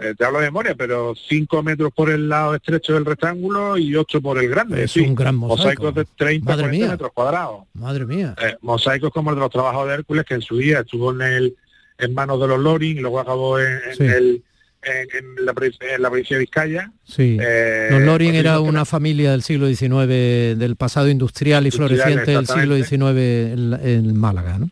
eh, 0.00 0.14
te 0.16 0.24
hablo 0.24 0.38
de 0.38 0.46
memoria, 0.46 0.74
pero 0.76 1.14
5 1.28 1.62
metros 1.62 1.92
por 1.94 2.10
el 2.10 2.28
lado 2.28 2.54
estrecho 2.54 2.94
del 2.94 3.04
rectángulo 3.04 3.76
y 3.76 3.94
8 3.96 4.20
por 4.20 4.38
el 4.38 4.48
grande. 4.48 4.84
Es 4.84 4.92
sí. 4.92 5.00
un 5.00 5.14
gran 5.14 5.34
mosaico. 5.36 5.82
Mosaicos 5.84 5.94
de 5.94 6.04
30, 6.16 6.44
Madre 6.44 6.62
40 6.64 6.84
mía. 6.84 6.92
metros 6.92 7.10
cuadrados. 7.12 7.64
Madre 7.74 8.06
mía. 8.06 8.34
Eh, 8.40 8.56
mosaicos 8.62 9.10
como 9.12 9.30
el 9.30 9.36
de 9.36 9.40
los 9.40 9.50
trabajos 9.50 9.88
de 9.88 9.94
Hércules, 9.94 10.24
que 10.24 10.34
en 10.34 10.42
su 10.42 10.56
día 10.58 10.80
estuvo 10.80 11.12
en 11.12 11.22
el 11.22 11.56
en 11.98 12.14
manos 12.14 12.40
de 12.40 12.46
los 12.46 12.60
Loring 12.60 12.96
y 12.98 13.00
luego 13.00 13.18
acabó 13.18 13.58
en, 13.58 13.66
en 13.90 13.96
Sí. 13.96 14.04
el, 14.04 14.42
en, 14.82 15.08
en 15.38 15.44
la, 15.44 15.52
provincia- 15.52 15.92
en 15.96 16.00
la 16.00 16.08
provincia 16.10 16.36
de 16.36 16.40
Vizcaya. 16.42 16.92
Sí. 17.04 17.36
Eh, 17.40 17.88
Los 17.90 18.02
Loring 18.02 18.36
era 18.36 18.60
una 18.60 18.84
familia 18.84 19.32
del 19.32 19.42
siglo 19.42 19.66
XIX, 19.66 20.06
del 20.06 20.76
pasado 20.76 21.08
industrial 21.08 21.66
y 21.66 21.72
floreciente 21.72 22.30
del 22.30 22.46
siglo. 22.46 22.76
XIX 22.76 23.02
en, 23.18 23.80
en 23.82 24.16
Málaga, 24.16 24.58
¿no? 24.58 24.70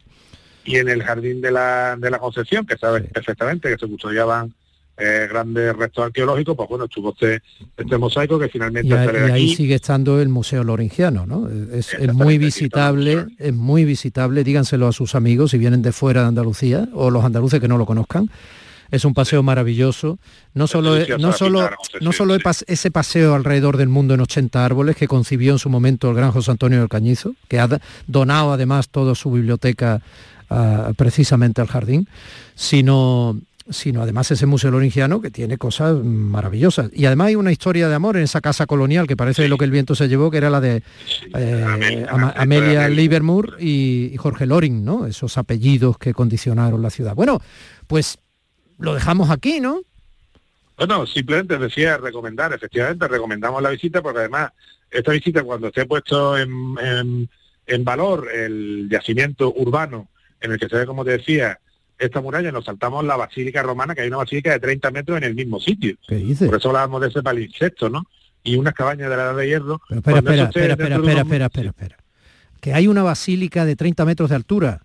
y 0.65 0.77
en 0.77 0.89
el 0.89 1.03
jardín 1.03 1.41
de 1.41 1.51
la, 1.53 1.97
de 1.99 2.11
la 2.11 2.19
Concepción, 2.21 2.65
que 2.67 2.77
sabes 2.77 3.03
Sí. 3.05 3.09
perfectamente 3.13 3.69
que 3.71 3.77
se 3.79 3.87
custodiaban 3.89 4.53
eh, 4.99 5.27
grandes 5.29 5.77
restos 5.77 6.07
arqueológicos, 6.07 6.57
pues 6.57 6.69
bueno, 6.69 6.85
estuvo 6.87 7.11
este, 7.13 7.43
este 7.77 7.99
mosaico 7.99 8.39
que 8.39 8.49
finalmente 8.49 8.89
Y, 8.89 8.93
a- 8.93 9.01
ahí 9.35 9.45
aquí. 9.47 9.55
sigue 9.57 9.75
estando 9.75 10.21
el 10.21 10.29
Museo 10.31 10.65
Loringiano, 10.65 11.27
¿no? 11.27 11.49
Es, 11.73 11.95
muy 12.15 12.39
visitable, 12.39 13.27
es 13.39 13.53
muy 13.55 13.85
visitable, 13.85 14.43
díganselo 14.45 14.89
a 14.89 14.93
sus 14.93 15.15
amigos 15.15 15.51
si 15.51 15.59
vienen 15.59 15.83
de 15.83 15.93
fuera 15.93 16.23
de 16.23 16.29
Andalucía 16.29 16.89
o 16.95 17.11
los 17.11 17.25
andaluces 17.25 17.61
que 17.61 17.69
no 17.69 17.77
lo 17.79 17.85
conozcan. 17.87 18.31
Es 18.91 19.05
un 19.05 19.15
paseo 19.15 19.43
maravilloso. 19.43 20.19
No 20.55 20.67
solo, 20.69 20.97
es- 20.97 21.09
no 21.19 21.33
solo, 21.33 21.69
no 22.01 22.13
solo 22.13 22.37
sí. 22.37 22.65
ese 22.69 22.91
paseo 22.93 23.35
alrededor 23.35 23.77
del 23.79 23.89
mundo 23.89 24.15
en 24.15 24.21
80 24.21 24.65
árboles 24.65 24.95
que 24.97 25.09
concibió 25.09 25.53
en 25.53 25.59
su 25.59 25.69
momento 25.69 26.09
el 26.09 26.15
gran 26.17 26.31
José 26.31 26.53
Antonio 26.53 26.79
del 26.79 26.89
Cañizo, 26.89 27.35
que 27.49 27.59
ha 27.59 27.69
donado 28.07 28.53
además 28.53 28.89
toda 28.89 29.15
su 29.17 29.31
biblioteca 29.33 30.01
precisamente 30.97 31.61
al 31.61 31.67
jardín, 31.67 32.09
sino 32.55 33.37
sino 33.69 34.03
además 34.03 34.31
ese 34.31 34.47
museo 34.47 34.71
loringiano 34.71 35.21
que 35.21 35.31
tiene 35.31 35.59
cosas 35.59 35.97
maravillosas. 36.05 36.91
Y 36.93 37.07
además 37.07 37.29
hay 37.29 37.37
una 37.37 37.51
historia 37.53 37.89
de 37.89 37.95
amor 37.95 38.17
en 38.17 38.23
esa 38.23 38.41
casa 38.41 38.67
colonial 38.67 39.07
que 39.07 39.17
parece 39.17 39.49
lo 39.49 39.59
que 39.59 39.65
el 39.65 39.71
viento 39.71 39.95
se 39.95 40.09
llevó, 40.09 40.31
que 40.31 40.39
era 40.39 40.51
la 40.51 40.61
de 40.61 40.83
eh, 41.35 42.07
Amelia. 42.37 42.89
Livermore 42.89 43.55
y, 43.59 44.11
y 44.13 44.17
Jorge 44.17 44.47
Loring, 44.47 44.85
¿no? 44.85 45.07
Esos 45.07 45.37
apellidos 45.39 45.99
que 45.99 46.15
condicionaron 46.15 46.81
la 46.83 46.91
ciudad. 46.91 47.15
Bueno, 47.15 47.41
pues 47.87 48.19
lo 48.79 48.95
dejamos 48.95 49.31
aquí, 49.31 49.61
¿no? 49.61 49.81
Bueno, 50.77 51.07
simplemente 51.07 51.59
decía 51.59 51.97
recomendar, 51.97 52.53
efectivamente, 52.53 53.09
recomendamos 53.09 53.63
la 53.63 53.71
visita 53.71 54.03
porque 54.03 54.21
además 54.21 54.53
esta 54.91 55.13
visita 55.13 55.43
cuando 55.43 55.69
esté 55.69 55.87
puesto 55.87 56.37
en, 56.39 56.51
en- 56.81 57.29
en 57.67 57.83
valor 57.85 58.29
el 58.33 58.87
yacimiento 58.89 59.53
urbano 59.57 60.09
en 60.41 60.53
el 60.53 60.59
que 60.61 60.69
se 60.69 60.77
ve, 60.77 60.87
como 60.87 61.05
te 61.05 61.13
decía, 61.13 61.59
esta 61.99 62.21
muralla, 62.21 62.53
nos 62.53 62.65
saltamos 62.65 63.05
la 63.05 63.17
basílica 63.17 63.63
romana, 63.63 63.95
que 63.95 64.03
hay 64.03 64.09
una 64.09 64.19
basílica 64.19 64.53
de 64.53 64.61
30 64.61 64.91
metros 64.91 65.19
en 65.19 65.25
el 65.25 65.35
mismo 65.35 65.61
sitio. 65.61 65.97
¿Qué 66.07 66.17
dice? 66.17 66.47
Por 66.47 66.57
eso 66.59 66.69
hablábamos 66.69 67.01
de 67.01 67.09
ese 67.09 67.23
palinsecto, 67.23 67.89
¿no? 67.89 68.07
Y 68.45 68.57
unas 68.57 68.75
cabañas 68.75 69.11
de 69.11 69.17
la 69.17 69.23
edad 69.25 69.37
de 69.37 69.47
hierro. 69.49 69.81
Pero 69.89 70.01
espera, 70.01 70.19
espera, 70.19 70.45
espera, 70.45 70.73
espera, 70.73 70.97
unos- 70.99 71.09
espera, 71.19 71.47
espera, 71.47 71.69
espera. 71.71 71.97
Que 72.61 72.75
hay 72.75 72.87
una 72.89 73.03
basílica 73.03 73.65
de 73.65 73.77
30 73.77 74.05
metros 74.05 74.31
de 74.31 74.37
altura. 74.37 74.83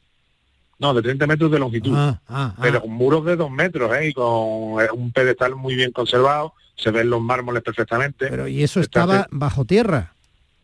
No, 0.79 0.93
de 0.95 1.03
30 1.03 1.27
metros 1.27 1.51
de 1.51 1.59
longitud. 1.59 1.93
Ah, 1.95 2.19
ah, 2.27 2.53
ah. 2.55 2.59
pero 2.61 2.81
con 2.81 2.91
muros 2.91 3.23
de 3.25 3.35
dos 3.35 3.51
metros, 3.51 3.95
¿eh? 3.95 4.09
Y 4.09 4.13
con 4.13 4.81
eh, 4.81 4.87
un 4.93 5.11
pedestal 5.11 5.55
muy 5.55 5.75
bien 5.75 5.91
conservado, 5.91 6.53
se 6.75 6.89
ven 6.89 7.09
los 7.09 7.21
mármoles 7.21 7.61
perfectamente. 7.61 8.27
Pero 8.27 8.47
y 8.47 8.63
eso 8.63 8.79
estaba 8.79 9.27
bajo 9.29 9.63
tierra. 9.63 10.13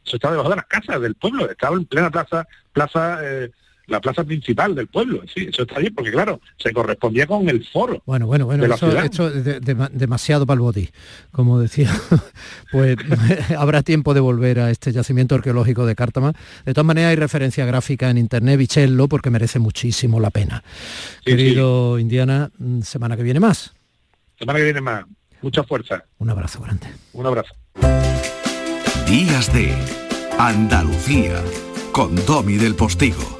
Eso 0.04 0.16
estaba 0.16 0.32
debajo 0.34 0.50
de 0.50 0.56
las 0.56 0.66
casas 0.66 1.02
del 1.02 1.14
pueblo, 1.16 1.50
estaba 1.50 1.76
en 1.76 1.86
plena 1.86 2.10
plaza, 2.10 2.48
plaza, 2.74 3.20
eh, 3.22 3.52
la 3.88 4.00
plaza 4.02 4.24
principal 4.24 4.76
del 4.76 4.88
pueblo. 4.88 5.22
Sí, 5.34 5.48
eso 5.50 5.64
está 5.64 5.80
bien, 5.80 5.94
porque 5.96 6.12
claro, 6.12 6.40
se 6.58 6.72
correspondía 6.74 7.26
con 7.26 7.48
el 7.50 7.66
foro. 7.66 8.02
Bueno, 8.06 8.28
bueno, 8.28 8.46
bueno, 8.46 8.62
de 8.64 8.68
la 8.70 8.76
eso, 8.76 8.88
ciudad. 8.90 9.06
esto 9.06 9.28
es 9.30 9.44
de- 9.46 9.60
de- 9.62 9.90
demasiado 9.94 10.46
para 10.46 10.56
el 10.56 10.62
botín, 10.62 10.90
como 11.32 11.60
decía. 11.60 11.90
pues 12.72 12.98
habrá 13.58 13.84
tiempo 13.84 14.14
de 14.14 14.20
volver 14.20 14.60
a 14.60 14.72
este 14.72 14.92
yacimiento 14.92 15.36
arqueológico 15.36 15.86
de 15.86 15.96
Cártama. 15.96 16.34
De 16.66 16.74
todas 16.74 16.86
maneras 16.86 17.10
hay 17.12 17.16
referencia 17.16 17.66
gráfica 17.66 18.10
en 18.10 18.18
internet, 18.18 18.58
bichello, 18.60 19.08
porque 19.08 19.30
merece 19.30 19.60
muchísimo 19.60 20.20
la 20.20 20.30
pena. 20.32 20.64
Sí, 21.26 21.32
Querido 21.32 21.98
Indiana, 22.00 22.52
mm, 22.58 22.82
semana 22.82 23.16
que 23.18 23.24
viene 23.24 23.40
más. 23.40 23.74
Semana 24.38 24.60
que 24.60 24.66
viene 24.66 24.82
más. 24.82 25.06
Mucha 25.42 25.64
fuerza. 25.64 26.04
Un 26.18 26.30
abrazo 26.30 26.62
grande. 26.62 26.88
Un 27.14 27.26
abrazo. 27.26 27.54
Días 29.08 29.54
de 29.54 29.74
Andalucía 30.38 31.42
con 31.92 32.16
Domi 32.26 32.58
del 32.58 32.76
Postigo, 32.76 33.40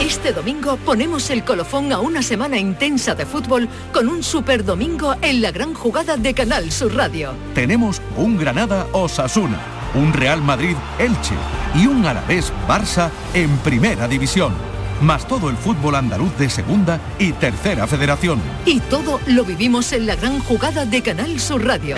Este 0.00 0.32
domingo 0.32 0.76
ponemos 0.76 1.30
el 1.30 1.44
colofón 1.44 1.92
a 1.92 2.00
una 2.00 2.20
semana 2.20 2.58
intensa 2.58 3.14
de 3.14 3.24
fútbol 3.24 3.68
con 3.92 4.08
un 4.08 4.22
super 4.22 4.64
domingo 4.64 5.14
en 5.22 5.40
la 5.40 5.52
gran 5.52 5.72
jugada 5.72 6.16
de 6.16 6.34
Canal 6.34 6.72
Sur 6.72 6.94
Radio. 6.94 7.32
Tenemos 7.54 8.02
un 8.16 8.36
Granada 8.36 8.88
Osasuna, 8.92 9.60
un 9.94 10.12
Real 10.12 10.42
Madrid 10.42 10.76
Elche 10.98 11.34
y 11.74 11.86
un 11.86 12.04
Alavés 12.04 12.52
Barça 12.68 13.08
en 13.32 13.56
Primera 13.58 14.08
División. 14.08 14.52
Más 15.00 15.26
todo 15.26 15.48
el 15.48 15.56
fútbol 15.56 15.94
andaluz 15.94 16.36
de 16.38 16.50
Segunda 16.50 17.00
y 17.18 17.32
Tercera 17.32 17.86
Federación. 17.86 18.40
Y 18.66 18.80
todo 18.80 19.20
lo 19.26 19.44
vivimos 19.44 19.92
en 19.92 20.06
la 20.06 20.16
gran 20.16 20.40
jugada 20.40 20.86
de 20.86 21.02
Canal 21.02 21.38
Sur 21.40 21.64
Radio. 21.64 21.96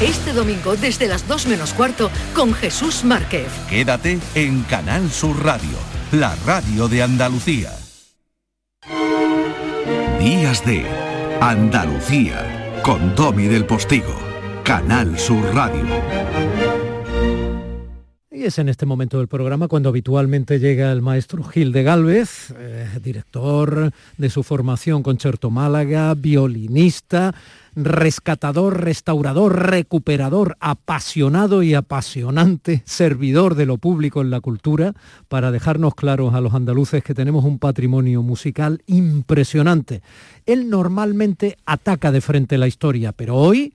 Este 0.00 0.32
domingo 0.32 0.76
desde 0.76 1.08
las 1.08 1.26
2 1.26 1.46
menos 1.46 1.72
cuarto 1.72 2.08
con 2.32 2.54
Jesús 2.54 3.02
Márquez. 3.02 3.48
Quédate 3.68 4.20
en 4.36 4.62
Canal 4.62 5.10
Sur 5.10 5.44
Radio, 5.44 5.76
la 6.12 6.34
radio 6.46 6.88
de 6.88 7.02
Andalucía. 7.02 7.70
Días 10.18 10.64
de 10.64 10.86
Andalucía 11.40 12.80
con 12.82 13.14
Tommy 13.14 13.46
del 13.46 13.66
Postigo, 13.66 14.18
Canal 14.64 15.18
Sur 15.18 15.54
Radio. 15.54 16.67
Y 18.38 18.44
es 18.44 18.60
en 18.60 18.68
este 18.68 18.86
momento 18.86 19.18
del 19.18 19.26
programa 19.26 19.66
cuando 19.66 19.88
habitualmente 19.88 20.60
llega 20.60 20.92
el 20.92 21.02
maestro 21.02 21.42
Gil 21.42 21.72
de 21.72 21.82
Galvez, 21.82 22.54
eh, 22.56 22.86
director 23.02 23.90
de 24.16 24.30
su 24.30 24.44
formación 24.44 25.02
Concerto 25.02 25.50
Málaga, 25.50 26.14
violinista, 26.14 27.34
rescatador, 27.74 28.80
restaurador, 28.84 29.68
recuperador, 29.68 30.56
apasionado 30.60 31.64
y 31.64 31.74
apasionante, 31.74 32.84
servidor 32.86 33.56
de 33.56 33.66
lo 33.66 33.76
público 33.76 34.20
en 34.20 34.30
la 34.30 34.40
cultura, 34.40 34.92
para 35.26 35.50
dejarnos 35.50 35.96
claros 35.96 36.32
a 36.34 36.40
los 36.40 36.54
andaluces 36.54 37.02
que 37.02 37.14
tenemos 37.14 37.44
un 37.44 37.58
patrimonio 37.58 38.22
musical 38.22 38.82
impresionante. 38.86 40.00
Él 40.46 40.70
normalmente 40.70 41.56
ataca 41.66 42.12
de 42.12 42.20
frente 42.20 42.56
la 42.56 42.68
historia, 42.68 43.10
pero 43.10 43.34
hoy 43.34 43.74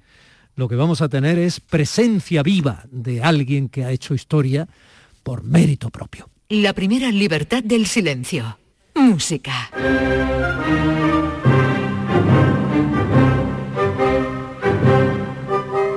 lo 0.55 0.67
que 0.67 0.75
vamos 0.75 1.01
a 1.01 1.09
tener 1.09 1.39
es 1.39 1.59
presencia 1.59 2.43
viva 2.43 2.83
de 2.91 3.23
alguien 3.23 3.69
que 3.69 3.83
ha 3.83 3.91
hecho 3.91 4.13
historia 4.13 4.67
por 5.23 5.43
mérito 5.43 5.89
propio. 5.89 6.29
La 6.49 6.73
primera 6.73 7.11
libertad 7.11 7.63
del 7.63 7.87
silencio. 7.87 8.57
Música. 8.95 9.71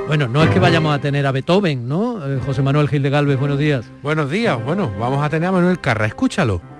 Bueno, 0.07 0.29
no 0.29 0.43
es 0.43 0.51
que 0.51 0.59
vayamos 0.59 0.95
a 0.95 1.01
tener 1.01 1.27
a 1.27 1.33
Beethoven, 1.33 1.89
¿no? 1.89 2.27
Eh, 2.27 2.41
José 2.47 2.63
Manuel 2.63 2.89
Gil 2.89 3.03
de 3.03 3.11
Galvez, 3.11 3.39
buenos 3.39 3.59
días. 3.59 3.85
Buenos 4.03 4.31
días, 4.31 4.65
bueno, 4.65 4.91
vamos 4.99 5.23
a 5.23 5.29
tener 5.29 5.49
a 5.49 5.53
Manuel 5.53 5.79
Carra, 5.79 6.07
escúchalo. 6.07 6.76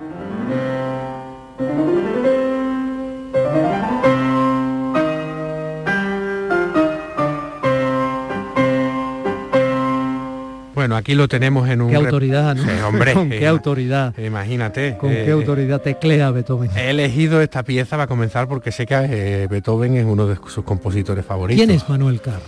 Aquí 11.07 11.15
lo 11.15 11.29
tenemos 11.29 11.69
en 11.69 11.81
un... 11.81 11.89
Qué 11.89 11.95
autoridad, 11.95 12.53
¿no? 12.53 12.63
Sí, 12.63 12.69
hombre. 12.85 13.13
Con 13.13 13.29
qué 13.29 13.43
eh, 13.43 13.47
autoridad. 13.47 14.13
Imagínate. 14.17 14.97
Con 14.97 15.09
eh, 15.09 15.23
qué 15.23 15.31
autoridad 15.31 15.79
teclea 15.79 16.31
Beethoven. 16.31 16.69
He 16.75 16.89
elegido 16.89 17.41
esta 17.41 17.63
pieza 17.63 17.95
para 17.95 18.07
comenzar 18.07 18.49
porque 18.49 18.73
sé 18.73 18.85
que 18.85 18.95
eh, 18.95 19.47
Beethoven 19.49 19.95
es 19.95 20.03
uno 20.03 20.27
de 20.27 20.35
sus 20.35 20.65
compositores 20.65 21.25
favoritos. 21.25 21.65
¿Quién 21.65 21.73
es 21.73 21.87
Manuel 21.87 22.19
Carra? 22.19 22.41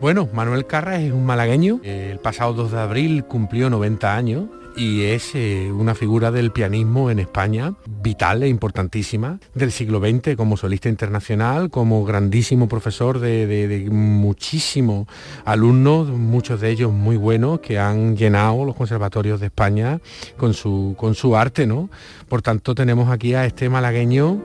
Bueno, 0.00 0.30
Manuel 0.32 0.64
Carra 0.66 0.98
es 0.98 1.12
un 1.12 1.26
malagueño. 1.26 1.80
El 1.84 2.18
pasado 2.18 2.54
2 2.54 2.72
de 2.72 2.80
abril 2.80 3.24
cumplió 3.24 3.68
90 3.68 4.16
años 4.16 4.44
y 4.76 5.04
es 5.04 5.34
eh, 5.34 5.72
una 5.72 5.94
figura 5.94 6.30
del 6.30 6.52
pianismo 6.52 7.10
en 7.10 7.18
España, 7.18 7.72
vital 8.02 8.42
e 8.42 8.48
importantísima, 8.48 9.38
del 9.54 9.72
siglo 9.72 10.00
XX 10.00 10.36
como 10.36 10.56
solista 10.58 10.88
internacional, 10.90 11.70
como 11.70 12.04
grandísimo 12.04 12.68
profesor 12.68 13.18
de, 13.18 13.46
de- 13.46 13.90
muchísimos 13.90 15.06
alumnos, 15.46 16.08
muchos 16.08 16.60
de 16.60 16.70
ellos 16.70 16.92
muy 16.92 17.16
buenos, 17.16 17.60
que 17.60 17.78
han 17.78 18.16
llenado 18.16 18.64
los 18.66 18.76
conservatorios 18.76 19.40
de 19.40 19.46
España 19.46 20.00
con 20.36 20.52
su, 20.52 20.94
con 20.98 21.14
su 21.14 21.36
arte, 21.36 21.66
¿no? 21.66 21.88
Por 22.28 22.42
tanto, 22.42 22.74
tenemos 22.74 23.10
aquí 23.10 23.32
a 23.34 23.46
este 23.46 23.68
malagueño 23.70 24.42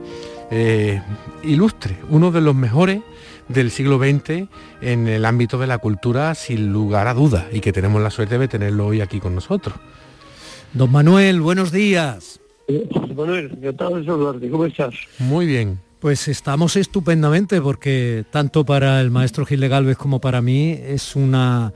eh, 0.50 1.02
ilustre, 1.42 1.98
uno 2.08 2.30
de 2.30 2.40
los 2.40 2.54
mejores 2.54 3.00
del 3.48 3.70
siglo 3.70 3.98
XX 3.98 4.48
en 4.80 5.08
el 5.08 5.24
ámbito 5.26 5.58
de 5.58 5.66
la 5.66 5.76
cultura 5.78 6.34
sin 6.34 6.72
lugar 6.72 7.06
a 7.06 7.12
dudas 7.12 7.44
y 7.52 7.60
que 7.60 7.72
tenemos 7.72 8.00
la 8.00 8.10
suerte 8.10 8.38
de 8.38 8.48
tenerlo 8.48 8.86
hoy 8.86 9.00
aquí 9.02 9.20
con 9.20 9.34
nosotros. 9.34 9.74
Don 10.74 10.90
Manuel, 10.90 11.40
buenos 11.42 11.70
días. 11.70 12.40
José 12.66 13.14
Manuel, 13.14 13.50
encantado 13.52 13.96
de 13.98 14.04
saludarte. 14.06 14.48
¿Cómo 14.48 14.64
estás? 14.64 14.94
Muy 15.18 15.46
bien. 15.46 15.78
Pues 16.00 16.28
estamos 16.28 16.76
estupendamente 16.76 17.60
porque 17.60 18.24
tanto 18.30 18.64
para 18.64 19.00
el 19.00 19.10
maestro 19.10 19.44
Gil 19.44 19.60
de 19.60 19.68
Galvez 19.68 19.96
como 19.96 20.20
para 20.20 20.40
mí 20.40 20.70
es 20.70 21.14
una 21.14 21.72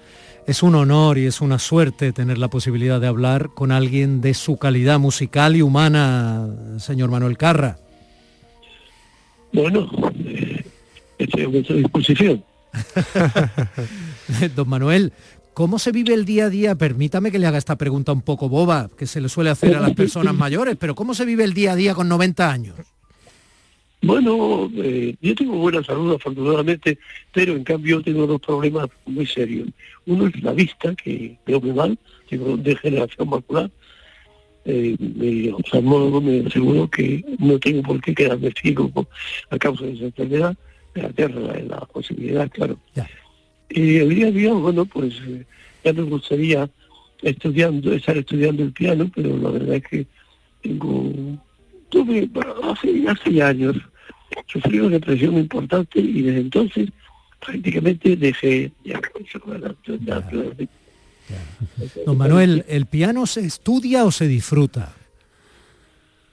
es 0.47 0.63
un 0.63 0.75
honor 0.75 1.19
y 1.19 1.27
es 1.27 1.41
una 1.41 1.59
suerte 1.59 2.13
tener 2.13 2.39
la 2.39 2.49
posibilidad 2.49 3.01
de 3.01 3.07
hablar 3.07 3.51
con 3.51 3.71
alguien 3.71 4.21
de 4.21 4.33
su 4.33 4.57
calidad 4.57 4.99
musical 4.99 5.57
y 5.57 5.63
humana, 5.63 6.49
señor 6.79 7.11
Manuel 7.11 7.37
Carra. 7.37 7.79
Bueno, 9.53 9.91
eh, 10.25 10.65
estoy 11.19 11.43
a 11.43 11.49
vuestra 11.49 11.77
disposición. 11.77 12.45
Don 14.57 14.69
Manuel, 14.69 15.13
¿cómo 15.57 15.79
se 15.79 15.91
vive 15.91 16.13
el 16.13 16.27
día 16.27 16.45
a 16.45 16.51
día? 16.51 16.75
Permítame 16.75 17.33
que 17.33 17.39
le 17.39 17.47
haga 17.47 17.57
esta 17.57 17.77
pregunta 17.77 18.13
un 18.13 18.21
poco 18.21 18.51
boba, 18.51 18.91
que 18.95 19.07
se 19.07 19.23
le 19.23 19.31
suele 19.31 19.49
hacer 19.49 19.75
a 19.75 19.81
las 19.81 19.95
personas 19.95 20.35
mayores, 20.45 20.77
pero 20.79 20.95
¿cómo 20.95 21.15
se 21.15 21.25
vive 21.25 21.45
el 21.45 21.55
día 21.55 21.73
a 21.73 21.77
día 21.77 21.95
con 21.95 22.11
90 22.11 22.53
años? 22.53 22.75
Bueno, 24.03 24.71
eh, 24.77 25.17
yo 25.23 25.35
tengo 25.35 25.57
buena 25.57 25.83
salud 25.83 26.15
afortunadamente, 26.15 26.99
pero 27.33 27.57
en 27.57 27.65
cambio 27.65 28.03
tengo 28.03 28.27
dos 28.27 28.39
problemas 28.39 28.89
muy 29.07 29.25
serios. 29.25 29.71
Uno 30.05 30.27
es 30.27 30.43
la 30.43 30.53
vista, 30.53 30.95
que 30.95 31.39
veo 31.47 31.59
muy 31.59 31.73
mal, 31.73 31.99
tengo 32.29 32.59
degeneración 32.59 33.31
macular. 33.31 33.71
Eh, 34.67 34.95
mi 34.99 35.49
oftalmólogo 35.49 36.21
me 36.21 36.47
aseguró 36.47 36.91
que 36.91 37.25
no 37.39 37.59
tengo 37.59 37.83
por 37.83 37.99
qué 38.03 38.15
quedarme 38.15 38.53
ciego 38.61 38.91
a 39.49 39.57
causa 39.57 39.87
de 39.87 39.95
esa 39.95 40.05
enfermedad, 40.05 40.55
me 40.95 41.01
aterra 41.01 41.41
la, 41.41 41.59
la 41.61 41.81
posibilidad, 41.87 42.51
claro. 42.51 42.77
Y 43.71 43.97
el 43.97 44.09
día 44.15 44.29
a 44.29 44.31
día, 44.31 44.53
bueno, 44.53 44.85
pues 44.85 45.15
eh, 45.27 45.45
ya 45.85 45.93
me 45.93 46.03
gustaría 46.03 46.69
estudiando, 47.23 47.93
estar 47.93 48.17
estudiando 48.17 48.63
el 48.63 48.73
piano, 48.73 49.11
pero 49.15 49.37
la 49.37 49.51
verdad 49.51 49.75
es 49.77 49.83
que 49.85 50.07
tengo, 50.63 51.13
tuve 51.89 52.29
hace, 52.63 53.05
hace 53.09 53.43
años, 53.43 53.77
sufrí 54.47 54.81
una 54.81 54.91
depresión 54.91 55.37
importante 55.37 56.01
y 56.01 56.23
desde 56.23 56.41
entonces 56.41 56.89
prácticamente 57.45 58.17
dejé 58.17 58.73
ya, 58.85 59.01
ya- 59.85 59.99
ya- 60.05 60.15
Don 62.05 62.17
Manuel, 62.19 62.65
¿el 62.69 62.87
piano 62.87 63.27
se 63.27 63.41
estudia 63.45 64.05
o 64.05 64.11
se 64.13 64.29
disfruta? 64.29 64.95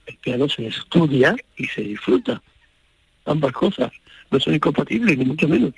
el 0.06 0.16
piano 0.18 0.48
se 0.50 0.66
estudia 0.66 1.34
y 1.56 1.64
se 1.66 1.80
disfruta. 1.80 2.42
Ambas 3.24 3.52
cosas 3.52 3.90
no 4.30 4.38
son 4.38 4.54
incompatibles, 4.54 5.16
ni 5.16 5.24
mucho 5.24 5.48
menos. 5.48 5.72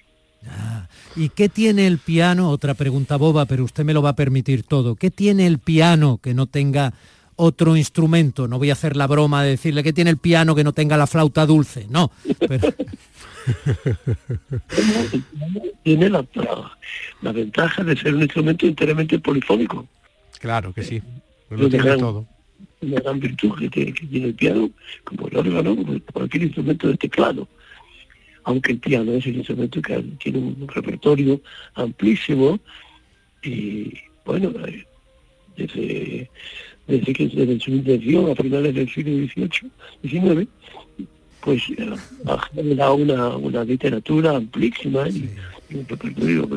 ¿Y 1.16 1.30
qué 1.30 1.48
tiene 1.48 1.86
el 1.86 1.98
piano? 1.98 2.50
Otra 2.50 2.74
pregunta 2.74 3.16
boba, 3.16 3.46
pero 3.46 3.64
usted 3.64 3.84
me 3.84 3.94
lo 3.94 4.02
va 4.02 4.10
a 4.10 4.16
permitir 4.16 4.62
todo. 4.62 4.94
¿Qué 4.96 5.10
tiene 5.10 5.46
el 5.46 5.58
piano 5.58 6.18
que 6.22 6.34
no 6.34 6.46
tenga 6.46 6.92
otro 7.36 7.76
instrumento? 7.76 8.48
No 8.48 8.58
voy 8.58 8.70
a 8.70 8.74
hacer 8.74 8.96
la 8.96 9.06
broma 9.06 9.42
de 9.42 9.50
decirle 9.50 9.82
que 9.82 9.92
tiene 9.92 10.10
el 10.10 10.18
piano 10.18 10.54
que 10.54 10.64
no 10.64 10.72
tenga 10.72 10.96
la 10.96 11.06
flauta 11.06 11.46
dulce. 11.46 11.86
No. 11.88 12.10
pero- 12.46 12.74
Tiene 15.82 16.10
la, 16.10 16.24
la- 16.34 16.76
la 17.22 17.32
ventaja 17.32 17.82
de 17.84 17.96
ser 17.96 18.14
un 18.14 18.22
instrumento 18.22 18.66
enteramente 18.66 19.18
polifónico. 19.18 19.86
Claro 20.40 20.72
que 20.72 20.82
sí. 20.82 21.02
Lo 21.50 21.58
Una 21.60 21.68
tiene 21.70 21.84
gran- 21.84 21.98
todo. 22.00 22.26
Una 22.82 23.00
gran 23.00 23.20
virtud 23.20 23.54
que 23.58 23.70
tiene, 23.70 23.92
que 23.94 24.06
tiene 24.06 24.26
el 24.28 24.34
piano, 24.34 24.70
como 25.04 25.28
el 25.28 25.36
órgano, 25.36 25.76
como 25.76 25.98
cualquier 26.12 26.42
instrumento 26.44 26.88
de 26.88 26.96
teclado. 26.96 27.48
Aunque 28.46 28.72
el 28.72 28.78
piano 28.78 29.12
es 29.12 29.26
el 29.26 29.36
instrumento 29.36 29.82
que 29.82 30.02
tiene 30.18 30.38
un 30.38 30.68
repertorio 30.68 31.40
amplísimo 31.74 32.58
y 33.42 33.92
bueno, 34.24 34.52
eh, 34.66 34.84
desde, 35.56 36.30
desde 36.86 37.12
que 37.12 37.28
desde 37.28 37.60
su 37.60 37.70
intención 37.72 38.30
a 38.30 38.34
finales 38.34 38.74
del 38.74 38.88
siglo 38.88 39.26
XVIII, 39.26 39.70
XIX, 40.02 40.48
pues 41.40 41.62
eh, 41.76 41.90
ha 42.26 42.40
generado 42.54 42.94
una, 42.94 43.36
una 43.36 43.64
literatura 43.64 44.36
amplísima 44.36 45.08
y, 45.08 45.28
y 45.70 45.74
un 45.74 45.86
repertorio. 45.88 46.48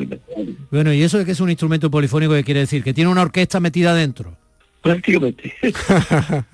Bueno, 0.70 0.92
¿y 0.92 1.02
eso 1.02 1.18
de 1.18 1.24
que 1.24 1.32
es 1.32 1.40
un 1.40 1.50
instrumento 1.50 1.90
polifónico 1.90 2.34
que 2.34 2.44
quiere 2.44 2.60
decir? 2.60 2.82
¿Que 2.82 2.94
tiene 2.94 3.10
una 3.10 3.22
orquesta 3.22 3.60
metida 3.60 3.94
dentro? 3.94 4.36
prácticamente. 4.82 5.54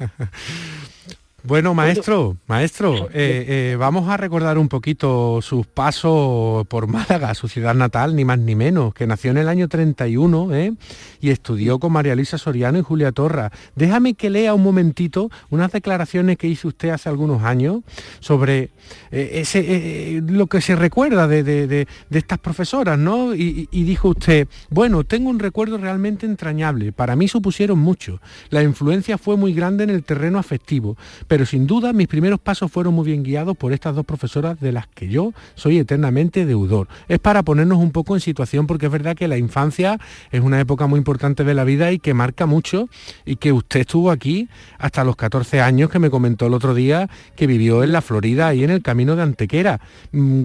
Bueno, 1.47 1.75
maestro, 1.75 2.37
maestro, 2.49 3.09
eh, 3.13 3.45
eh, 3.73 3.77
vamos 3.79 4.09
a 4.09 4.17
recordar 4.17 4.59
un 4.59 4.69
poquito 4.69 5.41
sus 5.43 5.65
pasos 5.65 6.67
por 6.67 6.87
Málaga, 6.89 7.35
su 7.35 7.47
ciudad 7.47 7.75
natal, 7.75 8.17
ni 8.17 8.25
más 8.25 8.41
ni 8.41 8.57
menos, 8.57 8.93
que 8.93 9.07
nació 9.07 9.31
en 9.31 9.39
el 9.39 9.49
año 9.49 9.69
31 9.69 10.55
¿eh? 10.57 10.73
y 11.21 11.31
estudió 11.31 11.79
con 11.79 11.93
María 11.93 12.17
Luisa 12.17 12.37
Soriano 12.37 12.79
y 12.79 12.83
Julia 12.83 13.13
Torra. 13.13 13.53
Déjame 13.77 14.15
que 14.15 14.29
lea 14.29 14.55
un 14.55 14.63
momentito 14.65 15.31
unas 15.51 15.71
declaraciones 15.71 16.37
que 16.37 16.49
hizo 16.49 16.67
usted 16.67 16.89
hace 16.89 17.09
algunos 17.09 17.45
años 17.45 17.83
sobre 18.19 18.71
ese, 19.13 20.21
lo 20.27 20.49
que 20.49 20.61
se 20.61 20.75
recuerda 20.75 21.29
de, 21.29 21.87
estas 22.11 22.39
profesoras, 22.39 22.99
¿no? 22.99 23.35
Y, 23.35 23.69
y 23.71 23.85
dijo 23.85 24.09
usted, 24.09 24.49
bueno, 24.71 25.05
tengo 25.05 25.31
un 25.31 25.39
recuerdo 25.39 25.79
realmente 25.79 26.27
entrañable, 26.27 26.93
para 26.93 27.15
mí 27.15 27.29
supusieron 27.29 27.79
mucho, 27.79 28.21
la 28.51 28.63
influencia 28.63 29.17
fue 29.17 29.37
muy 29.37 29.53
grande 29.55 29.85
en 29.85 29.91
el 29.91 30.03
terreno 30.03 30.39
afectivo, 30.39 30.97
pero 31.36 31.36
sin 31.45 31.67
duda 31.67 31.93
mis 31.93 32.09
primeros 32.09 32.41
pasos 32.41 32.71
fueron 32.71 32.95
muy 32.95 33.05
bien 33.07 33.23
guiados 33.23 33.57
por 33.57 33.73
estas 33.73 33.95
dos 33.95 34.07
profesoras 34.07 34.59
de 34.61 34.73
las 34.73 34.87
que 34.87 35.09
yo 35.09 35.33
soy 35.55 35.79
eternamente 35.79 36.47
deudor. 36.47 36.89
Es 37.09 37.19
para 37.19 37.43
ponernos 37.43 37.79
un 37.79 37.91
poco 37.91 38.15
en 38.15 38.21
situación 38.21 38.67
porque 38.67 38.87
es 38.87 38.93
verdad 38.93 39.17
que 39.17 39.29
la 39.29 39.37
infancia 39.37 39.99
es 40.31 40.41
una 40.41 40.61
época 40.61 40.87
muy 40.87 40.99
importante 40.99 41.45
de 41.45 41.55
la 41.55 41.65
vida 41.65 41.93
y 41.93 41.99
que 41.99 42.15
marca 42.15 42.47
mucho 42.47 42.89
y 43.25 43.37
que 43.37 43.53
usted 43.53 43.81
estuvo 43.81 44.11
aquí 44.11 44.49
hasta 44.79 45.05
los 45.05 45.17
14 45.17 45.61
años 45.61 45.91
que 45.91 45.99
me 45.99 46.11
comentó 46.11 46.47
el 46.47 46.55
otro 46.55 46.75
día 46.75 47.11
que 47.35 47.47
vivió 47.47 47.83
en 47.83 47.93
la 47.93 48.01
Florida 48.01 48.55
y 48.55 48.65
en 48.65 48.71
el 48.71 48.83
camino 48.83 49.17
de 49.17 49.23
Antequera. 49.23 49.81
Mm, 50.13 50.43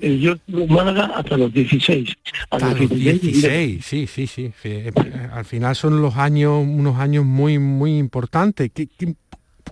eh, 0.00 0.18
yo 0.18 0.36
en 0.48 0.72
Málaga 0.72 1.12
hasta 1.16 1.36
los 1.36 1.52
16. 1.52 2.14
Hasta 2.50 2.74
los 2.74 2.90
16, 2.90 3.84
sí, 3.84 4.06
sí, 4.06 4.26
sí. 4.26 4.52
Eh, 4.64 4.92
al 5.32 5.44
final 5.44 5.74
son 5.76 6.00
los 6.00 6.16
años, 6.16 6.64
unos 6.66 6.98
años 6.98 7.24
muy, 7.24 7.58
muy 7.58 7.98
importantes. 7.98 8.70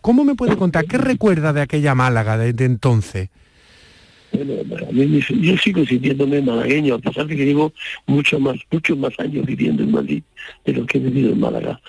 cómo 0.01 0.25
me 0.25 0.35
puede 0.35 0.57
contar? 0.57 0.85
¿Qué 0.87 0.99
recuerda 0.99 1.53
de 1.53 1.63
aquella 1.63 1.95
Málaga 1.95 2.37
desde 2.39 2.65
entonces? 2.65 3.31
Bueno, 4.33 5.19
yo 5.41 5.57
sigo 5.59 5.85
sintiéndome 5.85 6.41
malagueño, 6.41 6.95
a 6.95 6.99
pesar 6.99 7.27
de 7.27 7.37
que 7.37 7.45
llevo 7.45 7.73
mucho 8.07 8.41
más, 8.41 8.57
muchos 8.71 8.97
más 8.97 9.13
años 9.19 9.45
viviendo 9.45 9.83
en 9.83 9.91
Madrid 9.91 10.23
de 10.65 10.73
lo 10.73 10.87
que 10.87 10.99
he 10.99 11.01
vivido 11.03 11.33
en 11.33 11.41
Málaga. 11.41 11.81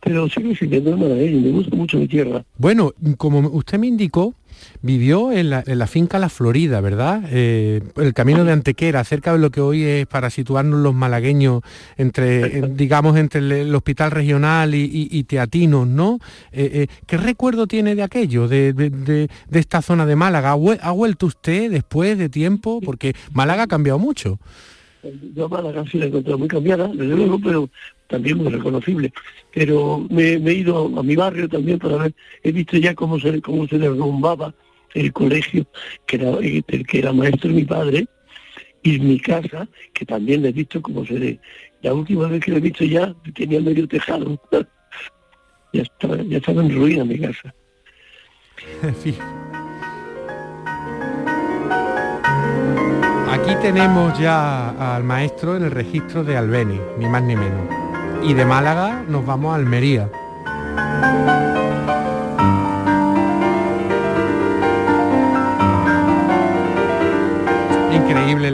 Pero 0.00 0.28
sigo 0.28 0.54
sintiéndome 0.54 1.08
malagueño, 1.08 1.40
me 1.40 1.50
gusta 1.50 1.74
mucho 1.74 1.98
mi 1.98 2.06
tierra. 2.06 2.44
Bueno, 2.56 2.92
como 3.16 3.40
usted 3.48 3.78
me 3.78 3.88
indicó, 3.88 4.34
vivió 4.82 5.32
en 5.32 5.50
la, 5.50 5.86
finca 5.86 6.18
La 6.18 6.28
Florida, 6.28 6.80
¿verdad? 6.80 7.22
Eh, 7.30 7.82
el 7.96 8.14
camino 8.14 8.44
de 8.44 8.52
Antequera, 8.52 9.02
cerca 9.04 9.32
de 9.32 9.38
lo 9.38 9.50
que 9.50 9.60
hoy 9.60 9.84
es 9.84 10.06
para 10.06 10.30
situarnos 10.30 10.80
los 10.80 10.94
malagueños 10.94 11.62
entre, 11.96 12.62
digamos, 12.68 13.16
entre 13.16 13.40
el, 13.62 13.74
hospital 13.74 14.10
regional 14.10 14.74
y, 14.74 15.24
Teatinos, 15.24 15.86
¿no? 15.86 16.18
Eh, 16.52 16.70
eh, 16.72 16.86
¿Qué 17.06 17.16
recuerdo 17.16 17.66
tiene 17.66 17.94
de 17.94 18.02
aquello, 18.02 18.48
de, 18.48 19.28
esta 19.50 19.82
zona 19.82 20.06
de 20.06 20.16
Málaga? 20.16 20.52
¿Ha 20.52 20.90
vuelto 20.92 21.26
usted 21.26 21.70
después 21.70 22.16
de 22.16 22.28
tiempo? 22.28 22.80
Porque 22.80 23.14
Málaga 23.32 23.64
ha 23.64 23.66
cambiado 23.66 23.98
mucho. 23.98 24.38
Yo 25.34 25.46
a 25.46 25.48
Málaga 25.48 25.84
sí 25.90 25.98
la 25.98 26.06
he 26.06 26.08
encontrado 26.08 26.38
muy 26.38 26.48
cambiada, 26.48 26.88
desde 26.88 27.14
luego, 27.14 27.38
pero 27.40 27.70
también 28.08 28.38
muy 28.38 28.48
reconocible. 28.52 29.12
Pero 29.54 30.04
me, 30.10 30.32
he 30.32 30.52
ido 30.54 30.98
a, 30.98 31.02
mi 31.02 31.14
barrio 31.14 31.48
también 31.48 31.78
para 31.78 31.96
ver, 31.96 32.14
he 32.42 32.50
visto 32.50 32.76
ya 32.76 32.94
cómo 32.94 33.20
se, 33.20 33.40
cómo 33.40 33.68
se 33.68 33.78
derrumbaba 33.78 34.54
el 34.94 35.12
colegio 35.12 35.66
que 36.06 36.16
era, 36.16 36.30
el 36.40 36.86
que 36.86 36.98
era 36.98 37.12
maestro 37.12 37.50
mi 37.50 37.64
padre, 37.64 38.08
y 38.82 38.98
mi 38.98 39.20
casa, 39.20 39.68
que 39.92 40.04
también 40.06 40.44
he 40.44 40.52
visto 40.52 40.80
cómo 40.80 41.04
se 41.04 41.14
de, 41.14 41.40
la 41.82 41.94
última 41.94 42.26
vez 42.28 42.44
que 42.44 42.50
lo 42.50 42.58
he 42.58 42.60
visto 42.60 42.84
ya 42.84 43.14
tenía 43.34 43.60
medio 43.60 43.86
tejado. 43.86 44.40
ya 45.72 45.82
estaba, 45.82 46.16
ya 46.22 46.38
estaba 46.38 46.62
en 46.62 46.74
ruina 46.74 47.04
mi 47.04 47.18
casa. 47.18 47.54
Aquí 53.30 53.54
tenemos 53.62 54.18
ya 54.18 54.96
al 54.96 55.04
maestro 55.04 55.56
en 55.56 55.64
el 55.64 55.70
registro 55.70 56.24
de 56.24 56.36
Albeni, 56.36 56.80
ni 56.98 57.06
más 57.06 57.22
ni 57.22 57.36
menos. 57.36 57.87
Y 58.22 58.34
de 58.34 58.44
Málaga 58.44 59.04
nos 59.08 59.24
vamos 59.24 59.52
a 59.52 59.56
Almería. 59.56 60.10
Increíble, 67.92 68.52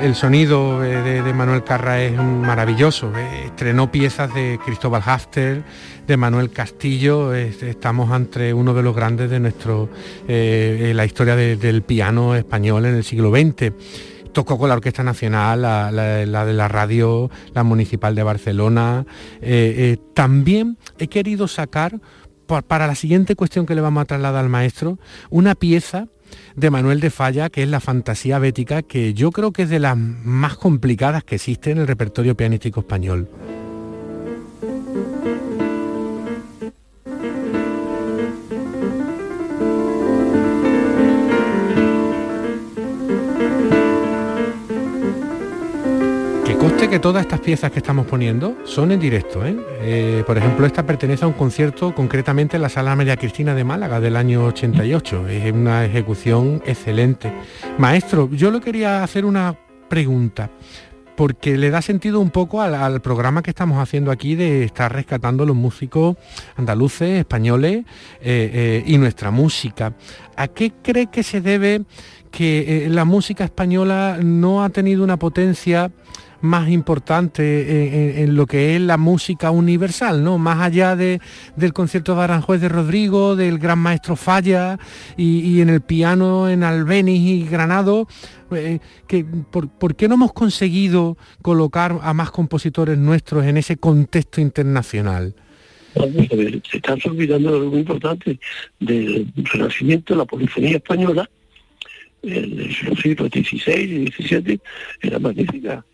el, 0.00 0.14
sonido 0.14 0.80
de, 0.80 1.32
Manuel 1.34 1.62
Carra 1.62 2.02
es 2.02 2.16
maravilloso. 2.16 3.12
Eh, 3.16 3.46
estrenó 3.46 3.90
piezas 3.90 4.32
de 4.34 4.58
Cristóbal 4.64 5.02
Hafter, 5.04 5.62
de 6.06 6.16
Manuel 6.16 6.50
Castillo. 6.50 7.34
estamos 7.34 8.10
ante 8.10 8.52
uno 8.54 8.74
de 8.74 8.82
los 8.82 8.96
grandes 8.96 9.30
de 9.30 9.40
nuestro, 9.40 9.88
eh, 10.26 10.92
la 10.94 11.04
historia 11.04 11.36
del 11.36 11.82
piano 11.82 12.34
español 12.34 12.86
en 12.86 12.96
el 12.96 13.04
siglo 13.04 13.30
XX 13.30 13.72
tocó 14.32 14.58
con 14.58 14.68
la 14.68 14.74
Orquesta 14.74 15.02
Nacional, 15.02 15.62
la, 15.62 15.92
de 15.92 16.52
la 16.52 16.68
radio, 16.68 17.30
la 17.54 17.62
Municipal 17.62 18.14
de 18.14 18.22
Barcelona. 18.22 19.06
Eh, 19.40 19.74
eh, 19.78 19.96
también 20.14 20.78
he 20.98 21.08
querido 21.08 21.48
sacar, 21.48 22.00
para 22.66 22.86
la 22.86 22.94
siguiente 22.94 23.36
cuestión 23.36 23.64
que 23.64 23.74
le 23.74 23.80
vamos 23.80 24.02
a 24.02 24.06
trasladar 24.06 24.44
al 24.44 24.50
maestro, 24.50 24.98
una 25.30 25.54
pieza 25.54 26.08
de 26.56 26.70
Manuel 26.70 27.00
de 27.00 27.10
Falla, 27.10 27.48
que 27.48 27.62
es 27.62 27.68
la 27.68 27.80
fantasía 27.80 28.38
bética, 28.38 28.82
que 28.82 29.14
yo 29.14 29.30
creo 29.30 29.52
que 29.52 29.62
es 29.62 29.68
de 29.68 29.78
las 29.78 29.96
más 29.96 30.56
complicadas 30.56 31.24
que 31.24 31.36
existe 31.36 31.70
en 31.70 31.78
el 31.78 31.86
repertorio 31.86 32.36
pianístico 32.36 32.80
español. 32.80 33.28
Que 46.90 46.98
todas 46.98 47.22
estas 47.22 47.38
piezas 47.38 47.70
que 47.70 47.78
estamos 47.78 48.04
poniendo 48.04 48.56
son 48.64 48.90
en 48.90 48.98
directo. 48.98 49.46
¿eh? 49.46 49.56
Eh, 49.80 50.24
por 50.26 50.36
ejemplo, 50.36 50.66
esta 50.66 50.84
pertenece 50.84 51.24
a 51.24 51.28
un 51.28 51.34
concierto 51.34 51.94
concretamente 51.94 52.56
en 52.56 52.62
la 52.62 52.68
Sala 52.68 52.96
María 52.96 53.16
Cristina 53.16 53.54
de 53.54 53.62
Málaga 53.62 54.00
del 54.00 54.16
año 54.16 54.46
88. 54.46 55.28
Es 55.28 55.52
una 55.52 55.84
ejecución 55.84 56.60
excelente. 56.66 57.32
Maestro, 57.78 58.28
yo 58.32 58.50
le 58.50 58.60
quería 58.60 59.04
hacer 59.04 59.24
una 59.24 59.56
pregunta 59.88 60.50
porque 61.14 61.56
le 61.56 61.70
da 61.70 61.80
sentido 61.80 62.18
un 62.18 62.30
poco 62.30 62.60
al, 62.60 63.00
programa 63.00 63.42
que 63.42 63.50
estamos 63.50 63.78
haciendo 63.78 64.10
aquí 64.10 64.34
de 64.34 64.64
estar 64.64 64.92
rescatando 64.92 65.46
los 65.46 65.54
músicos 65.54 66.16
andaluces, 66.56 67.20
españoles 67.20 67.84
eh, 68.20 68.82
y 68.84 68.98
nuestra 68.98 69.30
música. 69.30 69.92
¿A 70.34 70.48
qué 70.48 70.72
cree 70.82 71.06
que 71.06 71.22
se 71.22 71.40
debe 71.40 71.82
que 72.32 72.88
la 72.90 73.04
música 73.04 73.44
española 73.44 74.18
no 74.20 74.64
ha 74.64 74.70
tenido 74.70 75.04
una 75.04 75.18
potencia 75.18 75.92
más 76.40 76.68
importante 76.70 78.22
en, 78.22 78.34
lo 78.34 78.46
que 78.46 78.76
es 78.76 78.80
la 78.80 78.96
música 78.96 79.50
universal, 79.50 80.24
¿no? 80.24 80.38
Más 80.38 80.60
allá 80.60 80.96
de, 80.96 81.20
del 81.56 81.72
concierto 81.72 82.14
de 82.14 82.22
Aranjuez 82.22 82.60
de 82.60 82.68
Rodrigo, 82.68 83.36
del 83.36 83.58
gran 83.58 83.78
maestro 83.78 84.16
Falla 84.16 84.78
y, 85.16 85.60
en 85.60 85.68
el 85.68 85.80
piano 85.80 86.48
en 86.48 86.62
Albeniz 86.62 87.20
y 87.20 87.46
Granado, 87.46 88.08
eh, 88.52 88.78
por, 89.50 89.94
qué 89.94 90.08
no 90.08 90.14
hemos 90.14 90.32
conseguido 90.32 91.16
colocar 91.42 91.98
a 92.02 92.14
más 92.14 92.30
compositores 92.30 92.98
nuestros 92.98 93.44
en 93.44 93.56
ese 93.56 93.76
contexto 93.76 94.40
internacional? 94.40 95.34
se 95.94 96.76
está 96.76 96.94
olvidando 97.04 97.50
de 97.50 97.58
algo 97.58 97.76
importante 97.76 98.38
del 98.78 99.26
renacimiento 99.34 100.14
de 100.14 100.18
la 100.18 100.24
polifonía 100.24 100.76
española, 100.76 101.28
en 102.22 102.58
los 102.58 103.00
siglos 103.00 103.30
XVI 103.30 103.72
y 103.80 104.06
XVII, 104.06 104.60
era 105.02 105.18
magnífica. 105.18 105.84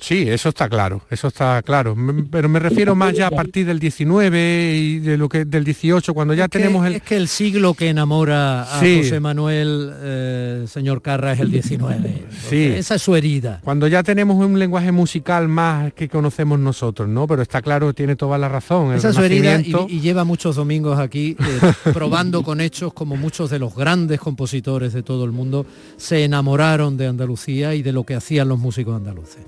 Sí, 0.00 0.28
eso 0.28 0.48
está 0.48 0.68
claro, 0.68 1.02
eso 1.10 1.28
está 1.28 1.62
claro. 1.62 1.96
Pero 2.30 2.48
me 2.48 2.58
refiero 2.58 2.94
más 2.94 3.14
ya 3.14 3.26
a 3.26 3.30
partir 3.30 3.66
del 3.66 3.78
19 3.78 4.74
y 4.76 4.98
de 4.98 5.16
lo 5.16 5.28
que 5.28 5.44
del 5.44 5.64
18, 5.64 6.14
cuando 6.14 6.34
ya 6.34 6.48
tenemos 6.48 6.86
el. 6.86 6.96
Es 6.96 7.02
que 7.02 7.16
el 7.16 7.28
siglo 7.28 7.74
que 7.74 7.88
enamora 7.88 8.62
a 8.62 8.78
José 8.78 9.20
Manuel, 9.20 9.92
eh, 10.02 10.64
señor 10.66 11.02
Carra, 11.02 11.32
es 11.32 11.40
el 11.40 11.50
19. 11.50 12.24
Sí. 12.48 12.64
Esa 12.64 12.94
es 12.94 13.02
su 13.02 13.14
herida. 13.14 13.60
Cuando 13.62 13.86
ya 13.86 14.02
tenemos 14.02 14.44
un 14.44 14.58
lenguaje 14.58 14.90
musical 14.90 15.48
más 15.48 15.92
que 15.92 16.08
conocemos 16.08 16.58
nosotros, 16.58 17.08
¿no? 17.08 17.26
Pero 17.26 17.42
está 17.42 17.60
claro, 17.60 17.92
tiene 17.92 18.16
toda 18.16 18.38
la 18.38 18.48
razón. 18.48 18.94
Esa 18.94 19.10
es 19.10 19.16
su 19.16 19.22
herida 19.22 19.60
y, 19.60 20.00
lleva 20.00 20.24
muchos 20.24 20.56
domingos 20.56 20.98
aquí 20.98 21.36
eh, 21.38 21.72
probando 21.92 22.42
con 22.42 22.60
hechos 22.60 22.92
como 22.94 23.16
muchos 23.16 23.50
de 23.50 23.58
los 23.58 23.74
grandes 23.74 24.18
compositores 24.18 24.92
de 24.92 25.02
todo 25.02 25.24
el 25.24 25.32
mundo 25.32 25.66
se 25.96 26.24
enamoraron 26.24 26.96
de 26.96 27.06
Andalucía 27.06 27.74
y 27.74 27.82
de 27.82 27.92
lo 27.92 28.04
que 28.04 28.14
hacían 28.14 28.48
los 28.48 28.58
músicos 28.58 28.96
andaluces. 28.96 29.44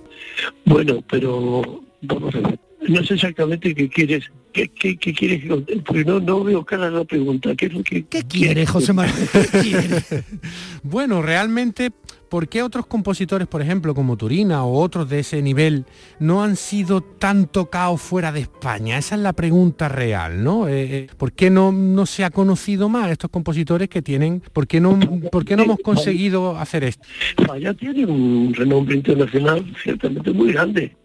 Bueno, 0.65 1.03
pero 1.11 1.83
vamos 2.03 2.35
a 2.35 2.41
ver. 2.41 2.59
No 2.89 3.05
sé 3.05 3.15
exactamente 3.15 3.75
qué 3.75 3.89
quieres, 3.89 4.25
qué, 4.53 4.69
qué, 4.69 4.97
quieres, 4.97 5.43
porque 5.87 6.05
no, 6.05 6.19
no 6.19 6.43
veo 6.43 6.65
cara 6.65 6.91
la 6.91 7.05
pregunta. 7.05 7.55
¿Qué 7.55 7.67
es 7.67 7.73
lo 7.75 7.83
que 7.85 8.05
¿Qué 8.07 8.25
quiere, 8.25 8.67
José 8.67 8.93
Manuel? 8.93 9.15
bueno, 10.83 11.23
realmente 11.23 11.93
¿por 12.33 12.49
qué 12.49 12.63
otros 12.63 12.87
compositores, 12.87 13.47
por 13.47 13.61
ejemplo, 13.61 13.95
como 13.95 14.17
Turina 14.17 14.65
o 14.65 14.81
otros 14.81 15.07
de 15.11 15.19
ese 15.19 15.43
nivel, 15.43 15.85
no 16.19 16.43
han 16.43 16.57
sido 16.57 17.03
tan 17.03 17.47
tocados 17.47 18.01
fuera 18.01 18.33
de 18.33 18.41
España? 18.41 18.97
Esa 18.97 19.17
es 19.17 19.21
la 19.21 19.35
pregunta 19.35 19.91
real, 19.91 20.43
¿no? 20.43 20.67
Eh, 20.67 20.97
eh, 20.97 21.07
¿Por 21.19 21.35
qué 21.35 21.51
no, 21.51 21.73
no 21.73 22.07
se 22.07 22.25
ha 22.25 22.31
conocido 22.31 22.89
más 22.89 23.11
estos 23.11 23.29
compositores 23.29 23.91
que 23.91 24.01
tienen, 24.01 24.41
por 24.55 24.67
qué 24.67 24.81
no, 24.81 24.99
por 25.31 25.45
qué 25.45 25.57
no 25.57 25.65
hemos 25.65 25.81
conseguido 25.81 26.57
hacer 26.57 26.85
esto? 26.85 27.07
Falla 27.47 27.75
tiene 27.75 28.07
un 28.07 28.55
renombre 28.55 28.97
internacional 28.97 29.71
ciertamente 29.83 30.31
muy 30.33 30.55
grande. 30.55 30.97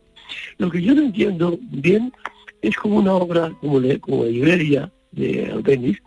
Lo 0.60 0.72
que 0.72 0.82
yo 0.82 0.96
no 0.96 1.02
entiendo 1.02 1.60
bien 1.62 2.14
es 2.62 2.78
como 2.78 3.00
una 3.00 3.12
obra 3.12 3.52
como, 3.60 3.82
le, 3.82 4.00
como 4.00 4.26
Iberia 4.26 4.90
de 5.12 5.52
Albeniz, 5.52 5.98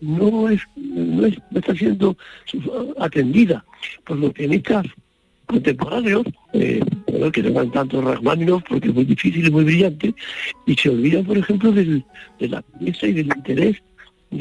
no 0.00 0.48
es, 0.48 0.60
no, 0.76 1.26
es, 1.26 1.36
no 1.50 1.58
está 1.58 1.74
siendo 1.74 2.16
atendida 3.00 3.64
los 4.08 4.32
pianistas 4.32 4.86
contemporáneos, 5.46 6.26
eh, 6.52 6.80
que 7.32 7.42
tengan 7.42 7.70
tanto 7.70 8.00
Rachmaninoff 8.00 8.62
porque 8.68 8.88
es 8.88 8.94
muy 8.94 9.04
difícil 9.04 9.46
y 9.46 9.50
muy 9.50 9.64
brillante, 9.64 10.14
y 10.66 10.74
se 10.74 10.90
olvidan, 10.90 11.24
por 11.24 11.38
ejemplo, 11.38 11.72
del, 11.72 12.04
de 12.38 12.48
la 12.48 12.62
pieza 12.62 13.06
y 13.06 13.12
del 13.12 13.26
interés 13.26 13.76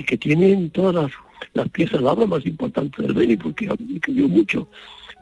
que 0.08 0.18
tienen 0.18 0.70
todas 0.72 0.96
las, 0.96 1.12
las 1.54 1.70
piezas, 1.70 2.02
la 2.02 2.12
obra 2.12 2.26
más 2.26 2.46
importante 2.46 3.02
del 3.02 3.14
Beni, 3.14 3.38
porque 3.38 3.70
escribió 3.96 4.28
mucho, 4.28 4.68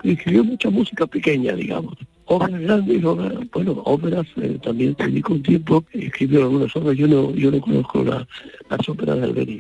escribió 0.04 0.44
mucha 0.44 0.70
música 0.70 1.06
pequeña, 1.06 1.54
digamos. 1.54 1.96
Obras 2.26 2.60
grandes, 2.62 3.04
obras, 3.04 3.34
bueno, 3.52 3.82
óperas, 3.86 4.26
eh, 4.38 4.58
también 4.64 4.96
dedico 4.98 5.34
un 5.34 5.44
tiempo, 5.44 5.84
escribió 5.92 6.44
algunas 6.44 6.74
obras, 6.76 6.98
yo 6.98 7.08
no, 7.08 7.36
yo 7.36 7.52
no 7.52 7.60
conozco 7.60 8.04
la, 8.04 8.26
las 8.70 8.90
óperas 8.90 9.20
del 9.20 9.34
Beni, 9.34 9.60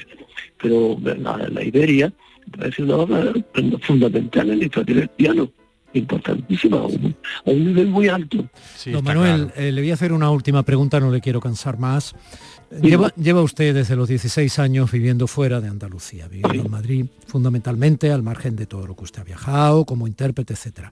pero 0.61 0.97
la, 1.03 1.37
la 1.49 1.63
Iberia 1.63 2.13
parece 2.57 2.83
una 2.83 2.95
obra 2.97 3.33
fundamental 3.81 4.49
en 4.49 4.59
la 4.59 4.65
historia 4.65 4.95
del 4.95 5.09
piano 5.09 5.51
importantísima, 5.93 6.77
a 6.77 6.85
un, 6.85 7.15
a 7.45 7.49
un 7.51 7.65
nivel 7.65 7.87
muy 7.87 8.07
alto. 8.07 8.45
Don 8.85 9.03
Manuel, 9.03 9.51
eh, 9.55 9.71
le 9.71 9.81
voy 9.81 9.91
a 9.91 9.93
hacer 9.93 10.11
una 10.11 10.29
última 10.31 10.63
pregunta, 10.63 10.99
no 10.99 11.11
le 11.11 11.21
quiero 11.21 11.39
cansar 11.39 11.77
más. 11.77 12.15
Lleva, 12.81 13.13
lleva, 13.15 13.41
usted 13.41 13.73
desde 13.73 13.95
los 13.95 14.07
16 14.07 14.59
años 14.59 14.91
viviendo 14.91 15.27
fuera 15.27 15.61
de 15.61 15.67
Andalucía, 15.67 16.27
viviendo 16.27 16.65
en 16.65 16.71
Madrid, 16.71 17.05
fundamentalmente 17.27 18.11
al 18.11 18.23
margen 18.23 18.55
de 18.55 18.65
todo 18.65 18.87
lo 18.87 18.95
que 18.95 19.03
usted 19.03 19.21
ha 19.21 19.23
viajado, 19.23 19.85
como 19.85 20.07
intérprete, 20.07 20.53
etcétera. 20.53 20.91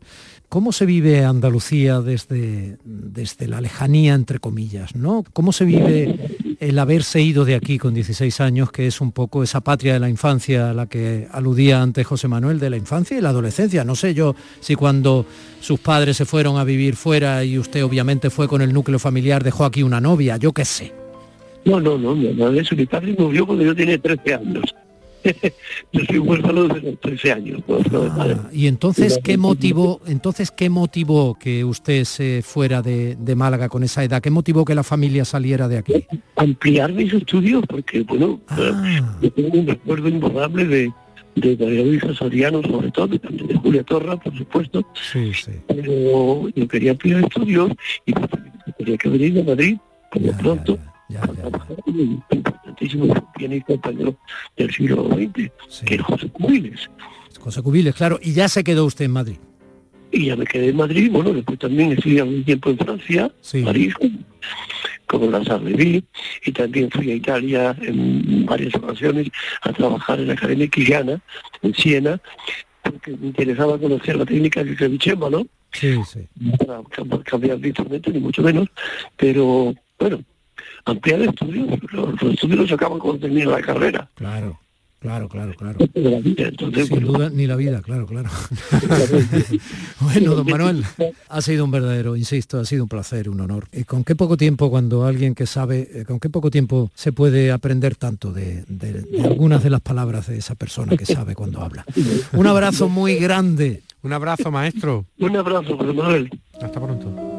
¿Cómo 0.49 0.71
se 0.73 0.85
vive 0.85 1.23
Andalucía 1.23 2.01
desde, 2.01 2.77
desde 2.83 3.47
la 3.47 3.61
lejanía, 3.61 4.13
entre 4.13 4.39
comillas? 4.39 4.95
¿no? 4.95 5.23
¿Cómo 5.33 5.53
se 5.53 5.65
vive 5.65 6.37
el 6.59 6.77
haberse 6.77 7.21
ido 7.21 7.45
de 7.45 7.55
aquí 7.55 7.77
con 7.77 7.93
16 7.93 8.41
años, 8.41 8.71
que 8.71 8.85
es 8.85 9.01
un 9.01 9.11
poco 9.11 9.43
esa 9.43 9.61
patria 9.61 9.93
de 9.93 9.99
la 9.99 10.09
infancia 10.09 10.71
a 10.71 10.73
la 10.73 10.87
que 10.87 11.27
aludía 11.31 11.81
antes 11.81 12.05
José 12.05 12.27
Manuel, 12.27 12.59
de 12.59 12.69
la 12.69 12.77
infancia 12.77 13.17
y 13.17 13.21
la 13.21 13.29
adolescencia? 13.29 13.83
No 13.83 13.95
sé 13.95 14.13
yo 14.13 14.35
si 14.59 14.75
cuando 14.75 15.25
sus 15.61 15.79
padres 15.79 16.17
se 16.17 16.25
fueron 16.25 16.57
a 16.57 16.63
vivir 16.63 16.95
fuera 16.95 17.43
y 17.43 17.57
usted 17.57 17.83
obviamente 17.83 18.29
fue 18.29 18.47
con 18.47 18.61
el 18.61 18.73
núcleo 18.73 18.99
familiar, 18.99 19.43
dejó 19.43 19.65
aquí 19.65 19.83
una 19.83 20.01
novia, 20.01 20.37
yo 20.37 20.51
qué 20.51 20.65
sé. 20.65 21.00
No, 21.65 21.79
no, 21.79 21.97
no, 21.97 22.15
mi 22.15 22.33
madre, 22.33 22.63
mi 22.75 22.85
padre 22.85 23.15
murió 23.17 23.45
cuando 23.45 23.63
yo 23.63 23.75
tenía 23.75 23.97
13 23.97 24.33
años. 24.33 24.63
yo 25.93 26.05
soy 26.05 26.17
huérfano 26.17 26.67
desde 26.67 26.91
los 26.91 26.99
13 26.99 27.31
años. 27.31 27.61
Ah, 27.93 28.49
y 28.51 28.67
entonces, 28.67 29.19
¿qué 29.23 29.37
motivó, 29.37 30.01
entonces, 30.07 30.51
¿qué 30.51 30.69
motivó 30.69 31.35
que 31.35 31.63
usted 31.63 32.05
se 32.05 32.41
fuera 32.41 32.81
de, 32.81 33.15
de, 33.15 33.35
Málaga 33.35 33.69
con 33.69 33.83
esa 33.83 34.03
edad? 34.03 34.21
¿Qué 34.21 34.31
motivó 34.31 34.65
que 34.65 34.75
la 34.75 34.83
familia 34.83 35.25
saliera 35.25 35.67
de 35.67 35.79
aquí? 35.79 36.07
Ampliar 36.35 36.91
mis 36.93 37.13
estudios, 37.13 37.63
porque, 37.67 38.01
bueno, 38.01 38.39
ah. 38.47 39.17
yo 39.21 39.31
tengo 39.31 39.59
un 39.59 39.67
recuerdo 39.67 40.07
imborrable 40.09 40.65
de, 40.65 40.91
de 41.35 41.57
María 41.57 41.83
Luisa 41.83 42.13
Soriano, 42.13 42.61
sobre 42.63 42.91
todo, 42.91 43.15
y 43.15 43.19
también 43.19 43.47
de 43.47 43.55
Julia 43.55 43.83
Torra, 43.83 44.17
por 44.17 44.35
supuesto. 44.35 44.85
Sí, 45.11 45.31
sí. 45.33 45.51
Pero 45.67 46.49
yo 46.49 46.67
quería 46.67 46.91
ampliar 46.91 47.23
estudios 47.23 47.71
y 48.05 48.13
quería 48.77 48.97
que 48.97 49.09
venir 49.09 49.39
a 49.39 49.43
Madrid, 49.43 49.77
como 50.11 50.31
pronto. 50.37 50.75
Ya, 50.75 50.83
ya 50.83 50.90
ya, 51.11 51.21
ya. 51.21 52.35
importantísimo 52.35 53.13
pianista 53.35 53.73
español 53.73 54.17
del 54.57 54.71
siglo 54.73 55.07
XX, 55.09 55.51
sí. 55.69 55.85
que 55.85 55.95
es 55.95 56.01
José 56.01 56.29
Cubiles. 56.29 56.89
José 57.39 57.61
Cubiles, 57.61 57.95
claro, 57.95 58.19
y 58.21 58.33
ya 58.33 58.47
se 58.47 58.63
quedó 58.63 58.85
usted 58.85 59.05
en 59.05 59.11
Madrid. 59.11 59.37
Y 60.11 60.25
ya 60.25 60.35
me 60.35 60.45
quedé 60.45 60.69
en 60.69 60.75
Madrid, 60.77 61.09
bueno, 61.11 61.31
después 61.31 61.57
también 61.57 61.93
estudié 61.93 62.21
un 62.21 62.43
tiempo 62.43 62.69
en 62.69 62.77
Francia, 62.77 63.31
sí. 63.41 63.61
París, 63.61 63.93
como 65.07 65.29
la 65.31 65.43
Sarreví, 65.43 66.03
y 66.45 66.51
también 66.51 66.89
fui 66.91 67.11
a 67.11 67.15
Italia 67.15 67.75
en 67.81 68.45
varias 68.45 68.75
ocasiones 68.75 69.29
a 69.61 69.71
trabajar 69.73 70.19
en 70.19 70.27
la 70.27 70.33
Academia 70.33 70.67
Quillana, 70.67 71.21
en 71.61 71.73
Siena, 71.73 72.21
porque 72.83 73.11
me 73.11 73.27
interesaba 73.27 73.77
conocer 73.77 74.15
la 74.15 74.25
técnica 74.25 74.63
del 74.63 74.75
clavicémbalo, 74.75 75.47
sí, 75.71 75.95
sí. 76.05 76.27
para 76.65 76.81
cambiar 77.23 77.59
de 77.59 77.69
instrumento, 77.69 78.11
ni 78.11 78.19
mucho 78.19 78.41
menos, 78.41 78.67
pero 79.17 79.73
bueno, 79.99 80.23
ampliar 80.85 81.21
estudios, 81.21 81.67
los, 81.91 82.21
los 82.21 82.33
estudios 82.33 82.59
los 82.59 82.71
acaban 82.71 82.99
cuando 82.99 83.21
termina 83.21 83.51
la 83.51 83.61
carrera. 83.61 84.09
Claro. 84.15 84.59
Claro, 85.01 85.27
claro, 85.27 85.55
claro. 85.55 85.79
Entonces, 85.95 86.87
Sin 86.87 86.99
bueno, 86.99 87.17
duda, 87.17 87.29
ni 87.31 87.47
la 87.47 87.55
vida, 87.55 87.81
claro, 87.81 88.05
claro. 88.05 88.29
bueno, 89.99 90.35
don 90.35 90.45
Manuel, 90.45 90.85
ha 91.27 91.41
sido 91.41 91.65
un 91.65 91.71
verdadero, 91.71 92.15
insisto, 92.15 92.59
ha 92.59 92.65
sido 92.65 92.83
un 92.83 92.89
placer, 92.89 93.27
un 93.27 93.41
honor. 93.41 93.67
¿Y 93.71 93.83
con 93.83 94.03
qué 94.03 94.15
poco 94.15 94.37
tiempo, 94.37 94.69
cuando 94.69 95.03
alguien 95.03 95.33
que 95.33 95.47
sabe, 95.47 95.89
eh, 95.91 96.05
con 96.05 96.19
qué 96.19 96.29
poco 96.29 96.51
tiempo 96.51 96.91
se 96.93 97.13
puede 97.13 97.51
aprender 97.51 97.95
tanto 97.95 98.31
de, 98.31 98.63
de, 98.67 99.01
de 99.01 99.23
algunas 99.23 99.63
de 99.63 99.71
las 99.71 99.81
palabras 99.81 100.27
de 100.27 100.37
esa 100.37 100.53
persona 100.53 100.95
que 100.95 101.07
sabe 101.07 101.33
cuando 101.33 101.61
habla? 101.63 101.83
Un 102.33 102.45
abrazo 102.45 102.87
muy 102.87 103.15
grande. 103.15 103.81
Un 104.03 104.13
abrazo, 104.13 104.51
maestro. 104.51 105.05
Un 105.17 105.35
abrazo, 105.35 105.77
José 105.77 105.93
Manuel. 105.93 106.29
Hasta 106.61 106.79
pronto. 106.79 107.30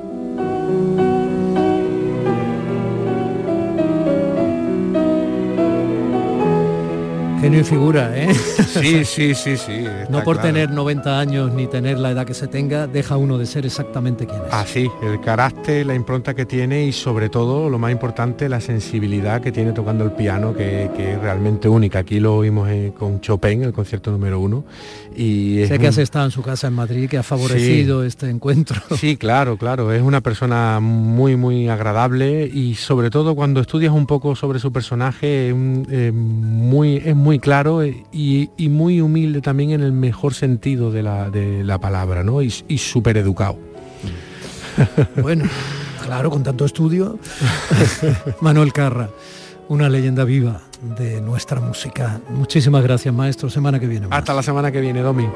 Genio 7.43 7.59
y 7.59 7.65
figura, 7.65 8.17
¿eh? 8.17 8.33
Sí, 8.35 9.05
sí, 9.05 9.35
sí, 9.35 9.57
sí. 9.57 9.85
No 10.09 10.23
por 10.23 10.37
claro. 10.37 10.55
tener 10.55 10.71
90 10.71 11.19
años 11.19 11.53
ni 11.53 11.67
tener 11.67 11.99
la 11.99 12.13
edad 12.13 12.25
que 12.25 12.35
se 12.35 12.47
tenga, 12.47 12.87
deja 12.87 13.17
uno 13.17 13.37
de 13.37 13.47
ser 13.47 13.67
exactamente 13.67 14.27
quien 14.29 14.43
es. 14.43 14.53
Así, 14.53 14.89
el 15.03 15.21
carácter, 15.21 15.85
la 15.85 15.97
impronta 15.97 16.35
que 16.35 16.47
tiene 16.47 16.85
y 16.85 16.93
sobre 16.93 17.29
todo, 17.29 17.69
lo 17.69 17.81
más 17.81 17.91
importante, 17.91 18.49
la 18.49 18.61
sensibilidad 18.61 19.41
que 19.41 19.51
tiene 19.51 19.73
tocando 19.73 20.05
el 20.05 20.13
piano, 20.13 20.55
que, 20.55 20.89
que 20.97 21.15
es 21.15 21.21
realmente 21.21 21.69
única. 21.69 21.99
Aquí 21.99 22.21
lo 22.21 22.37
oímos 22.37 22.69
eh, 22.71 22.93
con 22.97 23.21
Chopin, 23.21 23.65
el 23.65 23.73
concierto 23.73 24.13
número 24.13 24.39
uno. 24.39 24.63
Y 25.17 25.67
sé 25.67 25.79
que 25.79 25.89
has 25.89 25.99
estado 25.99 26.25
en 26.27 26.31
su 26.31 26.43
casa 26.43 26.67
en 26.69 26.75
Madrid, 26.75 27.09
que 27.09 27.19
ha 27.19 27.23
favorecido 27.23 28.03
sí. 28.03 28.09
este 28.09 28.31
encuentro. 28.31 28.81
Sí, 28.97 29.17
claro, 29.17 29.57
claro. 29.57 29.93
Es 29.93 30.03
una 30.03 30.21
persona 30.21 30.79
muy, 30.81 31.37
muy 31.37 31.69
agradable 31.69 32.47
y 32.47 32.75
sobre 32.75 33.11
todo 33.11 33.35
cuando 33.35 33.61
estudias 33.61 33.93
un 33.93 34.07
poco 34.07 34.37
sobre 34.37 34.59
su 34.59 34.73
personaje, 34.73 35.49
eh, 35.49 36.13
muy, 36.13 36.97
es 36.97 37.17
muy 37.17 37.39
claro 37.39 37.85
y, 37.85 38.51
y, 38.57 38.69
muy 38.69 39.01
humilde 39.01 39.41
también 39.41 39.71
en 39.71 39.81
el 39.81 39.93
mejor 39.93 40.35
sentido 40.35 40.93
de 40.93 41.03
la, 41.03 41.31
de 41.31 41.65
la 41.65 41.79
palabra, 41.79 42.23
¿no? 42.23 42.43
Y, 42.43 42.53
y 42.69 42.79
súper 42.79 43.17
educado. 43.17 43.59
Bueno, 45.21 45.45
claro, 46.05 46.31
con 46.31 46.43
tanto 46.43 46.65
estudio. 46.65 47.19
Manuel 48.41 48.73
Carra, 48.73 49.11
una 49.69 49.89
leyenda 49.89 50.25
viva 50.25 50.61
de 50.99 51.21
nuestra 51.21 51.61
música. 51.61 52.21
Muchísimas 52.31 52.83
gracias, 52.83 53.15
maestro. 53.15 53.49
Semana 53.51 53.79
que 53.79 53.87
viene. 53.87 54.07
Más. 54.07 54.19
Hasta 54.19 54.35
la 54.35 54.43
semana 54.43 54.73
que 54.73 54.81
viene, 54.81 55.01
Domi. 55.01 55.29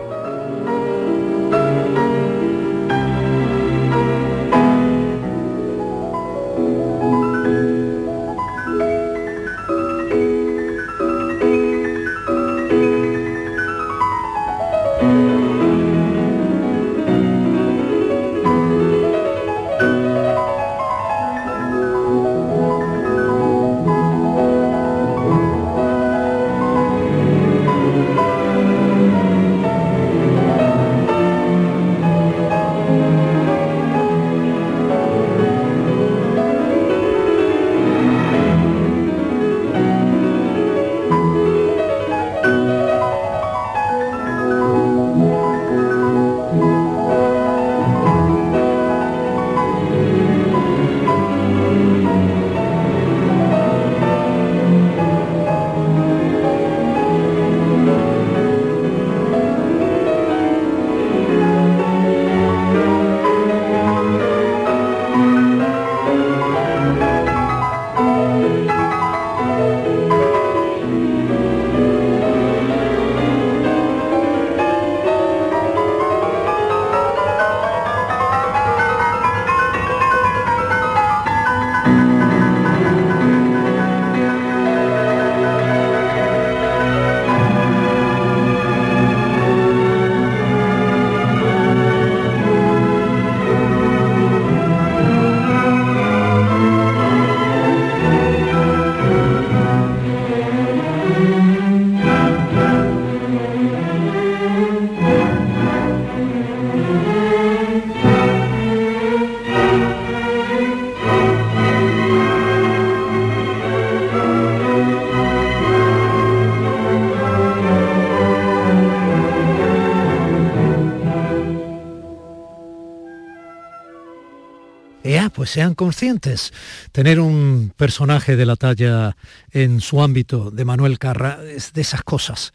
Pues 125.47 125.53
sean 125.53 125.77
conscientes. 125.77 126.53
Tener 126.91 127.21
un 127.21 127.73
personaje 127.77 128.35
de 128.35 128.47
la 128.47 128.57
talla 128.57 129.17
en 129.53 129.81
su 129.81 130.03
ámbito 130.03 130.51
de 130.51 130.65
Manuel 130.65 130.99
Carra 130.99 131.39
es 131.49 131.73
de 131.73 131.83
esas 131.83 132.03
cosas 132.03 132.53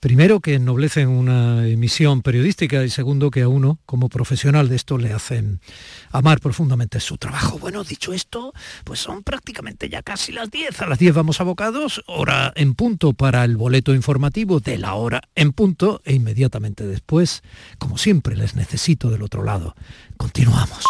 primero 0.00 0.40
que 0.40 0.54
ennoblecen 0.54 1.08
una 1.08 1.66
emisión 1.66 2.22
periodística 2.22 2.84
y 2.84 2.90
segundo 2.90 3.30
que 3.30 3.42
a 3.42 3.48
uno 3.48 3.78
como 3.86 4.08
profesional 4.08 4.68
de 4.68 4.76
esto 4.76 4.98
le 4.98 5.12
hacen 5.12 5.60
amar 6.10 6.40
profundamente 6.40 7.00
su 7.00 7.18
trabajo. 7.18 7.58
Bueno, 7.58 7.84
dicho 7.84 8.12
esto, 8.12 8.52
pues 8.84 9.00
son 9.00 9.22
prácticamente 9.22 9.88
ya 9.88 10.02
casi 10.02 10.32
las 10.32 10.50
10. 10.50 10.82
A 10.82 10.86
las 10.86 10.98
10 10.98 11.14
vamos 11.14 11.40
abocados, 11.40 12.02
hora 12.06 12.52
en 12.56 12.74
punto 12.74 13.12
para 13.12 13.44
el 13.44 13.56
boleto 13.56 13.94
informativo 13.94 14.60
de 14.60 14.78
la 14.78 14.94
hora 14.94 15.22
en 15.34 15.52
punto 15.52 16.00
e 16.04 16.14
inmediatamente 16.14 16.86
después, 16.86 17.42
como 17.78 17.98
siempre 17.98 18.36
les 18.36 18.54
necesito 18.54 19.10
del 19.10 19.22
otro 19.22 19.42
lado. 19.42 19.74
Continuamos. 20.16 20.84